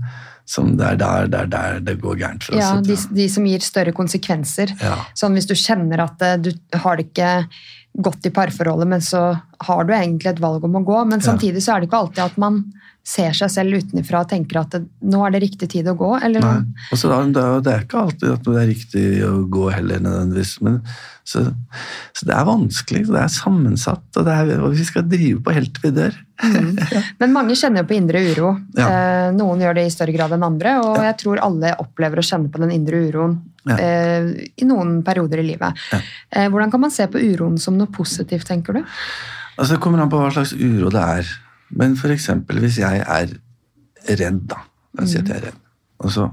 [0.52, 2.64] som det er der, der, der det går gærent for oss.
[2.64, 4.74] Ja, de, de som gir større konsekvenser.
[4.82, 4.98] Ja.
[5.18, 6.52] Sånn hvis du kjenner at eh, du
[6.84, 7.32] har det ikke
[7.92, 9.24] godt i parforholdet, men så
[9.68, 11.02] har du egentlig et valg om å gå.
[11.10, 12.64] Men samtidig så er det ikke alltid at man
[13.02, 16.10] ser seg selv utenfra og tenker at det, nå er det riktig tid å gå.
[16.22, 16.84] Eller, Nei.
[16.94, 20.04] Og så da, det er- det ikke alltid at det er riktig å gå heller,
[20.06, 20.52] nødvendigvis.
[20.62, 20.76] Men,
[21.26, 21.42] så,
[22.14, 25.56] så det er vanskelig, det er sammensatt, og, det er, og vi skal drive på
[25.58, 26.20] helt til vi dør.
[27.22, 28.54] Men mange kjenner jo på indre uro.
[28.78, 28.86] Ja.
[28.94, 32.26] Eh, noen gjør det i større grad enn andre, og jeg tror alle opplever å
[32.30, 33.76] kjenne på den indre uroen Ja.
[33.82, 34.30] eh,
[34.62, 35.78] i noen perioder i livet.
[35.94, 36.00] Ja.
[36.38, 38.86] Eh, hvordan kan man se på uroen som noe positivt, tenker du?
[39.58, 41.32] Altså, det kommer an på hva slags uro det er.
[41.78, 43.34] Men eksempel hvis jeg er
[44.20, 44.64] redd, da.
[44.98, 45.60] La oss si at jeg er redd.
[46.02, 46.30] Og så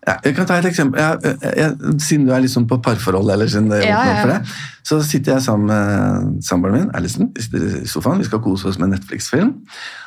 [0.00, 1.00] ja, Jeg kan ta et eksempel.
[1.00, 4.38] Jeg, jeg, jeg, siden du er liksom på parforhold, eller siden det Ja, ja, det,
[4.86, 7.28] så sitter jeg sammen med samboeren min, Alison.
[7.36, 9.52] Vi sitter i sofaen, vi skal kose oss med en Netflix-film.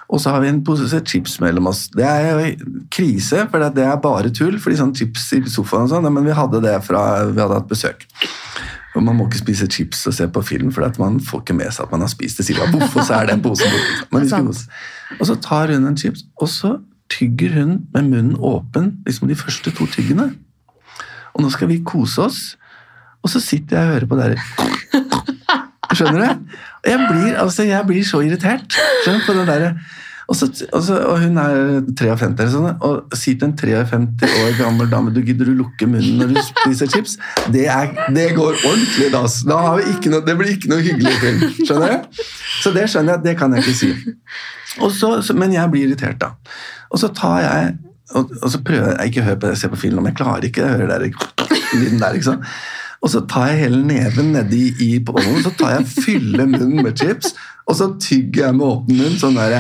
[0.10, 1.88] Og så har vi en pose chips mellom oss.
[1.94, 4.58] Det er jo krise, for det er bare tull.
[4.60, 7.70] fordi sånn chips i sofaen og sånn, men vi hadde det fra vi hadde hatt
[7.70, 8.08] besøk.
[8.94, 11.58] Og Man må ikke spise chips og se på film, for at man får ikke
[11.58, 12.46] med seg at man har spist det.
[12.46, 13.70] Sier Boff, og så er det en pose
[14.12, 14.54] borte.
[15.20, 16.76] Og så tar hun en chips, og så
[17.14, 20.32] tygger hun med munnen åpen liksom de første to tyggene.
[21.34, 22.42] Og nå skal vi kose oss,
[23.24, 24.38] og så sitter jeg og hører på det her.
[25.98, 26.56] Skjønner du?
[26.90, 28.74] Jeg blir, altså, jeg blir så irritert
[29.04, 29.74] skjønner, du, på det derre
[30.28, 31.58] og, så, og, så, og hun er
[32.00, 35.88] 53, eller sånn, og sier til en 53 år gammel dame du gidder du lukke
[35.90, 37.18] munnen når du spiser chips.
[37.54, 39.42] Det, er, det går ordentlig dass.
[39.48, 41.48] Da noe, det blir ikke noe hyggelig film.
[41.60, 42.22] Skjønner du?
[42.64, 43.92] Så det skjønner jeg det kan jeg ikke si.
[44.96, 46.34] Så, men jeg blir irritert, da.
[46.94, 47.74] Og så tar jeg
[48.14, 50.20] og, og så prøver jeg ikke å høre på det, se på film, men jeg
[50.20, 52.18] klarer ikke å høre den der lyden der.
[52.18, 52.50] ikke sant?
[53.04, 56.96] Og så tar jeg hele neven nedi i bollen, så tar jeg fyller munnen med
[57.00, 57.34] chips,
[57.68, 59.58] og så tygger jeg med åpen munn sånn der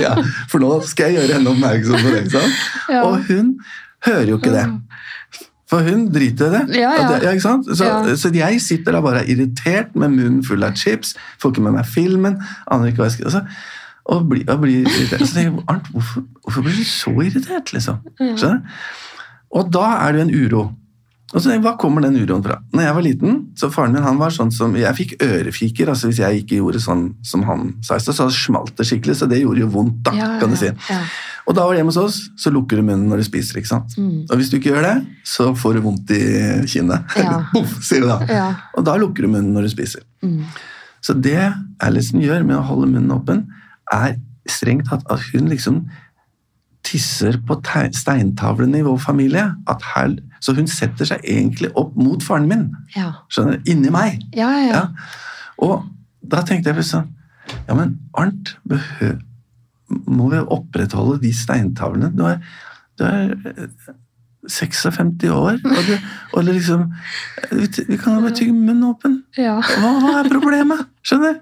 [0.00, 0.12] ja,
[0.50, 2.20] For nå skal jeg gjøre henne oppmerksom på det.
[2.26, 2.60] ikke sant?
[2.92, 3.02] Ja.
[3.08, 3.54] Og hun
[4.06, 4.66] hører jo ikke det.
[5.66, 6.78] For hun driter i det.
[6.78, 7.18] Ja, ja.
[7.24, 7.42] Det-?
[7.42, 7.88] Så,
[8.20, 11.90] så jeg sitter da bare irritert med munnen full av chips, får ikke med meg
[11.90, 12.38] filmen,
[12.70, 13.44] aner ikke hva jeg skal altså,
[14.06, 15.24] og blir, og blir irritert.
[15.26, 18.04] Så tenker jeg, Arnt, hvorfor, hvorfor blir du så irritert, liksom?
[18.20, 18.60] Skjønner?
[19.56, 20.62] Og da er det jo en uro.
[21.34, 22.60] Og så Hva kommer den uroen fra?
[22.70, 26.06] Når jeg var liten, så faren min han var sånn som Jeg fikk ørefiker altså
[26.10, 28.14] hvis jeg ikke gjorde sånn som han sa i stad.
[28.14, 30.66] Så smalt det skikkelig, så det gjorde jo vondt, da, Ja, kan du si.
[30.70, 31.00] ja, ja.
[31.46, 33.58] Og da var det hjemme hos oss, så lukker du munnen når du spiser.
[33.58, 33.92] ikke sant?
[33.98, 34.94] Og hvis du ikke gjør det,
[35.26, 36.22] så får du vondt i
[36.66, 37.04] kinnet.
[37.18, 37.68] Mm.
[37.86, 38.16] Sier du da.
[38.30, 38.46] Ja.
[38.74, 40.02] Og da lukker du munnen når du spiser.
[40.26, 40.40] Mm.
[41.06, 41.38] Så det
[41.82, 43.44] Alison gjør med å holde munnen åpen,
[43.94, 44.16] er
[44.50, 45.84] strengt tatt at hun liksom
[46.86, 47.58] tisser på
[47.96, 49.48] steintavlene i vår familie.
[49.70, 52.68] At her, så hun setter seg egentlig opp mot faren min.
[52.96, 53.12] Ja.
[53.32, 53.70] Skjønner du?
[53.72, 54.22] Inni meg.
[54.36, 54.84] Ja, ja, ja.
[55.66, 55.86] Og
[56.26, 57.12] da tenkte jeg plutselig sånn
[57.68, 59.20] Ja, men Arnt, behøver,
[60.10, 62.10] må vi opprettholde de steintavlene?
[62.16, 62.40] Du er,
[62.98, 63.36] du er
[64.48, 65.96] 56 år, og, det,
[66.32, 66.84] og det liksom
[67.88, 69.18] Vi, kan jo bare tygge munnen åpen.
[69.38, 69.56] ja.
[69.60, 70.84] Hva, hva er problemet?
[71.06, 71.40] Skjønner?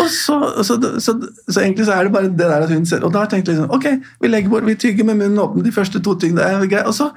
[0.00, 1.16] Og så, så, så,
[1.48, 3.60] så, egentlig så er det bare det der at hun ser Og da tenkte jeg
[3.60, 6.94] liksom, ok, vi legger bort, vi tygger med munnen åpen de første to greit, og
[6.94, 7.10] så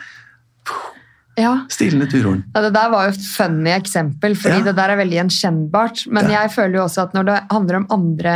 [1.40, 1.54] ja.
[1.72, 2.44] stilnet uroen.
[2.54, 4.66] Ja, det der var jo et funny eksempel, fordi Ja.
[4.70, 6.06] det der er veldig gjenkjennbart.
[6.12, 8.36] Men jeg føler jo også at når det handler om andre,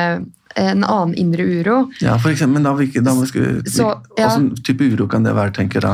[0.55, 3.87] en annen indre uro Ja, for eksempel, men da, hvilke- da må vi, Så,
[4.17, 4.29] ja.
[4.29, 5.93] Hvilken type uro kan det være, tenker da?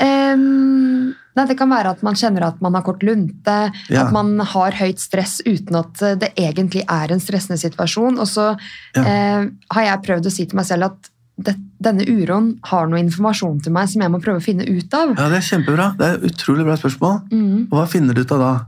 [0.00, 3.58] Um, nei, Det kan være at man kjenner at man har kort lunte,
[3.90, 4.06] Ja.
[4.06, 8.18] at man har høyt stress uten at det egentlig er en stressende situasjon.
[8.18, 8.56] Og så
[8.96, 9.02] Ja.
[9.02, 12.98] uh, har jeg prøvd å si til meg selv at det, denne uroen har noe
[12.98, 15.14] informasjon til meg som jeg må prøve å finne ut av.
[15.16, 15.96] Ja, det er kjempebra.
[15.96, 17.30] Det er et utrolig bra spørsmål.
[17.30, 17.68] Mm.
[17.70, 18.66] Og hva finner du ut av da?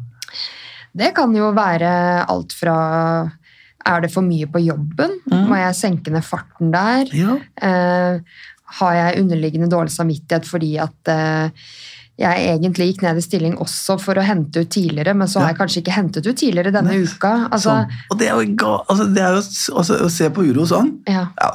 [0.96, 3.30] Det kan jo være alt fra
[3.86, 5.14] Er det for mye på jobben?
[5.30, 5.46] Mm.
[5.48, 7.08] Må jeg senke ned farten der?
[7.16, 8.20] Ja, Eh,
[8.80, 11.50] har jeg underliggende dårlig samvittighet fordi at eh,
[12.20, 15.50] jeg egentlig gikk ned i stilling også for å hente ut tidligere, men så har
[15.50, 17.48] jeg kanskje ikke hentet ut tidligere denne Nei, uka.
[17.48, 17.96] Altså, sånn.
[18.12, 19.40] Og det er jo, altså, det er jo
[19.80, 20.92] altså, å se på uro sånn.
[21.08, 21.26] ja.
[21.40, 21.50] Ja,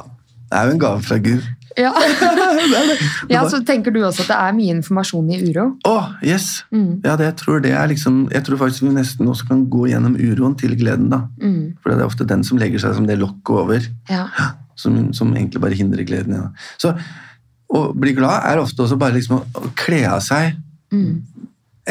[0.50, 1.46] Det er jo en gave fra Gud.
[1.76, 1.92] Ja.
[3.32, 5.66] Ja, Så tenker du også at det er mye informasjon i uro?
[5.88, 6.62] Å, yes!
[6.72, 7.02] Mm.
[7.04, 9.86] Ja, det, jeg, tror det er liksom, jeg tror faktisk vi nesten også kan gå
[9.90, 11.08] gjennom uroen til gleden.
[11.12, 11.22] da.
[11.42, 11.76] Mm.
[11.82, 14.26] For det er ofte den som legger seg som det lokket over, Ja.
[14.80, 16.36] som, som egentlig bare hindrer gleden.
[16.36, 16.50] Ja.
[16.80, 16.92] Så
[17.72, 20.54] å bli glad er ofte også bare liksom å, å kle av seg
[20.94, 21.16] Mm.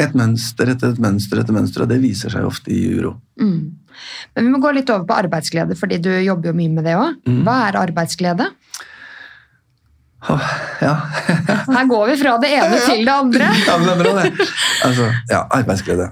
[0.00, 3.10] et mønster etter et mønster etter mønster, og det viser seg ofte i uro.
[3.36, 3.74] Mm.
[4.34, 6.94] Men vi må gå litt over på arbeidsglede, fordi du jobber jo mye med det
[6.96, 7.18] òg.
[7.28, 7.42] Mm.
[7.44, 8.46] Hva er arbeidsglede?
[10.32, 10.48] Åh,
[10.82, 10.94] Ja.
[11.76, 13.50] Her går vi fra det ene til det andre.
[13.66, 14.48] ja, men det er bra, det.
[14.84, 16.10] Altså, ja, arbeidsglede.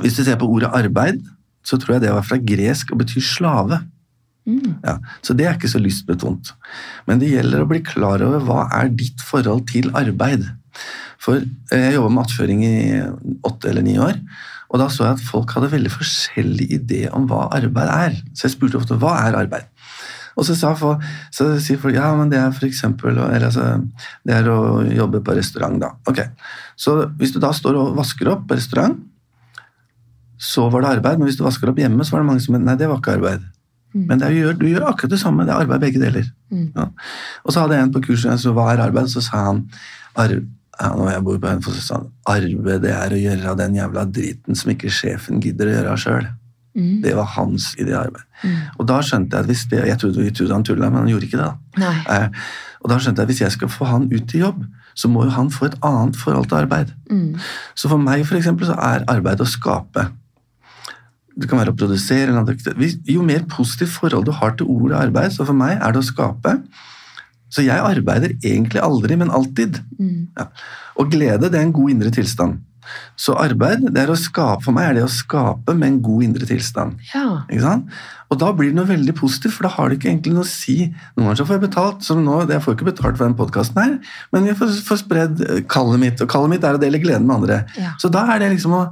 [0.00, 1.22] Hvis du ser på ordet arbeid,
[1.64, 3.80] så tror jeg det var fra gresk og betyr slave.
[4.48, 4.78] Mm.
[4.82, 6.52] Ja, så det er ikke så lystbetont.
[7.06, 10.48] Men det gjelder å bli klar over hva er ditt forhold til arbeid.
[11.22, 12.74] For eh, jeg jobba med attføring i
[13.46, 14.18] åtte eller ni år,
[14.72, 18.16] og da så jeg at folk hadde veldig forskjellig idé om hva arbeid er.
[18.34, 19.68] Så jeg spurte ofte hva er arbeid.
[20.36, 21.02] Og så, sa folk,
[21.34, 23.66] så sier folk ja, men det er for eksempel eller altså,
[24.26, 25.80] det er å jobbe på restaurant.
[25.82, 25.92] da.
[26.08, 26.22] Ok,
[26.76, 28.96] Så hvis du da står og vasker opp på restaurant,
[30.42, 31.20] så var det arbeid.
[31.20, 33.18] Men hvis du vasker opp hjemme, så var det mange som nei, det var ikke
[33.18, 33.44] arbeid.
[33.92, 35.44] Men det er, du, gjør, du gjør akkurat det samme.
[35.44, 36.26] Det er arbeid begge deler.
[36.50, 36.72] Mm.
[36.74, 36.88] Ja.
[37.44, 39.10] Og så hadde jeg en på kurset, som var hva er arbeid?
[39.12, 39.64] Så sa han
[40.16, 43.76] ja, når jeg bor på Hønefoss, så sa han arbeid det er å gjøre den
[43.76, 46.30] jævla driten som ikke sjefen gidder å gjøre sjøl.
[46.74, 47.02] Mm.
[47.04, 48.24] Det var hans idé arbeid.
[48.42, 48.54] Mm.
[48.78, 51.10] Og da skjønte jeg at hvis det, jeg trodde, jeg trodde han tulla, men han
[51.12, 51.50] gjorde ikke det.
[51.76, 51.90] da.
[52.14, 52.46] Eh,
[52.82, 54.64] og da skjønte jeg at hvis jeg skal få han ut i jobb,
[54.94, 56.92] så må jo han få et annet forhold til arbeid.
[57.10, 57.36] Mm.
[57.74, 60.08] Så for meg for eksempel, så er arbeid å skape.
[61.32, 62.34] Det kan være å produsere.
[63.08, 66.08] Jo mer positivt forhold du har til ordet arbeid, så for meg er det å
[66.08, 66.58] skape.
[67.52, 69.80] Så jeg arbeider egentlig aldri, men alltid.
[70.00, 70.28] Mm.
[70.38, 70.48] Ja.
[71.00, 72.60] Og glede det er en god indre tilstand.
[73.20, 76.24] Så arbeid det er å skape, for meg er det å skape med en god
[76.26, 76.98] indre tilstand.
[77.12, 77.42] Ja.
[77.46, 77.92] Ikke sant?
[78.32, 80.48] Og da blir det noe veldig positivt, for da har det ikke egentlig noe å
[80.50, 80.76] si.
[81.14, 83.82] Noen ganger så får jeg betalt, som nå, jeg får ikke betalt for den podkasten
[83.82, 83.94] her,
[84.34, 87.28] men jeg får, får spredd eh, kallet mitt, og kallet mitt er å dele gleden
[87.28, 87.62] med andre.
[87.78, 87.94] Ja.
[88.02, 88.84] Så da er det liksom å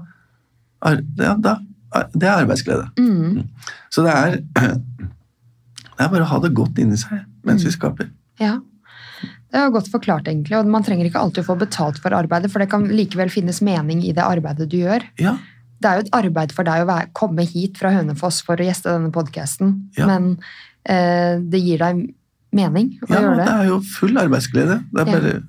[0.81, 1.59] ja, da,
[2.15, 2.87] Det er arbeidsglede.
[2.97, 3.43] Mm.
[3.93, 4.39] Så det er,
[5.97, 8.13] det er bare å ha det godt inni seg mens vi skaper.
[8.41, 8.59] ja.
[9.51, 10.57] Det er godt forklart, egentlig.
[10.59, 13.61] Og man trenger ikke alltid å få betalt for arbeidet, for det kan likevel finnes
[13.67, 15.03] mening i det arbeidet du gjør.
[15.19, 15.37] Ja,
[15.81, 18.65] Det er jo et arbeid for deg å være, komme hit fra Hønefoss for å
[18.67, 20.07] gjeste denne podkasten, Ja.
[20.07, 20.39] men
[20.85, 22.15] eh, det gir deg
[22.53, 23.61] mening å ja gjøre det Ja, det.
[23.65, 24.77] er jo full arbeidsglede.
[24.93, 25.43] Det er bare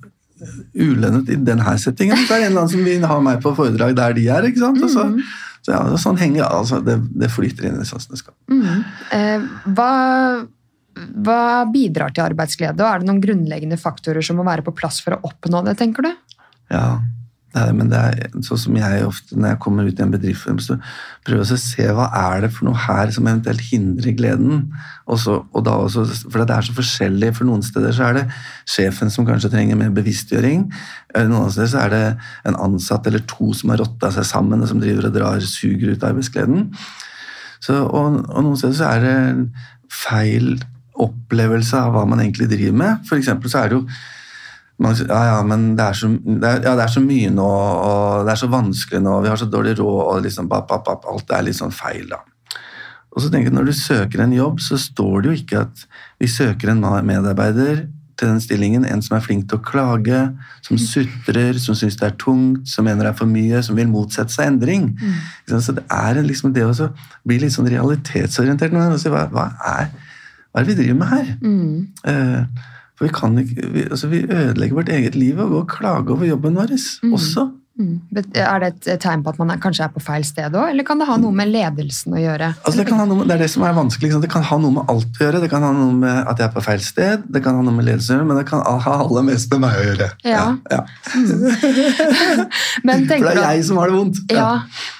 [0.74, 2.16] ulønnet i denne settingen.
[2.26, 4.42] Så er det en eller annen som vil ha meg på foredrag der de er.
[4.48, 4.82] ikke sant?
[4.82, 5.20] Og så, Mhm.
[5.62, 8.16] så ja, sånn henger altså, det, det flyter inn i sansene.
[8.16, 8.56] det.
[8.56, 8.84] Mhm.
[9.12, 9.40] Eh,
[9.76, 10.46] hva,
[10.94, 15.00] hva bidrar til arbeidsglede, og er det noen grunnleggende faktorer som må være på plass
[15.04, 16.12] for å oppnå det, tenker du?
[16.72, 17.00] Ja,
[17.52, 20.12] det er, men det er sånn som jeg ofte når jeg kommer ut i en
[20.14, 20.78] bedrift, så
[21.26, 24.62] prøver jeg å se hva er det for noe her som eventuelt hindrer gleden.
[25.04, 27.34] Også, og også, for det er så forskjellig.
[27.36, 28.24] For noen steder så er det
[28.64, 30.64] sjefen som kanskje trenger mer bevisstgjøring.
[31.12, 32.02] Eh, Noen steder så er det
[32.48, 35.92] en ansatt eller to som har rotta seg sammen og som driver og drar suger
[35.92, 36.70] ut arbeidsgleden.
[37.62, 39.18] Så, og, og noen steder så er det
[39.92, 40.54] feil
[41.00, 43.06] opplevelse av hva man egentlig driver med.
[43.08, 43.86] For så er det jo
[44.82, 47.46] man, ja, ja, men det er, så, det, er, ja, det er så mye nå,
[47.46, 50.82] og det er så vanskelig nå, vi har så dårlig råd, og liksom, bap, bap,
[50.88, 52.08] bap, alt er litt sånn feil.
[52.10, 52.22] da.
[53.12, 55.84] Og så tenker jeg, Når du søker en jobb, så står det jo ikke at
[56.22, 57.86] vi søker en medarbeider
[58.18, 60.20] til den stillingen, en som er flink til å klage,
[60.64, 63.90] som sutrer, som syns det er tungt, som mener det er for mye, som vil
[63.90, 64.92] motsette seg endring.
[65.00, 65.58] Mm.
[65.60, 66.90] Så det er liksom det å
[67.26, 68.72] bli litt sånn realitetsorientert.
[68.72, 69.90] Hva, hva, er,
[70.52, 71.26] hva er det vi driver med her?
[71.42, 71.88] Mm.
[72.06, 72.44] Eh,
[72.98, 76.10] for vi kan ikke, vi, altså vi ødelegger vårt eget liv og går og klager
[76.12, 77.12] over jobben vår Mm.
[77.12, 77.50] også.
[77.80, 78.00] Mm.
[78.12, 80.70] Bet- Er det et tegn på at man er, kanskje er på feil sted òg,
[80.70, 82.50] eller kan det ha noe med ledelsen å gjøre?
[82.66, 84.10] Altså det, kan ha noe, med- det er det som er vanskelig.
[84.10, 84.20] Liksom.
[84.20, 85.40] Det kan ha noe med alt å gjøre.
[85.40, 87.72] Det kan ha noe med at jeg er på feil sted, det kan ha noe
[87.72, 90.10] med ledelsen å gjøre, men det kan ha aller mest med meg å gjøre.
[90.28, 90.44] Ja.
[90.70, 90.82] ja.
[92.84, 94.20] Men For det er jeg som har det vondt.
[94.32, 94.50] Ja,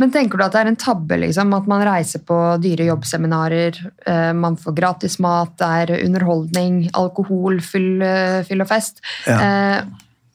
[0.03, 3.79] men tenker du at det er en tabbe liksom, at man reiser på dyre jobbseminarer,
[4.07, 9.39] eh, man får gratis mat, det er underholdning, alkohol, fyll, eh, fyll og fest, Ja.
[9.41, 9.83] eh,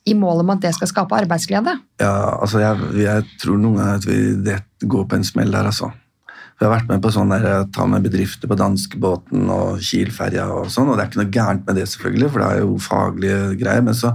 [0.08, 1.78] i mål om at det skal skape arbeidsglede?
[2.02, 5.70] Ja, altså jeg, jeg tror noen ganger at vi det går på en smell der,
[5.70, 5.92] altså.
[6.58, 10.48] Vi har vært med på sånn der, jeg tar med bedrifter på danskebåten og Kiel-ferja
[10.56, 12.78] og sånn, og det er ikke noe gærent med det, selvfølgelig, for det er jo
[12.82, 14.14] faglige greier, men så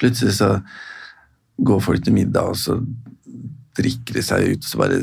[0.00, 0.54] plutselig så
[1.64, 2.78] går folk til middag, og så
[3.74, 5.02] drikker de seg ut, og så bare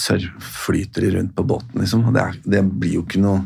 [0.00, 2.06] surflyter de rundt på båten, liksom.
[2.08, 3.42] Og det, er, det blir jo ikke noe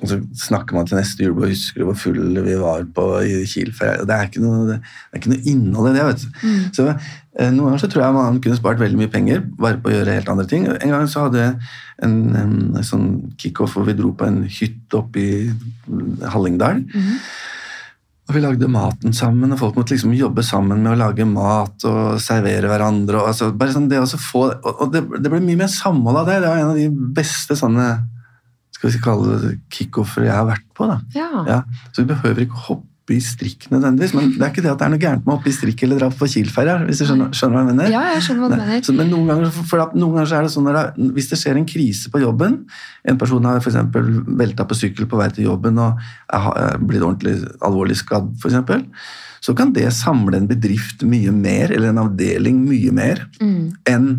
[0.00, 3.42] Og så snakker man til neste julebord og husker hvor full vi var på i
[3.48, 3.72] Kiel.
[3.76, 6.06] For Det, er ikke noe- det er ikke noe innhold i det.
[6.08, 6.40] vet du.
[6.78, 9.90] Så eh, Noen ganger så tror jeg man kunne spart veldig mye penger bare på
[9.90, 10.66] å gjøre helt andre ting.
[10.72, 11.54] En gang så hadde jeg
[12.06, 15.32] en, en, sånn kickoff hvor vi dro på en hytte oppe i
[16.32, 16.80] Hallingdal.
[18.30, 21.84] Og vi lagde maten sammen, og folk måtte liksom jobbe sammen med å lage mat
[21.90, 23.18] og servere hverandre.
[23.18, 26.22] Og, altså, bare sånn det å få, og, og det, det ble mye mer samhold
[26.22, 26.38] av det.
[26.44, 26.88] Det var en av de
[27.18, 27.88] beste sånne
[28.80, 30.86] skal vi kalle det kickoffer jeg har vært på.
[30.88, 31.00] da.
[31.14, 31.28] Ja.
[31.46, 31.58] Ja,
[31.92, 34.84] så vi behøver ikke hoppe i strikk nødvendigvis, men det er ikke det at det
[34.86, 37.32] er noe gærent med å hoppe i strikk eller dra på Kiel-ferie, hvis du skjønner,
[37.34, 37.88] skjønner hva jeg mener?
[37.90, 38.82] Ja, jeg skjønner hva du mener.
[38.86, 41.58] Så, men noen ganger, for noen ganger er det sånn at det, hvis det skjer
[41.58, 42.54] en krise på jobben,
[43.10, 45.98] en person har eksempel velta på sykkel på vei til jobben og
[46.38, 47.34] er, blitt ordentlig
[47.66, 48.86] alvorlig skadd, for eksempel,
[49.42, 53.72] så kan det samle en bedrift mye mer, eller en avdeling mye mer, Mm.
[53.90, 54.10] enn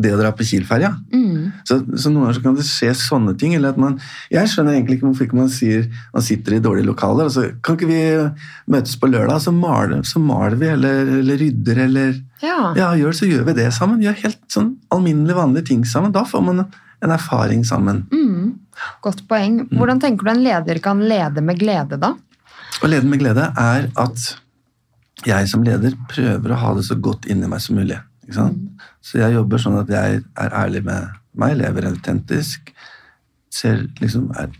[0.00, 0.90] det å dra på Kiel-ferja.
[1.12, 1.50] Mm.
[1.68, 3.54] Så, så noen ganger så kan det skje sånne ting.
[3.56, 3.98] eller at man,
[4.32, 7.28] Jeg skjønner egentlig ikke hvorfor man sier man sitter i dårlige lokaler.
[7.28, 8.02] og så Kan ikke vi
[8.72, 12.72] møtes på lørdag, så maler, så maler vi eller, eller rydder eller Ja.
[12.76, 14.00] Ja, gjør, så gjør vi det sammen.
[14.04, 16.12] Gjør helt sånn alminnelig vanlige ting sammen.
[16.16, 16.64] Da får man
[17.00, 18.04] en erfaring sammen.
[18.12, 18.52] Mm.
[19.04, 19.62] Godt poeng.
[19.72, 22.14] Hvordan tenker du en leder kan lede med glede, da?
[22.80, 24.30] Å lede med glede er at
[25.26, 27.98] jeg som leder prøver å ha det så godt inni meg som mulig.
[28.34, 28.86] Sant?
[29.04, 31.08] Så jeg jobber sånn at jeg er ærlig med
[31.40, 32.72] meg, lever autentisk,
[33.50, 34.50] ser liksom, er,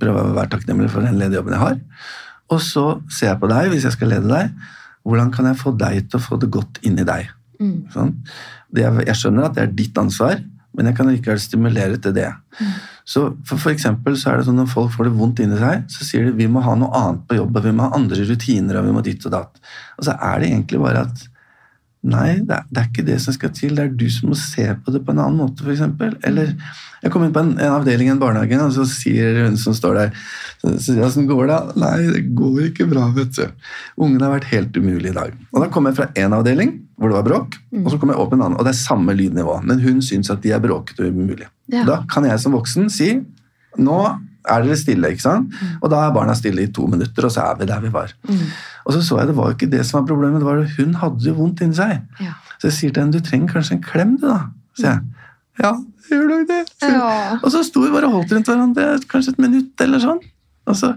[0.00, 1.78] prøver å være takknemlig for den ledige jobben jeg har.
[2.52, 4.66] Og så ser jeg på deg, hvis jeg skal lede deg,
[5.06, 7.30] hvordan kan jeg få deg til å få det godt inni deg?
[7.62, 7.78] Mm.
[7.94, 8.12] Sånn.
[8.74, 10.40] Det jeg skjønner at det er ditt ansvar,
[10.76, 12.28] men jeg kan likevel stimulere til det.
[13.08, 15.86] Så for, for eksempel så er det sånn Når folk får det vondt inni seg,
[15.92, 18.80] så sier de vi må ha noe annet på jobb, vi må ha andre rutiner,
[18.80, 19.60] og vi må ditt og datt.
[19.96, 21.24] Og så er det egentlig bare at
[22.06, 23.74] Nei, det er, det er ikke det som skal til.
[23.74, 25.82] Det er du som må se på det på en annen måte, f.eks.
[26.28, 26.52] Eller
[27.02, 29.74] jeg kom inn på en, en avdeling i en barnehage, og så sier hun som
[29.76, 31.58] står der så, så, sier jeg, Åssen går det?
[31.82, 33.72] Nei, det går ikke bra, vet du.
[33.98, 35.34] Ungene har vært helt umulige i dag.
[35.52, 38.22] Og da kom jeg fra en avdeling hvor det var bråk, og så kom jeg
[38.22, 39.58] opp en annen, og det er samme lydnivå.
[39.68, 41.50] Men hun syns at de er bråkete og umulige.
[41.74, 41.82] Ja.
[41.88, 43.10] Da kan jeg som voksen si
[43.76, 43.98] nå
[44.46, 45.54] er dere stille, ikke sant?
[45.80, 48.14] Og da er barna stille i to minutter, og så er vi der vi var.
[48.28, 48.46] Mm.
[48.86, 50.78] Og så så jeg det var jo ikke det som var problemet, det var at
[50.78, 52.00] hun hadde jo vondt inni seg.
[52.22, 52.36] Ja.
[52.56, 54.38] Så jeg sier til henne du trenger kanskje en klem, du, da.
[54.78, 55.04] sier jeg.
[55.62, 55.72] Ja,
[56.10, 56.62] gjør du det?
[56.76, 56.90] Så.
[56.92, 57.38] Ja.
[57.40, 60.20] Og så sto vi bare og holdt rundt hverandre kanskje et minutt eller sånn.
[60.66, 60.92] Og så,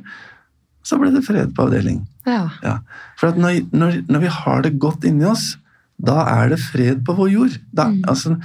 [0.86, 2.04] så ble det fred på avdeling.
[2.28, 2.44] Ja.
[2.66, 2.80] Ja.
[3.20, 5.54] For at når, når, når vi har det godt inni oss,
[6.00, 7.56] da er det fred på vår jord.
[7.76, 8.36] Da, altså,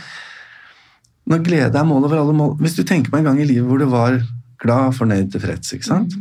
[1.31, 3.65] når glede er målet over alle mål Hvis du tenker på en gang i livet
[3.69, 4.19] hvor det var
[4.65, 6.17] glad, fornøyd, tilfreds, ikke sant?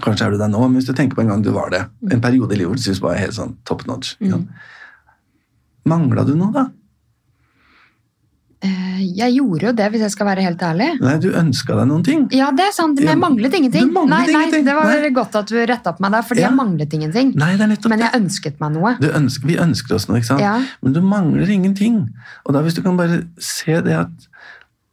[0.00, 1.84] Kanskje er du der nå, men hvis du tenker på en gang du var det,
[2.10, 4.42] en periode i livet hvor du syntes var helt sånn top notch ikke?
[5.90, 6.66] Mangla du noe, da?
[8.62, 10.88] Eh, Jeg gjorde jo det, hvis jeg skal være helt ærlig.
[11.00, 12.26] Nei, du ønska deg noen ting.
[12.36, 13.88] Ja, det er sant, men jeg manglet ingenting.
[13.88, 14.66] du manglet nei, nei, ingenting.
[14.68, 15.10] Det var Nei.
[15.16, 16.48] godt at du retta på meg der, fordi Ja.
[16.50, 17.32] jeg manglet ingenting.
[17.40, 18.10] Nei, det er nettopp Men det.
[18.12, 18.92] jeg ønsket meg noe.
[19.00, 20.40] Du ønsker, vi ønsker oss noe, ikke sant?
[20.44, 20.60] Ja.
[20.82, 22.08] men du mangler ingenting.
[22.44, 24.28] Og da hvis du kan bare se det at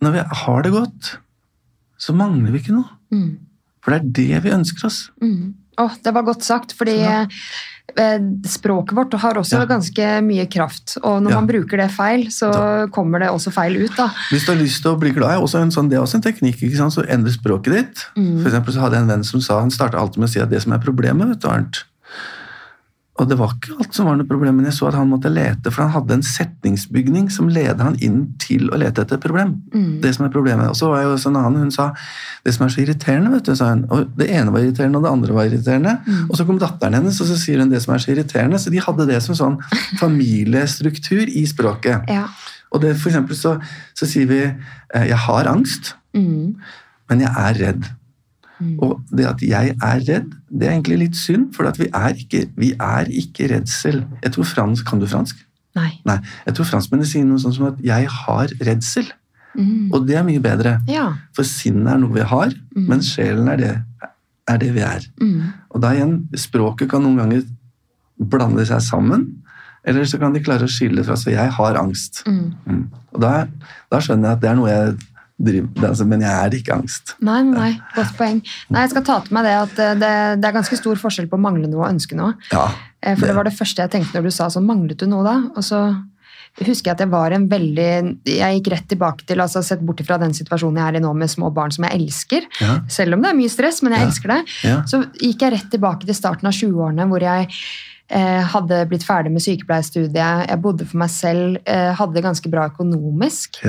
[0.02, 1.18] når vi har det godt,
[2.00, 2.90] så mangler vi ikke noe.
[3.14, 3.38] Mm.
[3.84, 5.10] For det er det vi ønsker oss.
[5.22, 5.54] Mm.
[5.80, 7.26] Oh, det var godt sagt, fordi Ja.
[7.96, 9.66] eh, språket vårt har også Ja.
[9.66, 10.98] ganske mye kraft.
[11.04, 11.36] Og når Ja.
[11.40, 13.96] man bruker det feil, så kommer det også feil ut.
[13.96, 14.08] da.
[14.32, 16.16] Hvis du har lyst til å bli glad, er også en sånn, det er også
[16.16, 16.58] en teknikk.
[16.62, 16.94] ikke sant?
[16.94, 18.06] Så endre språket ditt.
[18.18, 18.44] Mm.
[18.44, 20.50] For så hadde jeg en venn som sa, han starta alltid med å si at
[20.50, 21.84] det som er problemet, vet du, Arnt
[23.18, 25.32] Og det var ikke alt som var noe problem, men jeg så at han måtte
[25.34, 29.24] lete, for han hadde en setningsbygning som ledet han inn til å lete etter et
[29.24, 29.56] problem.
[29.74, 30.02] Mm.
[30.04, 30.70] Det som er problemet.
[30.70, 31.88] Og så var jeg også en annen, hun sa
[32.46, 33.86] det som er så irriterende, vet du, sa hun.
[33.90, 35.96] Og det ene var irriterende, og det andre var irriterende.
[36.06, 36.24] Mm.
[36.30, 38.62] Og så kom datteren hennes, og så sier hun det som er så irriterende.
[38.62, 39.58] Så de hadde det som sånn
[40.04, 42.06] familiestruktur i språket.
[42.14, 42.28] Ja.
[42.70, 43.58] Og det, for eksempel så,
[43.98, 46.56] så sier vi eh, 'jeg har angst', Mm.
[47.10, 47.84] men jeg er redd.
[48.60, 48.80] Mm.
[48.82, 52.14] Og det at jeg er redd, det er egentlig litt synd, for at vi er
[52.18, 54.04] ikke, vi er ikke redsel.
[54.24, 55.36] Jeg tror fransk, Kan du fransk?
[55.76, 55.92] Nei.
[56.06, 56.18] Nei.
[56.48, 59.12] Jeg tror franskmennene sier noe sånt som at 'jeg har redsel'.
[59.56, 59.92] Mm.
[59.94, 60.82] Og det er mye bedre.
[60.88, 61.14] Ja.
[61.34, 62.88] For sinnet er noe vi har, Mm.
[62.88, 63.84] men sjelen er det,
[64.48, 65.02] er det vi er.
[65.22, 65.54] Mm.
[65.72, 67.44] Og da igjen, språket kan noen ganger
[68.20, 69.28] blande seg sammen,
[69.86, 72.24] eller så kan de klare å skille fra seg 'jeg har angst'.
[72.26, 72.88] Mm.
[73.14, 73.48] Og da,
[73.92, 74.98] da skjønner jeg at det er noe jeg
[75.40, 77.16] driver er altså, Men jeg er ikke angst.
[77.22, 78.42] Nei, nei, godt poeng.
[78.74, 80.12] Nei, Jeg skal ta til meg det at eh, det,
[80.42, 82.34] det er ganske stor forskjell på å mangle noe og ønske noe.
[82.52, 82.70] Ja,
[83.06, 85.22] Eh, For det var det første jeg tenkte når du sa sånn, manglet du noe
[85.24, 85.36] da?
[85.56, 85.78] Og så
[86.66, 87.86] husker jeg at jeg var en veldig
[88.26, 91.12] Jeg gikk rett tilbake til, altså sett bort fra den situasjonen jeg er i nå
[91.14, 92.48] med små barn som jeg elsker.
[92.60, 94.08] ja, Selv om det er mye stress, men jeg Ja.
[94.10, 94.40] elsker det.
[94.66, 94.80] ja.
[94.90, 97.48] Så gikk jeg rett tilbake til starten av 20-årene, hvor jeg
[98.10, 100.48] eh, hadde blitt ferdig med sykepleierstudiet.
[100.50, 103.62] Jeg bodde for meg selv, eh, hadde det ganske bra økonomisk.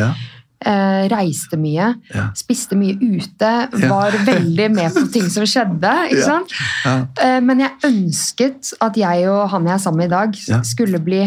[0.64, 0.70] Ja.
[0.72, 2.30] eh, reiste mye, Ja.
[2.34, 5.92] spiste mye ute, var veldig med på ting som skjedde.
[6.10, 6.24] ikke Ja.
[6.24, 6.52] sant?
[6.84, 6.96] Ja.
[7.22, 10.62] Eh, men jeg ønsket at jeg og han jeg er sammen med i dag, Ja.
[10.62, 11.22] skulle bli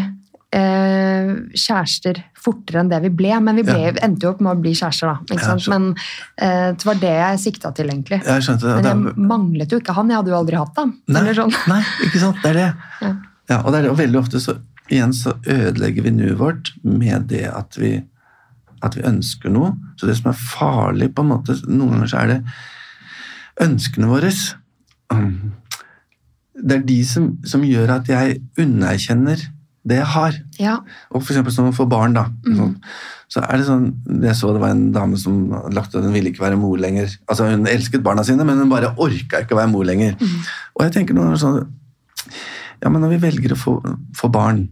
[0.54, 3.40] eh, kjærester fortere enn det vi ble.
[3.40, 3.92] Men vi ble, Ja.
[4.04, 5.36] endte jo opp med å bli kjærester, da.
[5.36, 5.68] Ikke sant?
[5.70, 5.96] Men
[6.38, 8.22] eh, det var det jeg sikta til, egentlig.
[8.26, 8.64] Jeg skjønte.
[8.76, 10.10] Men jeg er- manglet jo ikke han.
[10.10, 10.98] Jeg hadde jo aldri hatt ham.
[11.08, 11.54] Nei, sånn.
[11.68, 12.36] nei, ikke sant?
[12.44, 12.74] Det er det.
[13.02, 13.14] Ja.
[13.50, 13.92] Ja, og, det er det.
[13.92, 14.58] og veldig ofte så,
[14.90, 18.04] igjen så ødelegger vi nuet vårt med det at vi,
[18.84, 19.74] at vi ønsker noe.
[20.00, 22.40] Så det som er farlig, på en måte, noen ganger så er det
[23.62, 24.32] ønskene våre.
[25.14, 25.54] um,
[26.56, 29.42] Det er de som, som gjør at jeg underkjenner
[29.88, 30.36] det jeg har.
[30.62, 30.76] Ja.
[31.10, 32.28] Og for eksempel som å få barn, da.
[32.46, 32.76] Mm.
[33.32, 33.88] så er det sånn
[34.22, 37.10] Jeg så det var en dame som lagt ut hun ville ikke være mor lenger.
[37.28, 40.18] Altså Hun elsket barna sine, men hun bare orka ikke å være mor lenger.
[40.76, 41.64] Og jeg tenker noen ganger sånn
[42.82, 43.74] Ja, men når vi velger å få,
[44.18, 44.68] få barn,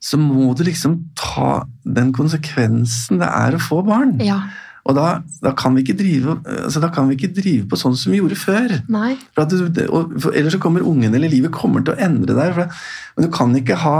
[0.00, 0.92] så må du liksom
[1.28, 1.50] ta
[1.84, 4.16] den konsekvensen det er å få barn.
[4.24, 4.40] ja.
[4.88, 7.96] Og da, da, kan vi ikke drive, altså da kan vi ikke drive på sånn
[7.98, 8.72] som vi gjorde før.
[9.36, 12.56] For du, og, for ellers så kommer ungen eller livet kommer til å endre deg.
[12.56, 13.98] Men du kan ikke ha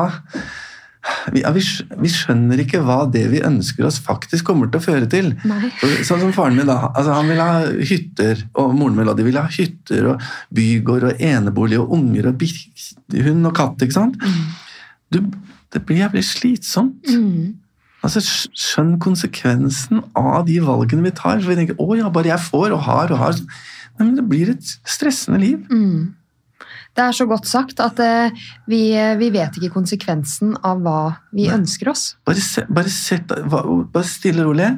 [1.33, 1.63] vi, ja, vi,
[2.03, 5.31] vi skjønner ikke hva det vi ønsker oss, faktisk kommer til å føre til.
[5.81, 7.53] For, sånn som faren min da, altså Han vil ha
[7.91, 10.25] hytter, og moren min de vil ha hytter og
[10.57, 12.49] bygård og enebolig og unger og
[13.29, 13.85] hund og katt.
[13.85, 14.19] ikke sant?
[15.13, 15.23] Du,
[15.75, 17.09] det blir jævlig slitsomt.
[17.13, 17.57] Mm.
[18.05, 21.41] Altså, Skjønn konsekvensen av de valgene vi tar.
[21.41, 23.43] For vi tenker å ja, bare jeg får og har og har.
[23.99, 25.65] Nei, men det blir et stressende liv.
[25.73, 26.15] Mm.
[26.97, 28.35] Det er så godt sagt at eh,
[28.71, 28.83] vi,
[29.21, 31.01] vi vet ikke konsekvensen av hva
[31.35, 32.09] vi ønsker oss.
[32.27, 34.73] Bare, se, bare, sett, bare stille og rolig.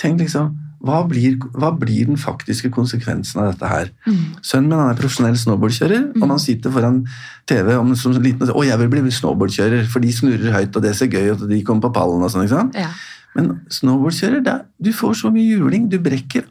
[0.00, 0.52] Tenk liksom
[0.84, 3.90] hva blir, hva blir den faktiske konsekvensen av dette her?
[4.06, 4.18] Mm.
[4.44, 7.06] Sønnen min han er profesjonell snowboardkjører, og man sitter foran
[7.48, 10.76] TV om, som liten og sier 'Å, jeg vil bli snowboardkjører', for de snurrer høyt,
[10.76, 12.44] og det ser gøy ut, og de kommer på pallen og sånn.
[12.44, 12.74] ikke sant?
[12.74, 12.90] Ja.
[13.34, 16.44] Men snowboardkjører, er- du får så mye juling, du brekker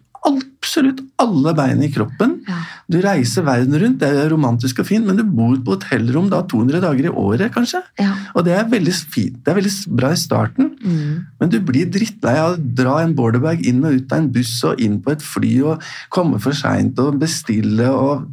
[0.74, 2.40] absolutt alle beina i kroppen.
[2.48, 2.58] Ja.
[2.90, 6.41] Du reiser verden rundt, det er romantisk og fint, men du bor på hotellrom da
[6.50, 7.84] 200 dager i året, kanskje.
[8.02, 8.14] Ja.
[8.34, 11.26] Og det er veldig fint, det er veldig bra i starten, Mm.
[11.40, 14.64] men du blir drittlei av å dra en borderbag inn og ut av en buss
[14.66, 18.26] og inn på et fly og komme for seint og bestille og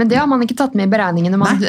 [0.00, 1.64] Men det har man ikke tatt med i beregningen når man,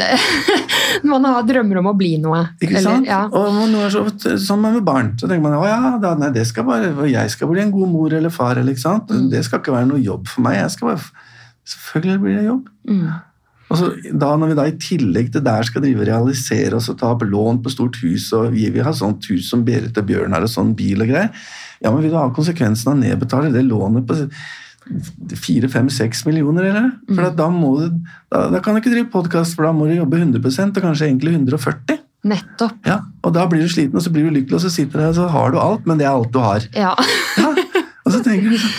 [1.11, 2.39] man har drømmer om å bli noe.
[2.61, 3.09] Ikke Eller- sant?
[3.09, 3.25] ja.
[3.27, 4.05] Og noe er så,
[4.39, 7.51] sånn med barn, så tenker man å ja, da, nei, det skal bare, jeg skal
[7.51, 8.55] bli en god mor eller far.
[8.55, 9.11] Eller, ikke sant?
[9.11, 9.27] Mm.
[9.33, 10.61] Det skal ikke være noe jobb for meg.
[10.61, 11.29] Jeg skal bare,
[11.75, 12.73] selvfølgelig blir det jobb.
[12.89, 13.05] Mm.
[13.73, 16.99] Og så da, Når vi da i tillegg til der skal drive realisere oss og
[16.99, 20.09] ta opp lån på stort hus, og vi vil ha sånt hus som Berit og
[20.09, 21.31] Bjørn har, og sånn bil og greier,
[21.81, 24.19] ja, men vil du ha konsekvensen av å nedbetale det lånet på
[25.39, 26.89] fire, fem, seks millioner, eller?
[27.09, 27.99] For da, må du,
[28.31, 31.09] da, da kan du ikke drive podkast, for da må du jobbe 100% og kanskje
[31.11, 32.77] egentlig 140 Nettopp.
[32.87, 35.01] ja, Og da blir du sliten, og så blir du lykkelig, og så sitter du
[35.03, 36.63] der, og så har du alt, men det er alt du har.
[36.75, 36.93] Ja.
[37.37, 37.49] Ja.
[38.05, 38.77] Og så tenker du sånn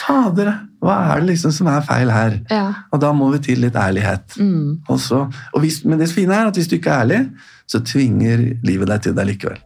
[0.00, 0.48] Fader,
[0.82, 2.40] hva er det liksom som er feil her?
[2.50, 2.64] ja.
[2.90, 4.34] Og da må vi til litt ærlighet.
[4.42, 4.80] Mm.
[4.90, 5.20] Og så,
[5.54, 7.20] og hvis, men det fine er at hvis du ikke er ærlig,
[7.70, 9.60] så tvinger livet deg til det likevel.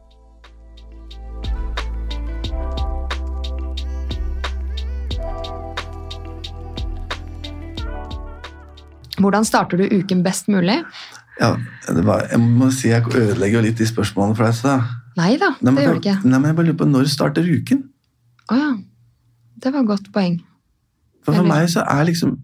[9.25, 10.79] Hvordan starter du uken best mulig?
[11.41, 11.55] Ja,
[11.89, 14.55] det var, jeg må si jeg ødelegger jo litt de spørsmålene for deg.
[14.61, 14.75] Så.
[15.19, 16.17] Nei da, Nei, det gjør du ikke.
[16.25, 17.81] Nei, men jeg bare lurer på Når starter uken?
[18.51, 18.71] Å ja.
[19.63, 20.37] Det var et godt poeng.
[21.25, 22.37] For for meg så er liksom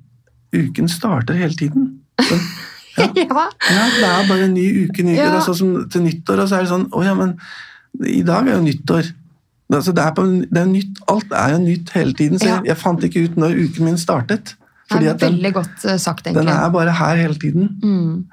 [0.56, 1.90] Uken starter hele tiden.
[2.18, 2.38] Så,
[2.98, 3.06] Ja.
[3.06, 5.02] ja, Det er bare en ny uke.
[5.06, 5.30] Ny, Ja.
[5.30, 7.36] det er sånn som til nyttår, og så er det sånn Å ja, men
[8.04, 9.12] i dag er jo nyttår.
[9.72, 12.56] Altså, det, er på, det er nytt, alt er jo nytt hele tiden, så Ja.
[12.58, 14.56] jeg, jeg fant ikke ut når uken min startet.
[14.90, 16.46] Det er veldig den, veldig godt sagt, egentlig.
[16.46, 17.68] den er bare her hele tiden.
[17.82, 18.24] Mm.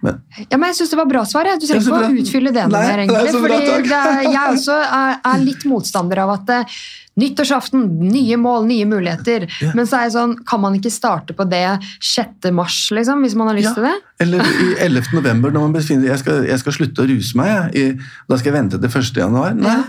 [0.00, 1.42] Men- ja, men jeg syns det var bra svar.
[1.58, 2.92] Du trenger ikke å utfylle det noe mer.
[2.92, 3.32] er egentlig.
[3.32, 6.76] bra, fordi det jeg også er, er litt motstander av at eh,
[7.18, 9.48] nyttårsaften, nye mål, nye muligheter.
[9.60, 9.72] Ja.
[9.74, 11.64] Men så er jeg sånn, kan man ikke starte på det
[11.98, 12.52] 6.
[12.54, 13.74] mars, liksom, hvis man har lyst Ja.
[13.74, 13.96] til det?
[14.20, 15.12] Eller i 11.
[15.18, 17.74] november, når man befinner jeg skal, jeg skal slutte å ruse meg.
[17.74, 19.16] Jeg, i, da skal jeg vente til 1.
[19.18, 19.54] januar.
[19.58, 19.82] Nei.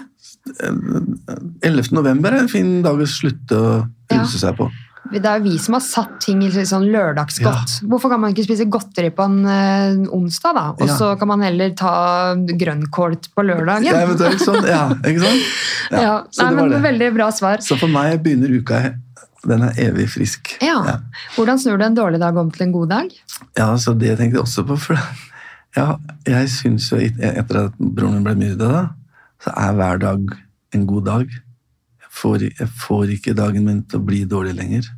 [1.62, 1.92] 11.
[1.94, 4.24] november er en fin dag å slutte å Ja.
[4.24, 4.72] ruse seg på.
[5.10, 7.80] Det er jo vi som har satt ting i sånn lørdagsgodt.
[7.90, 10.66] Hvorfor kan man ikke spise godteri på en eh, onsdag, da?
[10.78, 10.96] Og Ja.
[11.00, 13.88] så kan man heller ta grønnkål på lørdagen?
[13.90, 15.50] Ja, eventuelt sånn, ja, ikke sant?
[15.90, 16.82] Ja, Nei, men det.
[16.84, 17.64] Veldig bra svar.
[17.66, 18.94] Så for meg begynner uka
[19.50, 20.52] Den er evig frisk.
[20.62, 21.00] Ja.
[21.34, 23.10] Hvordan snur du en dårlig dag om til en god dag?
[23.58, 24.78] Ja, så det tenkte jeg også på.
[24.78, 25.00] For
[25.78, 25.96] ja,
[26.28, 28.90] jeg syns jo, etter at broren min ble myrda,
[29.42, 30.34] så er hver dag
[30.76, 31.30] en god dag.
[32.04, 34.92] Jeg får, jeg får ikke dagen min til å bli dårlig lenger.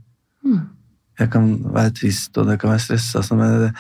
[0.46, 0.62] Mm.
[1.20, 3.74] Jeg kan være trist, og det kan være stressa, men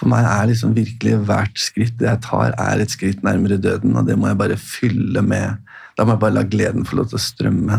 [0.00, 3.94] for meg er liksom virkelig hvert skritt det jeg tar, er et skritt nærmere døden,
[3.96, 5.62] og det må jeg bare fylle med
[5.94, 7.76] Da må jeg bare la gleden få lov til å strømme.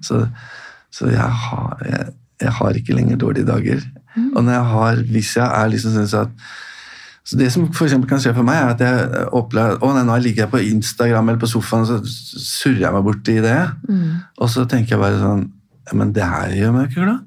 [0.00, 0.22] Så,
[0.88, 2.06] så jeg, har, jeg,
[2.40, 3.82] jeg har ikke lenger dårlige dager.
[4.34, 6.50] Og når jeg har, hvis jeg er liksom sånn at
[7.30, 10.16] så Det som for kan skje for meg, er at jeg opplever å nei, nå
[10.24, 13.58] ligger jeg på Instagram eller på sofaen og så surrer jeg meg bort i det.
[14.40, 15.44] Og så tenker jeg bare sånn
[15.92, 17.26] Men det her gjør meg ikke glad.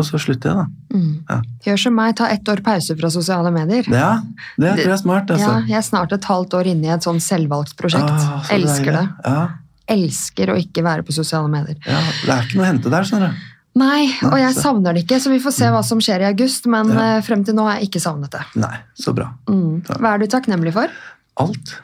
[0.00, 1.00] Og så slutter jeg, da.
[1.28, 3.84] Ja, Gjør som meg, ta ett år pause fra sosiale medier.
[3.92, 4.10] ja
[4.56, 5.30] det tror jeg er smart.
[5.34, 5.50] altså.
[5.52, 8.08] Ja, jeg er snart et halvt år inne i et sånn selvvalgt prosjekt.
[8.10, 9.06] Ah, så Elsker det.
[9.28, 9.42] Ja,
[9.90, 11.76] Elsker å ikke være på sosiale medier.
[11.84, 13.46] ja, Det er ikke noe å hente der, skjønner du.
[13.80, 16.66] Nei, og jeg savner det ikke, så vi får se hva som skjer i august.
[16.66, 17.16] Men Ja.
[17.18, 18.40] eh, frem til nå har jeg ikke savnet det.
[18.56, 19.28] Nei, så bra.
[19.48, 19.82] Mm.
[19.86, 20.88] Hva er du takknemlig for?
[21.38, 21.76] Alt.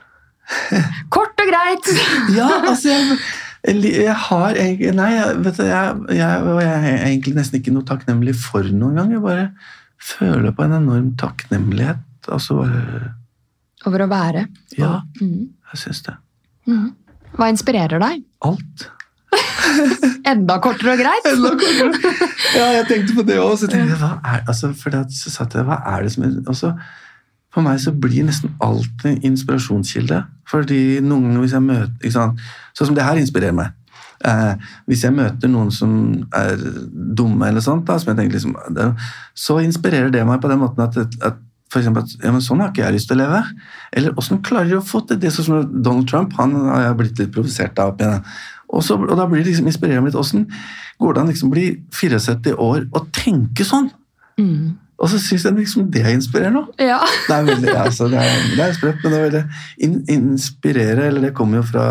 [1.11, 1.89] Kort og greit!
[2.39, 3.19] Ja, altså jeg,
[3.67, 7.75] jeg, jeg har egentlig Nei, jeg, vet du, jeg, jeg, jeg er egentlig nesten ikke
[7.75, 9.13] noe takknemlig for noen gang.
[9.17, 9.47] Jeg bare
[10.03, 12.03] føler på en enorm takknemlighet.
[12.33, 13.13] Altså bare
[13.87, 14.47] Over å være.
[14.79, 15.49] Ja, Mm.
[15.73, 16.17] jeg syns det.
[16.67, 16.93] Mm.
[17.37, 18.23] Hva inspirerer deg?
[18.47, 18.87] Alt.
[20.31, 21.27] Enda kortere og greit?
[22.59, 23.55] ja, jeg tenkte på det òg.
[23.61, 26.39] Så tenkte jeg, hva er, altså, for så satt jeg, hva er det som er
[26.47, 26.73] og så,
[27.57, 30.21] For meg så blir nesten alt en inspirasjonskilde.
[30.51, 32.13] Fordi noen ganger hvis jeg møter?
[32.13, 33.73] Sånn som det her inspirerer meg.
[34.29, 35.97] Eh, hvis jeg møter noen som
[36.37, 36.61] er
[36.93, 38.91] dumme, eller sånt, da, som jeg tenker liksom, det,
[39.37, 41.41] så inspirerer det meg på den måten at, at
[41.73, 43.41] for eksempel, at ja, men sånn har ikke jeg lyst til å leve.
[43.97, 45.33] Eller åssen klarer de å få til det?
[45.35, 47.97] Sånn som Donald Trump, han har jeg blitt litt provosert av.
[47.97, 48.29] opp.
[48.71, 50.19] Og, så, og da blir det liksom inspirerende litt.
[50.21, 50.47] Åssen
[51.03, 53.91] går det an liksom bli 74 år og tenke sånn?
[54.39, 54.77] Mm.
[54.99, 56.65] Og så syns jeg liksom det er inspirerende nå.
[56.81, 56.99] Ja.
[57.29, 59.45] Det er veldig, altså, det er, det er sprøtt, men det er veldig
[59.85, 61.87] in, inspirere, eller det kommer jo fra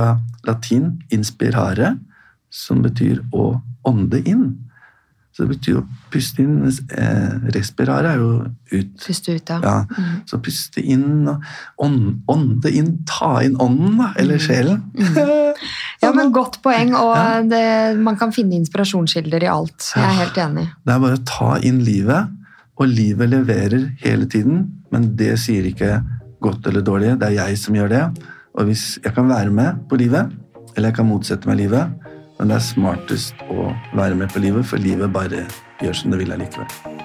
[0.48, 1.98] latin 'inspirare',
[2.50, 4.46] som betyr å ånde inn.
[5.36, 6.64] Så det betyr å puste inn,
[6.96, 8.30] eh, 'respirare' er jo
[8.72, 8.92] ut.
[9.06, 9.60] Puste ut, ja.
[9.62, 9.86] Ja,
[10.26, 11.44] Så puste inn og
[11.78, 14.82] ånd, ånde inn, ta inn ånden, da, eller sjelen.
[16.04, 17.42] Ja, men Godt poeng, og Ja.
[17.42, 19.92] det, man kan finne inspirasjonskilder i alt.
[19.96, 20.66] Jeg er helt enig.
[20.86, 22.28] Det er bare å ta inn livet,
[22.76, 26.00] og livet leverer hele tiden, men det sier ikke
[26.44, 28.04] godt eller dårlig, det er jeg som gjør det.
[28.56, 30.36] Og hvis jeg kan være med på livet,
[30.76, 34.68] eller jeg kan motsette meg livet, men det er smartest å være med på livet,
[34.68, 35.48] for livet bare
[35.84, 37.05] gjør som det vil allikevel.